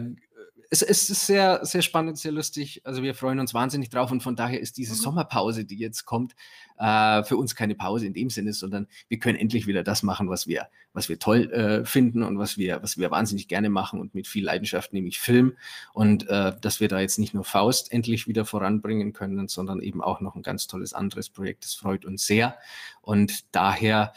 es, 0.73 0.83
es, 0.83 1.11
ist 1.11 1.27
sehr, 1.27 1.65
sehr 1.65 1.83
spannend, 1.83 2.17
sehr 2.17 2.31
lustig. 2.31 2.81
Also 2.85 3.03
wir 3.03 3.15
freuen 3.15 3.41
uns 3.41 3.53
wahnsinnig 3.55 3.91
drauf 3.91 4.13
und 4.13 4.23
von 4.23 4.37
daher 4.37 4.61
ist 4.61 4.77
diese 4.77 4.93
mhm. 4.93 4.99
Sommerpause, 4.99 5.65
die 5.65 5.77
jetzt 5.77 6.05
kommt, 6.05 6.37
äh, 6.79 7.25
für 7.25 7.37
uns 7.37 7.57
keine 7.57 7.75
Pause 7.75 8.07
in 8.07 8.15
dem 8.15 8.31
Sinne, 8.31 8.53
sondern 8.53 8.87
wir 9.09 9.19
können 9.19 9.37
endlich 9.37 9.67
wieder 9.67 9.83
das 9.83 10.05
machen, 10.05 10.29
was 10.29 10.47
wir, 10.47 10.69
was 10.93 11.09
wir 11.09 11.19
toll 11.19 11.51
äh, 11.51 11.85
finden 11.85 12.23
und 12.23 12.39
was 12.39 12.57
wir, 12.57 12.85
was 12.85 12.97
wir 12.99 13.11
wahnsinnig 13.11 13.49
gerne 13.49 13.69
machen 13.69 14.01
und 14.01 14.15
mit 14.15 14.29
viel 14.29 14.45
Leidenschaft, 14.45 14.93
nämlich 14.93 15.19
Film. 15.19 15.57
Und 15.93 16.29
äh, 16.29 16.55
dass 16.61 16.79
wir 16.79 16.87
da 16.87 17.01
jetzt 17.01 17.19
nicht 17.19 17.35
nur 17.35 17.43
Faust 17.43 17.93
endlich 17.93 18.29
wieder 18.29 18.45
voranbringen 18.45 19.13
können, 19.13 19.49
sondern 19.49 19.81
eben 19.81 20.01
auch 20.01 20.21
noch 20.21 20.37
ein 20.37 20.43
ganz 20.43 20.69
tolles 20.69 20.95
anderes 20.95 21.31
Projekt. 21.31 21.65
Das 21.65 21.75
freut 21.75 22.05
uns 22.05 22.27
sehr. 22.27 22.57
Und 23.03 23.45
daher 23.53 24.13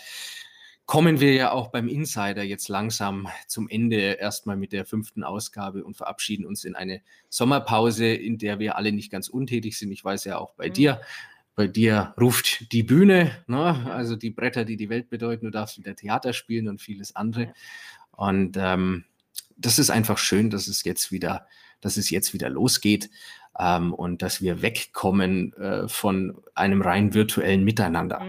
kommen 0.86 1.20
wir 1.20 1.34
ja 1.34 1.52
auch 1.52 1.70
beim 1.70 1.88
Insider 1.88 2.44
jetzt 2.44 2.68
langsam 2.68 3.28
zum 3.48 3.70
Ende 3.70 3.98
erstmal 3.98 4.58
mit 4.58 4.74
der 4.74 4.86
fünften 4.86 5.24
Ausgabe 5.24 5.84
und 5.84 5.96
verabschieden 5.96 6.46
uns 6.46 6.66
in 6.66 6.76
eine 6.76 7.02
Sommerpause, 7.30 8.08
in 8.08 8.38
der 8.38 8.60
wir 8.60 8.78
alle 8.78 8.92
nicht 8.92 9.12
ganz 9.12 9.28
untätig 9.30 9.78
sind. 9.78 9.92
Ich 9.92 10.04
weiß 10.04 10.26
ja 10.26 10.38
auch 10.38 10.54
bei 10.54 10.70
mhm. 10.70 10.74
dir. 10.74 11.02
Bei 11.56 11.68
dir 11.68 12.16
ruft 12.20 12.72
die 12.72 12.82
Bühne, 12.82 13.32
ne? 13.46 13.92
also 13.92 14.16
die 14.16 14.32
Bretter, 14.32 14.66
die 14.66 14.76
die 14.76 14.90
Welt 14.90 15.12
bedeuten. 15.12 15.46
Du 15.46 15.52
darfst 15.52 15.78
wieder 15.78 15.96
Theater 15.96 16.34
spielen 16.34 16.68
und 16.68 16.82
vieles 16.82 17.16
andere. 17.16 17.54
Und 18.12 18.58
ähm, 18.58 19.06
das 19.56 19.78
ist 19.78 19.92
einfach 19.92 20.18
schön, 20.18 20.50
dass 20.50 20.68
es 20.68 20.84
jetzt 20.84 21.12
wieder, 21.12 21.46
dass 21.80 21.98
es 21.98 22.10
jetzt 22.10 22.34
wieder 22.34 22.50
losgeht 22.50 23.12
ähm, 23.60 23.94
und 23.94 24.24
dass 24.24 24.42
wir 24.42 24.64
wegkommen 24.64 25.54
äh, 25.54 25.88
von 25.88 26.42
einem 26.56 26.82
rein 26.82 27.14
virtuellen 27.14 27.64
Miteinander. 27.64 28.22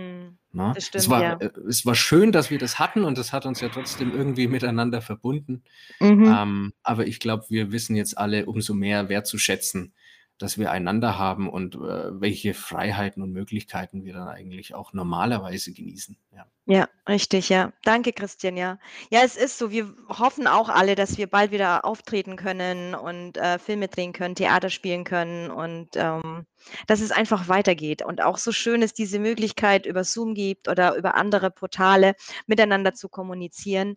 Ne? 0.55 0.73
Das 0.75 0.87
stimmt, 0.87 1.03
es, 1.03 1.11
war, 1.11 1.23
ja. 1.23 1.33
Äh, 1.35 1.51
es 1.69 1.85
war 1.85 1.95
schön, 1.95 2.31
dass 2.31 2.51
wir 2.51 2.59
das 2.59 2.79
hatten 2.79 3.05
und 3.05 3.19
das 3.19 3.33
hat 3.33 3.45
uns 3.45 3.61
ja 3.61 3.69
trotzdem 3.69 4.15
irgendwie 4.15 4.47
miteinander 4.47 5.03
verbunden. 5.03 5.63
Mhm. 6.01 6.25
Ähm, 6.27 6.73
aber 6.83 7.07
ich 7.07 7.19
glaube, 7.19 7.45
wir 7.49 7.73
wissen 7.73 7.97
jetzt 7.97 8.17
alle 8.17 8.47
umso 8.47 8.73
mehr 8.73 9.09
wertzuschätzen, 9.09 9.93
dass 10.39 10.59
wir 10.59 10.73
einander 10.73 11.17
haben 11.17 11.49
und 11.49 11.77
äh, 11.77 12.21
welche 12.21 12.55
Freiheiten 12.55 13.23
und 13.23 13.33
Möglichkeiten 13.33 14.05
wir 14.05 14.15
dann 14.15 14.29
eigentlich 14.29 14.75
auch 14.75 14.93
normalerweise 14.93 15.73
genießen. 15.73 16.17
Ja. 16.33 16.47
ja, 16.67 16.89
richtig, 17.09 17.49
ja. 17.51 17.73
Danke, 17.85 18.13
Christian, 18.13 18.57
ja. 18.57 18.79
Ja, 19.11 19.21
es 19.23 19.37
ist 19.37 19.59
so. 19.59 19.71
Wir 19.71 19.95
hoffen 20.09 20.49
auch 20.49 20.69
alle, 20.69 20.97
dass 20.97 21.19
wir 21.19 21.29
bald 21.29 21.53
wieder 21.53 21.85
auftreten 21.85 22.35
können 22.35 22.97
und 22.97 23.37
äh, 23.37 23.61
Filme 23.61 23.87
drehen 23.87 24.13
können, 24.13 24.35
Theater 24.35 24.71
spielen 24.71 25.05
können 25.05 25.51
und 25.53 25.91
ähm, 25.95 26.47
dass 26.89 27.01
es 27.01 27.13
einfach 27.13 27.49
weitergeht. 27.49 28.03
Und 28.03 28.21
auch 28.21 28.39
so 28.39 28.51
schön 28.51 28.83
es 28.83 28.93
diese 28.93 29.21
Möglichkeit 29.21 29.87
über 29.87 30.03
Zoom 30.03 30.35
gibt 30.35 30.69
oder 30.69 30.97
über 30.97 31.15
andere 31.15 31.53
Portale 31.53 32.15
miteinander 32.47 32.93
zu 32.95 33.09
kommunizieren, 33.09 33.97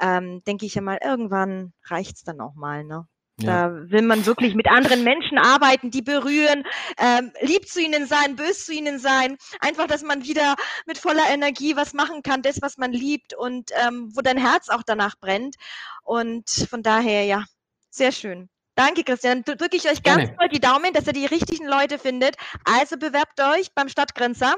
ähm, 0.00 0.42
denke 0.44 0.66
ich 0.66 0.74
ja 0.74 0.82
mal, 0.82 0.98
irgendwann 1.02 1.72
reicht 1.84 2.16
es 2.16 2.24
dann 2.24 2.40
auch 2.40 2.54
mal, 2.54 2.82
ne? 2.82 3.06
Ja. 3.38 3.68
Da 3.68 3.90
will 3.90 4.02
man 4.02 4.24
wirklich 4.24 4.54
mit 4.54 4.66
anderen 4.66 5.04
Menschen 5.04 5.36
arbeiten, 5.36 5.90
die 5.90 6.00
berühren, 6.00 6.64
ähm, 6.98 7.32
lieb 7.42 7.68
zu 7.68 7.80
ihnen 7.80 8.06
sein, 8.06 8.34
bös 8.36 8.64
zu 8.64 8.72
ihnen 8.72 8.98
sein. 8.98 9.36
Einfach, 9.60 9.86
dass 9.86 10.02
man 10.02 10.24
wieder 10.24 10.54
mit 10.86 10.96
voller 10.96 11.28
Energie 11.30 11.76
was 11.76 11.92
machen 11.92 12.22
kann, 12.22 12.40
das, 12.40 12.62
was 12.62 12.78
man 12.78 12.92
liebt 12.92 13.34
und 13.34 13.70
ähm, 13.86 14.10
wo 14.14 14.22
dein 14.22 14.38
Herz 14.38 14.70
auch 14.70 14.82
danach 14.86 15.16
brennt. 15.20 15.56
Und 16.02 16.48
von 16.70 16.82
daher, 16.82 17.24
ja, 17.24 17.44
sehr 17.90 18.12
schön. 18.12 18.48
Danke, 18.74 19.04
Christian. 19.04 19.42
Drücke 19.42 19.76
ich 19.76 19.86
euch 19.86 20.02
ganz 20.02 20.24
Gerne. 20.24 20.36
voll 20.38 20.48
die 20.48 20.60
Daumen, 20.60 20.92
dass 20.92 21.06
ihr 21.06 21.12
die 21.12 21.26
richtigen 21.26 21.66
Leute 21.66 21.98
findet. 21.98 22.36
Also 22.64 22.96
bewerbt 22.96 23.40
euch 23.40 23.72
beim 23.74 23.88
Stadtgrenzer. 23.88 24.54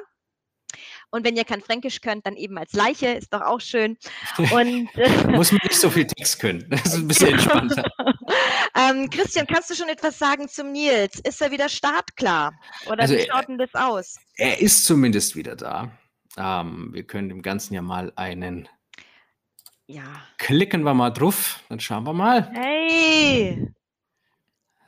Und 1.10 1.24
wenn 1.24 1.36
ihr 1.36 1.44
kein 1.44 1.62
Fränkisch 1.62 2.00
könnt, 2.00 2.26
dann 2.26 2.36
eben 2.36 2.58
als 2.58 2.72
Leiche, 2.74 3.08
ist 3.08 3.32
doch 3.32 3.40
auch 3.40 3.60
schön. 3.60 3.96
Und, 4.52 4.88
Muss 5.28 5.52
man 5.52 5.60
nicht 5.62 5.80
so 5.80 5.88
viel 5.88 6.06
Text 6.06 6.40
können. 6.40 6.66
Das 6.68 6.84
ist 6.86 6.94
ein 6.96 7.08
bisschen 7.08 7.28
entspannter. 7.30 7.84
ähm, 8.74 9.08
Christian, 9.10 9.46
kannst 9.46 9.70
du 9.70 9.74
schon 9.74 9.88
etwas 9.88 10.18
sagen 10.18 10.48
zum 10.48 10.72
Nils? 10.72 11.20
Ist 11.20 11.40
er 11.40 11.50
wieder 11.50 11.68
startklar? 11.68 12.52
Oder 12.86 13.02
also, 13.02 13.14
wie 13.14 13.26
schaut 13.26 13.48
denn 13.48 13.58
das 13.58 13.74
aus? 13.74 14.16
Er 14.36 14.60
ist 14.60 14.84
zumindest 14.84 15.36
wieder 15.36 15.56
da. 15.56 15.90
Ähm, 16.36 16.90
wir 16.92 17.04
können 17.04 17.28
dem 17.28 17.42
Ganzen 17.42 17.74
ja 17.74 17.82
mal 17.82 18.12
einen. 18.16 18.68
Ja. 19.86 20.22
Klicken 20.36 20.82
wir 20.82 20.94
mal 20.94 21.10
drauf, 21.10 21.60
dann 21.68 21.80
schauen 21.80 22.04
wir 22.04 22.12
mal. 22.12 22.50
Hey! 22.52 23.72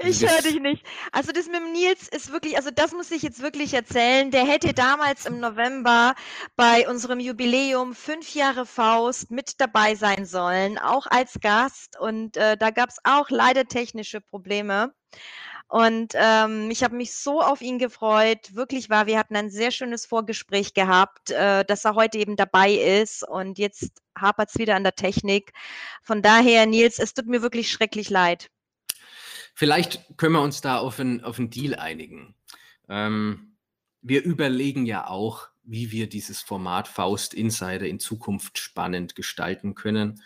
Ich 0.03 0.23
höre 0.27 0.41
dich 0.41 0.59
nicht. 0.61 0.87
Also 1.13 1.31
das 1.31 1.47
mit 1.47 1.57
dem 1.57 1.73
Nils 1.73 2.09
ist 2.09 2.33
wirklich, 2.33 2.57
also 2.57 2.71
das 2.71 2.93
muss 2.93 3.11
ich 3.11 3.23
jetzt 3.23 3.43
wirklich 3.43 3.75
erzählen. 3.75 4.31
Der 4.31 4.47
hätte 4.47 4.73
damals 4.73 5.27
im 5.27 5.41
November 5.41 6.15
bei 6.57 6.89
unserem 6.89 7.21
Jubiläum 7.21 7.95
fünf 7.95 8.35
Jahre 8.35 8.65
Faust 8.65 9.31
mit 9.31 9.61
dabei 9.61 9.95
sein 9.95 10.25
sollen, 10.25 10.79
auch 10.79 11.07
als 11.07 11.39
Gast. 11.41 12.01
Und 12.01 12.39
äh, 12.39 12.57
da 12.57 12.71
gab 12.71 12.89
es 12.89 12.97
auch 13.05 13.29
leider 13.29 13.67
technische 13.67 14.23
Probleme. 14.23 14.95
Und 15.69 16.15
ähm, 16.17 16.71
ich 16.71 16.83
habe 16.83 16.97
mich 16.97 17.15
so 17.15 17.43
auf 17.43 17.61
ihn 17.61 17.79
gefreut. 17.79 18.55
Wirklich 18.55 18.91
war, 18.91 19.07
wir 19.07 19.19
hatten 19.19 19.37
ein 19.37 19.51
sehr 19.51 19.71
schönes 19.71 20.07
Vorgespräch 20.07 20.73
gehabt, 20.75 21.31
äh, 21.31 21.65
dass 21.65 21.85
er 21.85 21.95
heute 21.95 22.19
eben 22.19 22.37
dabei 22.37 22.73
ist. 22.73 23.23
Und 23.29 23.59
jetzt 23.59 24.03
hapert 24.19 24.49
es 24.49 24.59
wieder 24.59 24.77
an 24.77 24.83
der 24.83 24.95
Technik. 24.97 25.53
Von 26.03 26.23
daher, 26.23 26.67
Nils, 26.67 26.99
es 26.99 27.13
tut 27.15 27.27
mir 27.27 27.43
wirklich 27.43 27.71
schrecklich 27.71 28.09
leid. 28.11 28.51
Vielleicht 29.61 30.17
können 30.17 30.33
wir 30.33 30.41
uns 30.41 30.63
da 30.63 30.79
auf 30.79 30.99
einen, 30.99 31.23
auf 31.23 31.37
Deal 31.39 31.75
einigen. 31.75 32.35
Ähm, 32.89 33.57
wir 34.01 34.25
überlegen 34.25 34.87
ja 34.87 35.07
auch, 35.07 35.49
wie 35.65 35.93
wir 35.93 36.09
dieses 36.09 36.41
Format 36.41 36.89
Faust 36.89 37.35
Insider 37.35 37.87
in 37.87 38.01
Zukunft 38.01 38.57
spannend 38.57 39.17
gestalten 39.17 39.75
können. 39.75 40.23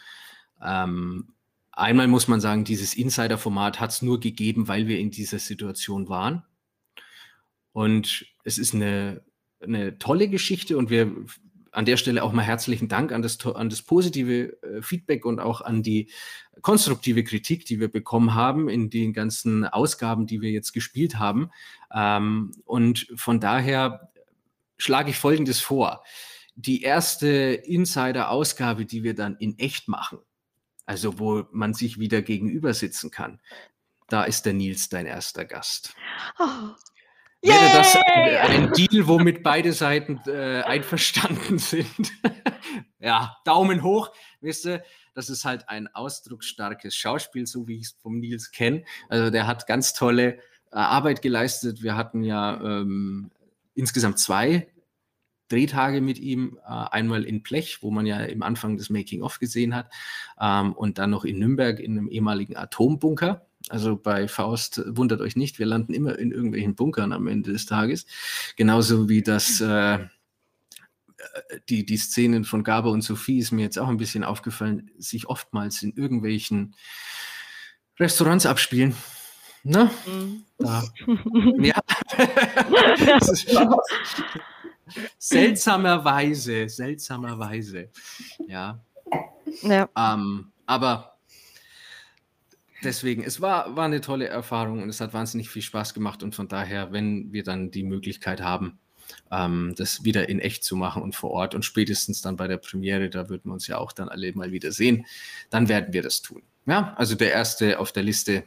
Ähm, 0.62 1.34
einmal 1.72 2.06
muss 2.06 2.28
man 2.28 2.40
sagen, 2.40 2.62
dieses 2.62 2.94
Insider-Format 2.94 3.80
hat 3.80 3.90
es 3.90 4.02
nur 4.02 4.20
gegeben, 4.20 4.68
weil 4.68 4.86
wir 4.86 5.00
in 5.00 5.10
dieser 5.10 5.40
Situation 5.40 6.08
waren. 6.08 6.44
Und 7.72 8.26
es 8.44 8.58
ist 8.58 8.72
eine, 8.72 9.24
eine 9.58 9.98
tolle 9.98 10.28
Geschichte 10.28 10.78
und 10.78 10.90
wir 10.90 11.12
an 11.74 11.84
der 11.84 11.96
Stelle 11.96 12.22
auch 12.22 12.32
mal 12.32 12.42
herzlichen 12.42 12.88
Dank 12.88 13.12
an 13.12 13.22
das, 13.22 13.44
an 13.46 13.68
das 13.68 13.82
positive 13.82 14.62
äh, 14.62 14.82
Feedback 14.82 15.24
und 15.24 15.40
auch 15.40 15.60
an 15.60 15.82
die 15.82 16.10
konstruktive 16.62 17.24
Kritik, 17.24 17.66
die 17.66 17.80
wir 17.80 17.88
bekommen 17.88 18.34
haben 18.34 18.68
in 18.68 18.90
den 18.90 19.12
ganzen 19.12 19.66
Ausgaben, 19.66 20.26
die 20.26 20.40
wir 20.40 20.50
jetzt 20.50 20.72
gespielt 20.72 21.18
haben. 21.18 21.50
Ähm, 21.92 22.52
und 22.64 23.08
von 23.16 23.40
daher 23.40 24.10
schlage 24.76 25.10
ich 25.10 25.16
Folgendes 25.16 25.60
vor. 25.60 26.04
Die 26.56 26.82
erste 26.82 27.28
Insider-Ausgabe, 27.28 28.86
die 28.86 29.02
wir 29.02 29.14
dann 29.14 29.36
in 29.36 29.58
echt 29.58 29.88
machen, 29.88 30.20
also 30.86 31.18
wo 31.18 31.44
man 31.50 31.74
sich 31.74 31.98
wieder 31.98 32.22
gegenüber 32.22 32.74
sitzen 32.74 33.10
kann, 33.10 33.40
da 34.08 34.24
ist 34.24 34.46
der 34.46 34.52
Nils 34.52 34.88
dein 34.88 35.06
erster 35.06 35.44
Gast. 35.44 35.94
Oh. 36.38 36.70
Wäre 37.44 37.76
das 37.76 37.96
ein 37.96 38.72
Deal, 38.72 39.06
womit 39.06 39.42
beide 39.42 39.72
Seiten 39.72 40.20
äh, 40.26 40.62
einverstanden 40.62 41.58
sind? 41.58 42.12
ja, 42.98 43.36
Daumen 43.44 43.82
hoch. 43.82 44.12
Wisst 44.40 44.64
ihr, 44.64 44.82
das 45.14 45.28
ist 45.28 45.44
halt 45.44 45.68
ein 45.68 45.88
ausdrucksstarkes 45.88 46.96
Schauspiel, 46.96 47.46
so 47.46 47.68
wie 47.68 47.76
ich 47.76 47.84
es 47.84 47.96
vom 48.00 48.18
Nils 48.18 48.50
kenne. 48.50 48.84
Also 49.08 49.30
der 49.30 49.46
hat 49.46 49.66
ganz 49.66 49.92
tolle 49.92 50.38
äh, 50.72 50.76
Arbeit 50.76 51.20
geleistet. 51.20 51.82
Wir 51.82 51.96
hatten 51.96 52.24
ja 52.24 52.60
ähm, 52.62 53.30
insgesamt 53.74 54.18
zwei 54.18 54.66
Drehtage 55.48 56.00
mit 56.00 56.18
ihm, 56.18 56.58
äh, 56.66 56.70
einmal 56.70 57.24
in 57.24 57.42
Blech, 57.42 57.82
wo 57.82 57.90
man 57.90 58.06
ja 58.06 58.20
im 58.20 58.42
Anfang 58.42 58.76
des 58.76 58.88
Making-of 58.88 59.38
gesehen 59.38 59.74
hat, 59.74 59.90
ähm, 60.40 60.72
und 60.72 60.98
dann 60.98 61.10
noch 61.10 61.24
in 61.24 61.38
Nürnberg 61.38 61.78
in 61.78 61.98
einem 61.98 62.08
ehemaligen 62.08 62.56
Atombunker. 62.56 63.46
Also 63.70 63.96
bei 63.96 64.28
Faust 64.28 64.82
wundert 64.86 65.20
euch 65.20 65.36
nicht, 65.36 65.58
wir 65.58 65.66
landen 65.66 65.94
immer 65.94 66.18
in 66.18 66.32
irgendwelchen 66.32 66.74
Bunkern 66.74 67.12
am 67.12 67.26
Ende 67.26 67.52
des 67.52 67.64
Tages. 67.66 68.04
Genauso 68.56 69.08
wie 69.08 69.22
das, 69.22 69.60
äh, 69.60 70.06
die, 71.68 71.86
die 71.86 71.96
Szenen 71.96 72.44
von 72.44 72.62
Gabe 72.62 72.90
und 72.90 73.02
Sophie 73.02 73.38
ist 73.38 73.52
mir 73.52 73.62
jetzt 73.62 73.78
auch 73.78 73.88
ein 73.88 73.96
bisschen 73.96 74.24
aufgefallen, 74.24 74.90
sich 74.98 75.28
oftmals 75.28 75.82
in 75.82 75.94
irgendwelchen 75.94 76.76
Restaurants 77.98 78.44
abspielen. 78.44 78.94
Ne? 79.62 79.90
Mhm. 80.06 80.44
Da. 80.58 80.84
ja. 81.58 81.82
seltsamerweise, 85.18 86.68
seltsamerweise. 86.68 87.88
Ja. 88.46 88.78
ja. 89.62 89.88
Ähm, 89.96 90.52
aber 90.66 91.13
deswegen, 92.84 93.22
es 93.22 93.40
war, 93.40 93.76
war 93.76 93.84
eine 93.84 94.00
tolle 94.00 94.28
Erfahrung 94.28 94.82
und 94.82 94.88
es 94.88 95.00
hat 95.00 95.12
wahnsinnig 95.12 95.50
viel 95.50 95.62
Spaß 95.62 95.94
gemacht 95.94 96.22
und 96.22 96.34
von 96.34 96.48
daher, 96.48 96.92
wenn 96.92 97.32
wir 97.32 97.42
dann 97.42 97.70
die 97.70 97.82
Möglichkeit 97.82 98.40
haben, 98.40 98.78
ähm, 99.30 99.74
das 99.76 100.04
wieder 100.04 100.28
in 100.28 100.40
echt 100.40 100.64
zu 100.64 100.76
machen 100.76 101.02
und 101.02 101.14
vor 101.14 101.30
Ort 101.30 101.54
und 101.54 101.64
spätestens 101.64 102.22
dann 102.22 102.36
bei 102.36 102.48
der 102.48 102.58
Premiere, 102.58 103.10
da 103.10 103.28
würden 103.28 103.50
wir 103.50 103.54
uns 103.54 103.66
ja 103.66 103.78
auch 103.78 103.92
dann 103.92 104.08
alle 104.08 104.32
mal 104.34 104.52
wieder 104.52 104.72
sehen, 104.72 105.06
dann 105.50 105.68
werden 105.68 105.92
wir 105.92 106.02
das 106.02 106.22
tun. 106.22 106.42
Ja, 106.66 106.94
also 106.96 107.14
der 107.14 107.32
erste 107.32 107.78
auf 107.78 107.92
der 107.92 108.02
Liste, 108.02 108.44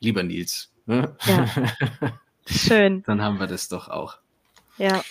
lieber 0.00 0.22
Nils. 0.22 0.72
Ne? 0.86 1.16
Ja. 1.26 1.48
Schön. 2.46 3.02
dann 3.04 3.22
haben 3.22 3.38
wir 3.38 3.46
das 3.46 3.68
doch 3.68 3.88
auch. 3.88 4.18
Ja. 4.78 5.02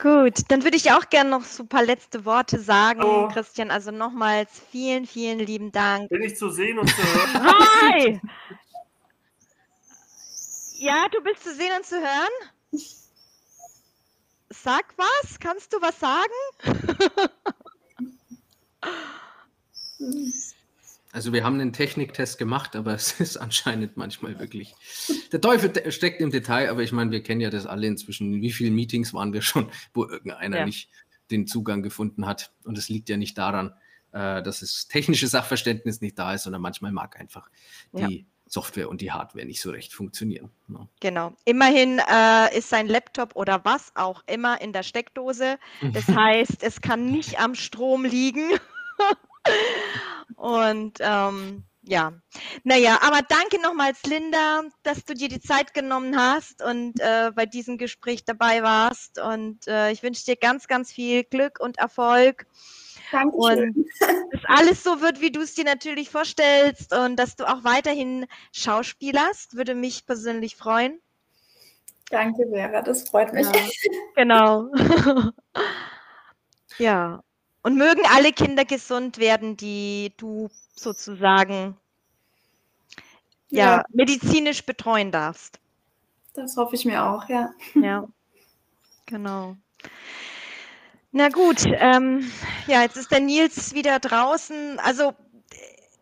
Gut, 0.00 0.44
dann 0.48 0.64
würde 0.64 0.78
ich 0.78 0.90
auch 0.92 1.10
gerne 1.10 1.28
noch 1.28 1.44
so 1.44 1.64
ein 1.64 1.68
paar 1.68 1.84
letzte 1.84 2.24
Worte 2.24 2.58
sagen, 2.58 3.02
oh. 3.04 3.28
Christian. 3.28 3.70
Also 3.70 3.90
nochmals 3.90 4.50
vielen, 4.70 5.06
vielen 5.06 5.38
lieben 5.38 5.72
Dank. 5.72 6.08
Bin 6.08 6.22
ich 6.22 6.36
zu 6.36 6.48
sehen 6.48 6.78
und 6.78 6.88
zu 6.88 7.02
hören? 7.02 7.44
Hi! 7.44 8.20
Ja, 10.78 11.06
du 11.12 11.20
bist 11.20 11.44
zu 11.44 11.54
sehen 11.54 11.72
und 11.76 11.84
zu 11.84 11.96
hören? 11.96 12.80
Sag 14.48 14.94
was, 14.96 15.38
kannst 15.38 15.74
du 15.74 15.82
was 15.82 16.00
sagen? 16.00 16.32
Also 21.12 21.32
wir 21.32 21.44
haben 21.44 21.60
einen 21.60 21.72
Techniktest 21.72 22.38
gemacht, 22.38 22.76
aber 22.76 22.94
es 22.94 23.20
ist 23.20 23.36
anscheinend 23.36 23.96
manchmal 23.96 24.38
wirklich. 24.38 24.74
Der 25.32 25.40
Teufel 25.40 25.90
steckt 25.92 26.20
im 26.20 26.30
Detail, 26.30 26.70
aber 26.70 26.82
ich 26.82 26.92
meine, 26.92 27.10
wir 27.10 27.22
kennen 27.22 27.40
ja 27.40 27.50
das 27.50 27.66
alle 27.66 27.86
inzwischen. 27.86 28.34
In 28.34 28.42
wie 28.42 28.52
vielen 28.52 28.74
Meetings 28.74 29.12
waren 29.14 29.32
wir 29.32 29.42
schon, 29.42 29.70
wo 29.92 30.04
irgendeiner 30.04 30.58
ja. 30.58 30.66
nicht 30.66 30.90
den 31.30 31.46
Zugang 31.46 31.82
gefunden 31.82 32.26
hat? 32.26 32.52
Und 32.64 32.78
es 32.78 32.88
liegt 32.88 33.08
ja 33.08 33.16
nicht 33.16 33.38
daran, 33.38 33.74
äh, 34.12 34.42
dass 34.42 34.60
das 34.60 34.88
technische 34.88 35.26
Sachverständnis 35.26 36.00
nicht 36.00 36.18
da 36.18 36.34
ist, 36.34 36.44
sondern 36.44 36.62
manchmal 36.62 36.92
mag 36.92 37.18
einfach 37.18 37.48
die 37.92 38.18
ja. 38.18 38.24
Software 38.46 38.88
und 38.88 39.00
die 39.00 39.12
Hardware 39.12 39.46
nicht 39.46 39.60
so 39.60 39.70
recht 39.70 39.92
funktionieren. 39.92 40.50
Ne? 40.66 40.88
Genau. 41.00 41.36
Immerhin 41.44 42.00
äh, 42.00 42.56
ist 42.56 42.68
sein 42.68 42.88
Laptop 42.88 43.36
oder 43.36 43.64
was 43.64 43.92
auch 43.94 44.24
immer 44.26 44.60
in 44.60 44.72
der 44.72 44.82
Steckdose. 44.82 45.58
Das 45.92 46.08
heißt, 46.08 46.62
es 46.62 46.80
kann 46.80 47.10
nicht 47.10 47.38
am 47.38 47.54
Strom 47.54 48.04
liegen. 48.04 48.50
Und 50.40 50.94
ähm, 51.00 51.64
ja, 51.82 52.14
naja, 52.64 52.98
aber 53.02 53.20
danke 53.20 53.60
nochmals, 53.60 54.02
Linda, 54.04 54.62
dass 54.82 55.04
du 55.04 55.12
dir 55.12 55.28
die 55.28 55.40
Zeit 55.40 55.74
genommen 55.74 56.16
hast 56.16 56.62
und 56.62 56.98
äh, 56.98 57.30
bei 57.34 57.44
diesem 57.44 57.76
Gespräch 57.76 58.24
dabei 58.24 58.62
warst. 58.62 59.20
Und 59.20 59.68
äh, 59.68 59.92
ich 59.92 60.02
wünsche 60.02 60.24
dir 60.24 60.36
ganz, 60.36 60.66
ganz 60.66 60.92
viel 60.92 61.24
Glück 61.24 61.60
und 61.60 61.78
Erfolg. 61.78 62.46
Dankeschön. 63.12 63.74
Und 63.74 63.86
dass 64.32 64.40
alles 64.44 64.82
so 64.82 65.02
wird, 65.02 65.20
wie 65.20 65.30
du 65.30 65.42
es 65.42 65.54
dir 65.54 65.64
natürlich 65.64 66.08
vorstellst 66.08 66.94
und 66.94 67.16
dass 67.16 67.36
du 67.36 67.44
auch 67.44 67.62
weiterhin 67.62 68.26
schauspielerst, 68.52 69.56
würde 69.56 69.74
mich 69.74 70.06
persönlich 70.06 70.56
freuen. 70.56 71.00
Danke, 72.08 72.46
Vera, 72.50 72.80
das 72.80 73.10
freut 73.10 73.34
mich. 73.34 73.46
Ja, 73.46 73.68
genau. 74.16 74.70
ja, 76.78 77.22
und 77.62 77.76
mögen 77.76 78.02
alle 78.12 78.32
Kinder 78.32 78.64
gesund 78.64 79.18
werden, 79.18 79.56
die 79.56 80.12
du 80.16 80.48
sozusagen 80.74 81.76
ja, 83.50 83.76
ja, 83.76 83.84
medizinisch 83.90 84.64
betreuen 84.64 85.10
darfst. 85.10 85.58
Das 86.34 86.56
hoffe 86.56 86.76
ich 86.76 86.84
mir 86.84 87.04
auch, 87.04 87.28
ja. 87.28 87.50
Ja, 87.74 88.06
genau. 89.06 89.56
Na 91.12 91.28
gut, 91.28 91.64
ähm, 91.66 92.30
ja, 92.68 92.82
jetzt 92.82 92.96
ist 92.96 93.10
der 93.10 93.20
Nils 93.20 93.74
wieder 93.74 93.98
draußen. 93.98 94.78
Also 94.78 95.12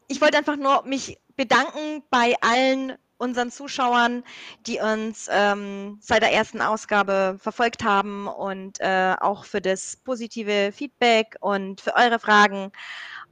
ich 0.07 0.21
wollte 0.21 0.37
einfach 0.37 0.57
nur 0.57 0.83
mich 0.85 1.19
bedanken 1.37 2.03
bei 2.11 2.35
allen 2.43 2.93
unseren 3.19 3.51
Zuschauern, 3.51 4.23
die 4.67 4.79
uns 4.79 5.29
ähm, 5.31 5.99
seit 6.01 6.23
der 6.23 6.33
ersten 6.33 6.63
Ausgabe 6.63 7.37
verfolgt 7.39 7.85
haben 7.85 8.29
und 8.29 8.81
äh, 8.81 9.15
auch 9.21 9.45
für 9.45 9.61
das 9.61 9.97
positive 9.97 10.73
Feedback 10.73 11.37
und 11.41 11.81
für 11.81 11.95
eure 11.95 12.19
Fragen. 12.19 12.73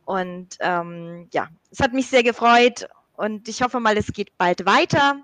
Und 0.04 0.56
ähm, 0.60 1.28
ja, 1.32 1.48
es 1.70 1.80
hat 1.80 1.92
mich 1.92 2.08
sehr 2.08 2.22
gefreut 2.22 2.88
und 3.16 3.48
ich 3.48 3.62
hoffe 3.62 3.80
mal, 3.80 3.96
es 3.96 4.12
geht 4.12 4.36
bald 4.36 4.66
weiter. 4.66 5.22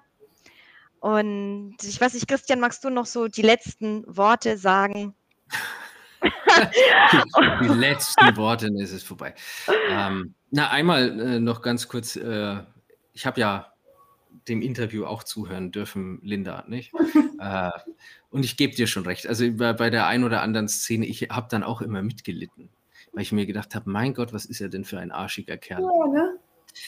Und 1.01 1.77
ich 1.83 2.01
weiß 2.01 2.15
nicht, 2.15 2.29
Christian, 2.29 2.61
magst 2.61 2.85
du 2.85 2.91
noch 2.91 3.07
so 3.07 3.27
die 3.27 3.43
letzten 3.43 4.05
Worte 4.07 4.57
sagen? 4.57 5.15
die, 7.61 7.69
letzten 7.69 8.27
Worte, 8.37 8.67
dann 8.67 8.77
ist 8.77 8.93
es 8.93 9.03
vorbei. 9.03 9.35
Ähm, 9.89 10.35
na, 10.51 10.71
einmal 10.71 11.21
äh, 11.21 11.41
noch 11.41 11.63
ganz 11.63 11.89
kurz. 11.89 12.17
Äh, 12.17 12.63
ich 13.13 13.27
habe 13.27 13.41
ja 13.41 13.72
dem 14.49 14.63
Interview 14.63 15.05
auch 15.05 15.23
zuhören 15.23 15.73
dürfen, 15.73 16.21
Linda, 16.23 16.65
nicht? 16.69 16.93
äh, 17.41 17.71
und 18.31 18.45
ich 18.45 18.57
gebe 18.57 18.75
dir 18.75 18.87
schon 18.87 19.05
recht. 19.05 19.27
Also 19.27 19.51
bei, 19.53 19.73
bei 19.73 19.91
der 19.91 20.07
einen 20.07 20.25
oder 20.25 20.43
anderen 20.43 20.69
Szene, 20.69 21.07
ich 21.07 21.23
habe 21.31 21.49
dann 21.51 21.63
auch 21.63 21.83
immer 21.83 22.03
mitgelitten, 22.03 22.69
weil 23.13 23.23
ich 23.23 23.33
mir 23.33 23.47
gedacht 23.47 23.75
habe, 23.75 23.91
mein 23.91 24.15
Gott, 24.15 24.33
was 24.33 24.45
ist 24.47 24.61
er 24.61 24.69
denn 24.69 24.85
für 24.85 24.99
ein 24.99 25.13
arschiger 25.13 25.57
Kerl? 25.57 25.83
Ja, 25.83 26.07
ne? 26.13 26.39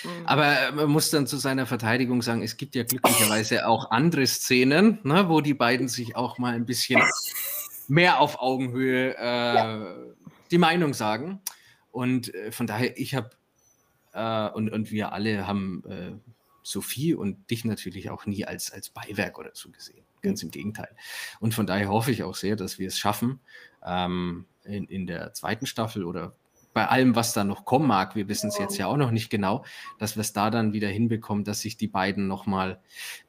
Mhm. 0.03 0.27
Aber 0.27 0.73
man 0.75 0.91
muss 0.91 1.11
dann 1.11 1.27
zu 1.27 1.37
seiner 1.37 1.67
Verteidigung 1.67 2.23
sagen, 2.23 2.43
es 2.43 2.57
gibt 2.57 2.75
ja 2.75 2.85
glücklicherweise 2.85 3.67
auch 3.67 3.91
andere 3.91 4.27
Szenen, 4.27 4.99
ne, 5.03 5.29
wo 5.29 5.41
die 5.41 5.55
beiden 5.55 5.89
sich 5.89 6.17
auch 6.17 6.39
mal 6.39 6.55
ein 6.55 6.67
bisschen 6.67 7.03
mehr 7.89 8.21
auf 8.21 8.41
Augenhöhe 8.41 9.15
äh, 9.17 9.55
ja. 9.55 9.97
die 10.51 10.59
Meinung 10.59 10.95
sagen. 10.95 11.41
Und 11.91 12.35
äh, 12.35 12.51
von 12.51 12.67
daher, 12.67 12.99
ich 12.99 13.15
habe 13.15 13.31
äh, 14.15 14.49
und, 14.51 14.71
und 14.71 14.91
wir 14.91 15.13
alle 15.13 15.47
haben 15.47 15.83
äh, 15.89 16.13
Sophie 16.65 17.15
und 17.15 17.51
dich 17.51 17.65
natürlich 17.65 18.11
auch 18.11 18.27
nie 18.27 18.45
als, 18.45 18.73
als 18.73 18.91
Beiwerk 18.91 19.39
oder 19.39 19.51
so 19.53 19.71
gesehen. 19.71 20.05
Ganz 20.23 20.43
im 20.43 20.51
Gegenteil. 20.51 20.97
Und 21.39 21.55
von 21.55 21.67
daher 21.67 21.89
hoffe 21.89 22.11
ich 22.11 22.23
auch 22.25 22.35
sehr, 22.35 22.57
dass 22.57 22.79
wir 22.79 22.89
es 22.89 22.99
schaffen, 22.99 23.41
ähm, 23.85 24.47
in, 24.65 24.87
in 24.87 25.07
der 25.07 25.35
zweiten 25.35 25.67
Staffel 25.67 26.05
oder 26.05 26.35
bei 26.73 26.89
allem, 26.89 27.15
was 27.15 27.33
da 27.33 27.45
noch 27.45 27.65
kommen 27.65 27.87
mag, 27.87 28.17
wir 28.17 28.29
wissen 28.29 28.49
es 28.49 28.59
jetzt 28.59 28.77
ja 28.79 28.89
auch 28.89 28.97
noch 28.97 29.13
nicht 29.13 29.31
genau, 29.31 29.65
dass 29.99 30.17
wir 30.17 30.23
es 30.23 30.33
da 30.33 30.51
dann 30.51 30.73
wieder 30.73 30.89
hinbekommen, 30.89 31.45
dass 31.45 31.61
sich 31.61 31.77
die 31.77 31.87
beiden 31.87 32.27
nochmal 32.27 32.81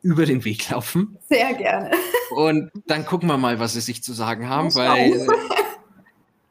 über 0.02 0.26
den 0.26 0.44
Weg 0.46 0.70
laufen. 0.72 1.20
Sehr 1.30 1.54
gerne. 1.54 1.92
Und 2.36 2.72
dann 2.88 3.06
gucken 3.06 3.30
wir 3.30 3.38
mal, 3.38 3.60
was 3.60 3.74
sie 3.74 3.82
sich 3.82 4.02
zu 4.02 4.14
sagen 4.14 4.50
haben, 4.50 4.74
weil 4.74 5.28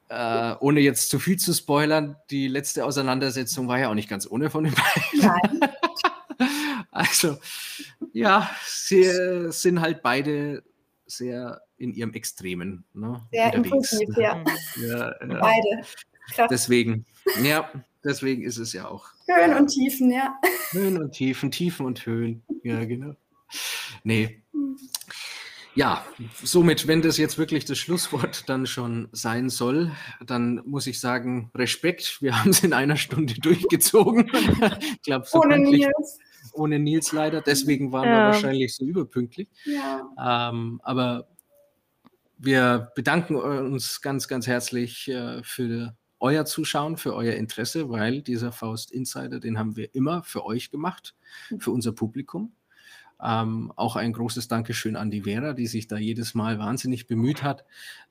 äh, 0.09 0.55
ohne 0.61 0.81
jetzt 0.81 1.11
zu 1.11 1.19
viel 1.19 1.37
zu 1.37 1.53
spoilern, 1.53 2.17
die 2.31 2.47
letzte 2.47 2.85
Auseinandersetzung 2.85 3.67
war 3.67 3.81
ja 3.81 3.91
auch 3.91 3.95
nicht 3.95 4.09
ganz 4.09 4.31
ohne 4.31 4.49
von 4.49 4.65
den 4.65 4.75
beiden. 4.75 5.21
Nein. 5.61 5.71
Also, 6.95 7.39
ja, 8.13 8.49
sie 8.65 9.51
sind 9.51 9.81
halt 9.81 10.03
beide 10.03 10.63
sehr 11.07 11.61
in 11.77 11.93
ihrem 11.93 12.13
Extremen. 12.15 12.85
Ne, 12.95 13.21
sehr 13.33 13.47
unterwegs. 13.47 13.93
impulsiv, 13.93 14.17
ja. 14.17 14.45
ja, 14.81 15.13
ja. 15.21 15.41
Beide. 15.41 15.87
Krass. 16.35 16.49
Deswegen, 16.51 17.05
ja, 17.43 17.71
deswegen 18.05 18.43
ist 18.43 18.59
es 18.59 18.73
ja 18.73 18.89
auch. 18.89 19.09
Höhen 19.27 19.55
und 19.55 19.67
Tiefen, 19.67 20.11
ja. 20.11 20.39
Höhen 20.71 20.97
und 21.03 21.13
Tiefen, 21.13 21.51
Tiefen 21.51 21.85
und 21.85 22.07
Höhen. 22.07 22.43
Ja, 22.63 22.85
genau. 22.85 23.15
Nee. 24.05 24.43
Ja, 25.75 26.07
somit, 26.45 26.87
wenn 26.87 27.03
das 27.03 27.19
jetzt 27.19 27.37
wirklich 27.37 27.65
das 27.65 27.79
Schlusswort 27.79 28.49
dann 28.49 28.67
schon 28.67 29.09
sein 29.11 29.49
soll, 29.51 29.91
dann 30.25 30.63
muss 30.65 30.87
ich 30.87 31.01
sagen, 31.01 31.51
Respekt, 31.57 32.23
wir 32.23 32.39
haben 32.39 32.51
es 32.51 32.63
in 32.63 32.73
einer 32.73 32.97
Stunde 32.97 33.35
durchgezogen. 33.35 34.31
ich 34.33 35.03
glaube, 35.03 35.27
so 35.27 35.41
ohne 35.41 35.59
Nils. 35.59 36.21
Ohne 36.55 36.79
Nils 36.79 37.13
leider, 37.13 37.41
deswegen 37.41 37.93
waren 37.93 38.09
ja. 38.09 38.11
wir 38.11 38.25
wahrscheinlich 38.33 38.75
so 38.75 38.85
überpünktlich. 38.85 39.49
Ja. 39.65 40.51
Ähm, 40.51 40.81
aber 40.83 41.29
wir 42.39 42.93
bedanken 42.95 43.37
uns 43.37 44.01
ganz, 44.01 44.29
ganz 44.29 44.47
herzlich 44.47 45.09
äh, 45.09 45.43
für 45.43 45.97
euer 46.21 46.45
Zuschauen, 46.45 46.97
für 46.97 47.15
euer 47.15 47.35
Interesse, 47.35 47.91
weil 47.91 48.23
dieser 48.23 48.53
Faust 48.53 48.93
Insider, 48.93 49.41
den 49.41 49.59
haben 49.59 49.77
wir 49.77 49.95
immer 49.95 50.23
für 50.23 50.45
euch 50.45 50.71
gemacht, 50.71 51.15
für 51.59 51.71
unser 51.71 51.93
Publikum. 51.93 52.53
Ähm, 53.23 53.73
auch 53.77 53.97
ein 53.97 54.13
großes 54.13 54.49
Dankeschön 54.49 54.97
an 54.97 55.11
die 55.11 55.23
Vera, 55.23 55.53
die 55.53 55.67
sich 55.67 55.87
da 55.87 55.97
jedes 55.97 56.35
Mal 56.35 56.59
wahnsinnig 56.59 57.07
bemüht 57.07 57.43
hat, 57.43 57.65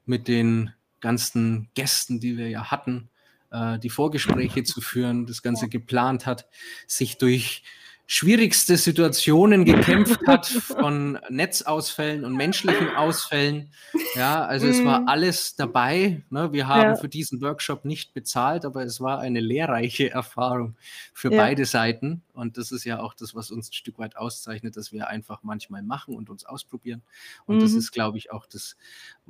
mit 0.06 0.28
den 0.28 0.72
ganzen 1.02 1.70
Gästen, 1.74 2.20
die 2.20 2.38
wir 2.38 2.50
ja 2.50 2.72
hatten, 2.72 3.10
äh, 3.52 3.80
die 3.80 3.90
Vorgespräche 3.90 4.64
zu 4.64 4.82
führen, 4.82 5.26
das 5.26 5.42
Ganze 5.42 5.68
geplant 5.68 6.26
hat, 6.26 6.48
sich 6.88 7.18
durch 7.18 7.64
schwierigste 8.06 8.78
Situationen 8.78 9.66
gekämpft 9.66 10.20
hat, 10.28 10.46
von 10.46 11.20
Netzausfällen 11.30 12.26
und 12.26 12.36
menschlichen 12.36 12.90
Ausfällen. 12.96 13.72
Ja, 14.16 14.44
also 14.46 14.68
es 14.68 14.84
war 14.84 15.02
mhm. 15.02 15.08
alles 15.08 15.56
dabei. 15.56 16.24
Ne? 16.30 16.52
Wir 16.52 16.68
haben 16.68 16.82
ja. 16.82 16.96
für 16.96 17.08
diesen 17.08 17.42
Workshop 17.42 17.86
nicht 17.86 18.14
bezahlt, 18.14 18.66
aber 18.66 18.84
es 18.84 19.00
war 19.00 19.20
eine 19.20 19.40
lehrreiche 19.40 20.12
Erfahrung 20.12 20.76
für 21.14 21.32
ja. 21.32 21.38
beide 21.38 21.66
Seiten. 21.66 22.24
Und 22.34 22.58
das 22.58 22.72
ist 22.72 22.84
ja 22.84 23.00
auch 23.00 23.14
das, 23.14 23.36
was 23.36 23.52
uns 23.52 23.70
ein 23.70 23.74
Stück 23.74 23.98
weit 24.00 24.18
auszeichnet, 24.18 24.76
dass 24.76 24.92
wir 24.92 25.08
einfach 25.08 25.44
manchmal 25.44 25.82
machen 25.82 26.16
und 26.16 26.30
uns 26.30 26.46
ausprobieren. 26.46 27.02
Und 27.46 27.58
mhm. 27.58 27.62
das 27.62 27.74
ist, 27.74 27.92
glaube 27.92 28.18
ich, 28.18 28.32
auch 28.32 28.46
das, 28.46 28.76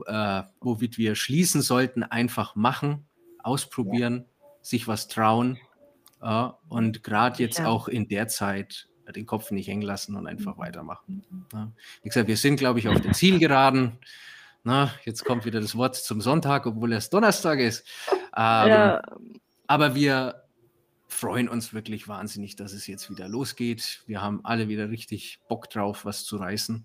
äh, 0.05 0.43
womit 0.61 0.97
wir 0.97 1.15
schließen 1.15 1.61
sollten, 1.61 2.03
einfach 2.03 2.55
machen, 2.55 3.05
ausprobieren, 3.43 4.25
ja. 4.25 4.45
sich 4.61 4.87
was 4.87 5.07
trauen 5.07 5.59
ja, 6.23 6.57
und 6.69 7.03
gerade 7.03 7.43
jetzt 7.43 7.59
ja. 7.59 7.67
auch 7.67 7.87
in 7.87 8.07
der 8.07 8.27
Zeit 8.27 8.87
den 9.13 9.25
Kopf 9.25 9.51
nicht 9.51 9.67
hängen 9.67 9.81
lassen 9.81 10.15
und 10.15 10.27
einfach 10.27 10.55
mhm. 10.55 10.61
weitermachen. 10.61 11.47
Ja. 11.51 11.71
Wie 12.01 12.09
gesagt, 12.09 12.27
wir 12.27 12.37
sind, 12.37 12.55
glaube 12.55 12.79
ich, 12.79 12.87
auf 12.87 13.01
den 13.01 13.13
Zielgeraden. 13.13 13.99
Na, 14.63 14.93
jetzt 15.03 15.25
kommt 15.25 15.43
wieder 15.43 15.59
das 15.59 15.75
Wort 15.75 15.95
zum 15.95 16.21
Sonntag, 16.21 16.65
obwohl 16.65 16.93
es 16.93 17.09
Donnerstag 17.09 17.59
ist. 17.59 17.85
Ähm, 18.35 18.67
ja. 18.67 19.01
Aber 19.67 19.93
wir 19.93 20.45
freuen 21.07 21.47
uns 21.47 21.71
wirklich 21.71 22.07
wahnsinnig, 22.07 22.55
dass 22.55 22.73
es 22.73 22.87
jetzt 22.87 23.11
wieder 23.11 23.27
losgeht. 23.27 24.01
Wir 24.07 24.23
haben 24.23 24.43
alle 24.43 24.69
wieder 24.69 24.89
richtig 24.89 25.39
Bock 25.47 25.69
drauf, 25.69 26.03
was 26.03 26.23
zu 26.23 26.37
reißen. 26.37 26.83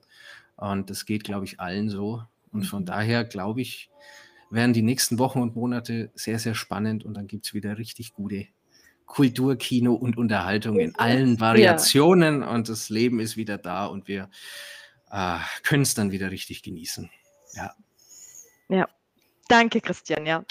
Und 0.57 0.91
das 0.91 1.07
geht, 1.07 1.25
glaube 1.25 1.47
ich, 1.47 1.59
allen 1.59 1.89
so. 1.89 2.23
Und 2.53 2.65
von 2.65 2.83
mhm. 2.83 2.85
daher, 2.85 3.25
glaube 3.25 3.63
ich, 3.63 3.89
werden 4.51 4.75
die 4.75 4.83
nächsten 4.83 5.19
Wochen 5.19 5.41
und 5.41 5.57
Monate 5.57 6.11
sehr, 6.15 6.39
sehr 6.39 6.55
spannend 6.55 7.03
und 7.03 7.15
dann 7.15 7.27
gibt 7.27 7.47
es 7.47 7.55
wieder 7.55 7.79
richtig 7.79 8.13
gute 8.13 8.47
Kulturkino 9.09 9.95
und 9.95 10.17
Unterhaltung 10.17 10.79
in 10.79 10.95
allen 10.95 11.41
Variationen 11.41 12.43
ja. 12.43 12.51
und 12.51 12.69
das 12.69 12.91
Leben 12.91 13.19
ist 13.19 13.37
wieder 13.37 13.59
da 13.59 13.87
und 13.87 14.07
wir 14.07 14.31
äh, 15.11 15.39
können 15.65 15.83
es 15.83 15.95
dann 15.95 16.13
wieder 16.13 16.31
richtig 16.31 16.63
genießen. 16.63 17.11
Ja. 17.55 17.75
Ja. 18.69 18.89
Danke, 19.49 19.81
Christian, 19.81 20.27
ja. 20.27 20.45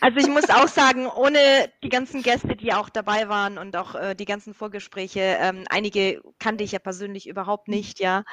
Also 0.00 0.18
ich 0.18 0.26
muss 0.26 0.50
auch 0.50 0.66
sagen, 0.66 1.06
ohne 1.06 1.38
die 1.84 1.88
ganzen 1.88 2.22
Gäste, 2.22 2.56
die 2.56 2.72
auch 2.72 2.88
dabei 2.88 3.28
waren 3.28 3.56
und 3.56 3.76
auch 3.76 3.94
äh, 3.94 4.16
die 4.16 4.24
ganzen 4.24 4.52
Vorgespräche, 4.52 5.20
ähm, 5.20 5.64
einige 5.70 6.20
kannte 6.40 6.64
ich 6.64 6.72
ja 6.72 6.80
persönlich 6.80 7.28
überhaupt 7.28 7.68
nicht, 7.68 8.00
ja. 8.00 8.24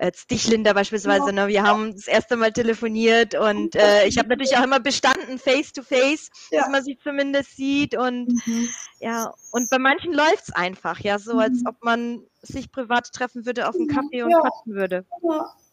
Jetzt 0.00 0.32
dich, 0.32 0.48
Linda, 0.48 0.72
beispielsweise, 0.72 1.32
ne? 1.32 1.46
wir 1.46 1.62
haben 1.62 1.92
das 1.92 2.08
erste 2.08 2.36
Mal 2.36 2.52
telefoniert 2.52 3.36
und 3.36 3.76
äh, 3.76 4.06
ich 4.06 4.18
habe 4.18 4.30
natürlich 4.30 4.56
auch 4.56 4.64
immer 4.64 4.80
bestanden, 4.80 5.38
face 5.38 5.72
to 5.72 5.82
face, 5.82 6.28
ja. 6.50 6.62
dass 6.62 6.70
man 6.70 6.82
sich 6.82 6.98
zumindest 7.00 7.56
sieht 7.56 7.96
und 7.96 8.26
mhm. 8.46 8.68
ja, 8.98 9.32
und 9.52 9.70
bei 9.70 9.78
manchen 9.78 10.12
läuft 10.12 10.48
es 10.48 10.50
einfach, 10.52 10.98
ja, 10.98 11.20
so 11.20 11.38
als 11.38 11.60
mhm. 11.60 11.68
ob 11.68 11.84
man 11.84 12.24
sich 12.42 12.72
privat 12.72 13.12
treffen 13.12 13.46
würde 13.46 13.68
auf 13.68 13.76
einen 13.76 13.86
Kaffee 13.86 14.24
und 14.24 14.30
ja. 14.30 14.40
quatschen 14.40 14.74
würde. 14.74 15.04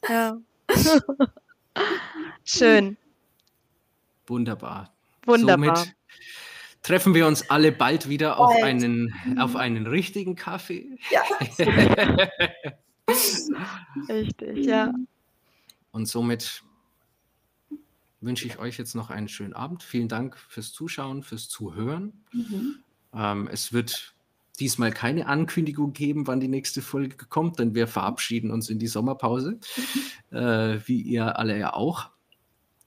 Ja. 0.07 0.37
Schön. 2.45 2.97
Wunderbar. 4.27 4.93
Wunderbar. 5.25 5.75
Somit 5.75 5.95
treffen 6.81 7.13
wir 7.13 7.27
uns 7.27 7.49
alle 7.49 7.71
bald 7.71 8.09
wieder 8.09 8.39
auf 8.39 8.55
einen, 8.61 9.13
auf 9.39 9.55
einen 9.55 9.87
richtigen 9.87 10.35
Kaffee. 10.35 10.97
Ja. 11.09 11.23
Richtig, 14.09 14.65
ja. 14.65 14.93
Und 15.91 16.07
somit 16.07 16.63
wünsche 18.21 18.47
ich 18.47 18.57
euch 18.59 18.77
jetzt 18.77 18.95
noch 18.95 19.09
einen 19.09 19.27
schönen 19.27 19.53
Abend. 19.53 19.83
Vielen 19.83 20.07
Dank 20.07 20.37
fürs 20.37 20.71
Zuschauen, 20.71 21.23
fürs 21.23 21.49
Zuhören. 21.49 22.23
Mhm. 22.31 22.75
Ähm, 23.13 23.49
es 23.51 23.73
wird 23.73 24.13
diesmal 24.59 24.91
keine 24.91 25.27
Ankündigung 25.27 25.93
geben, 25.93 26.27
wann 26.27 26.39
die 26.39 26.47
nächste 26.47 26.81
Folge 26.81 27.15
kommt, 27.15 27.59
denn 27.59 27.75
wir 27.75 27.87
verabschieden 27.87 28.51
uns 28.51 28.69
in 28.69 28.79
die 28.79 28.87
Sommerpause, 28.87 29.59
mhm. 30.31 30.37
äh, 30.37 30.87
wie 30.87 31.01
ihr 31.01 31.37
alle 31.37 31.57
ja 31.57 31.73
auch. 31.73 32.11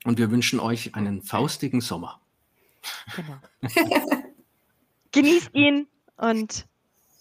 Und 0.06 0.18
wir 0.18 0.30
wünschen 0.30 0.60
euch 0.60 0.94
einen 0.94 1.20
faustigen 1.20 1.80
Sommer. 1.80 2.20
Genau. 3.16 3.40
Genießt 5.10 5.50
ihn 5.52 5.88
und 6.16 6.64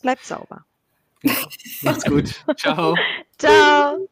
bleibt 0.04 0.24
sauber. 0.24 0.64
Genau. 1.22 1.50
Macht's 1.82 2.06
gut. 2.06 2.46
Ciao. 2.58 2.96
Ciao. 3.40 4.08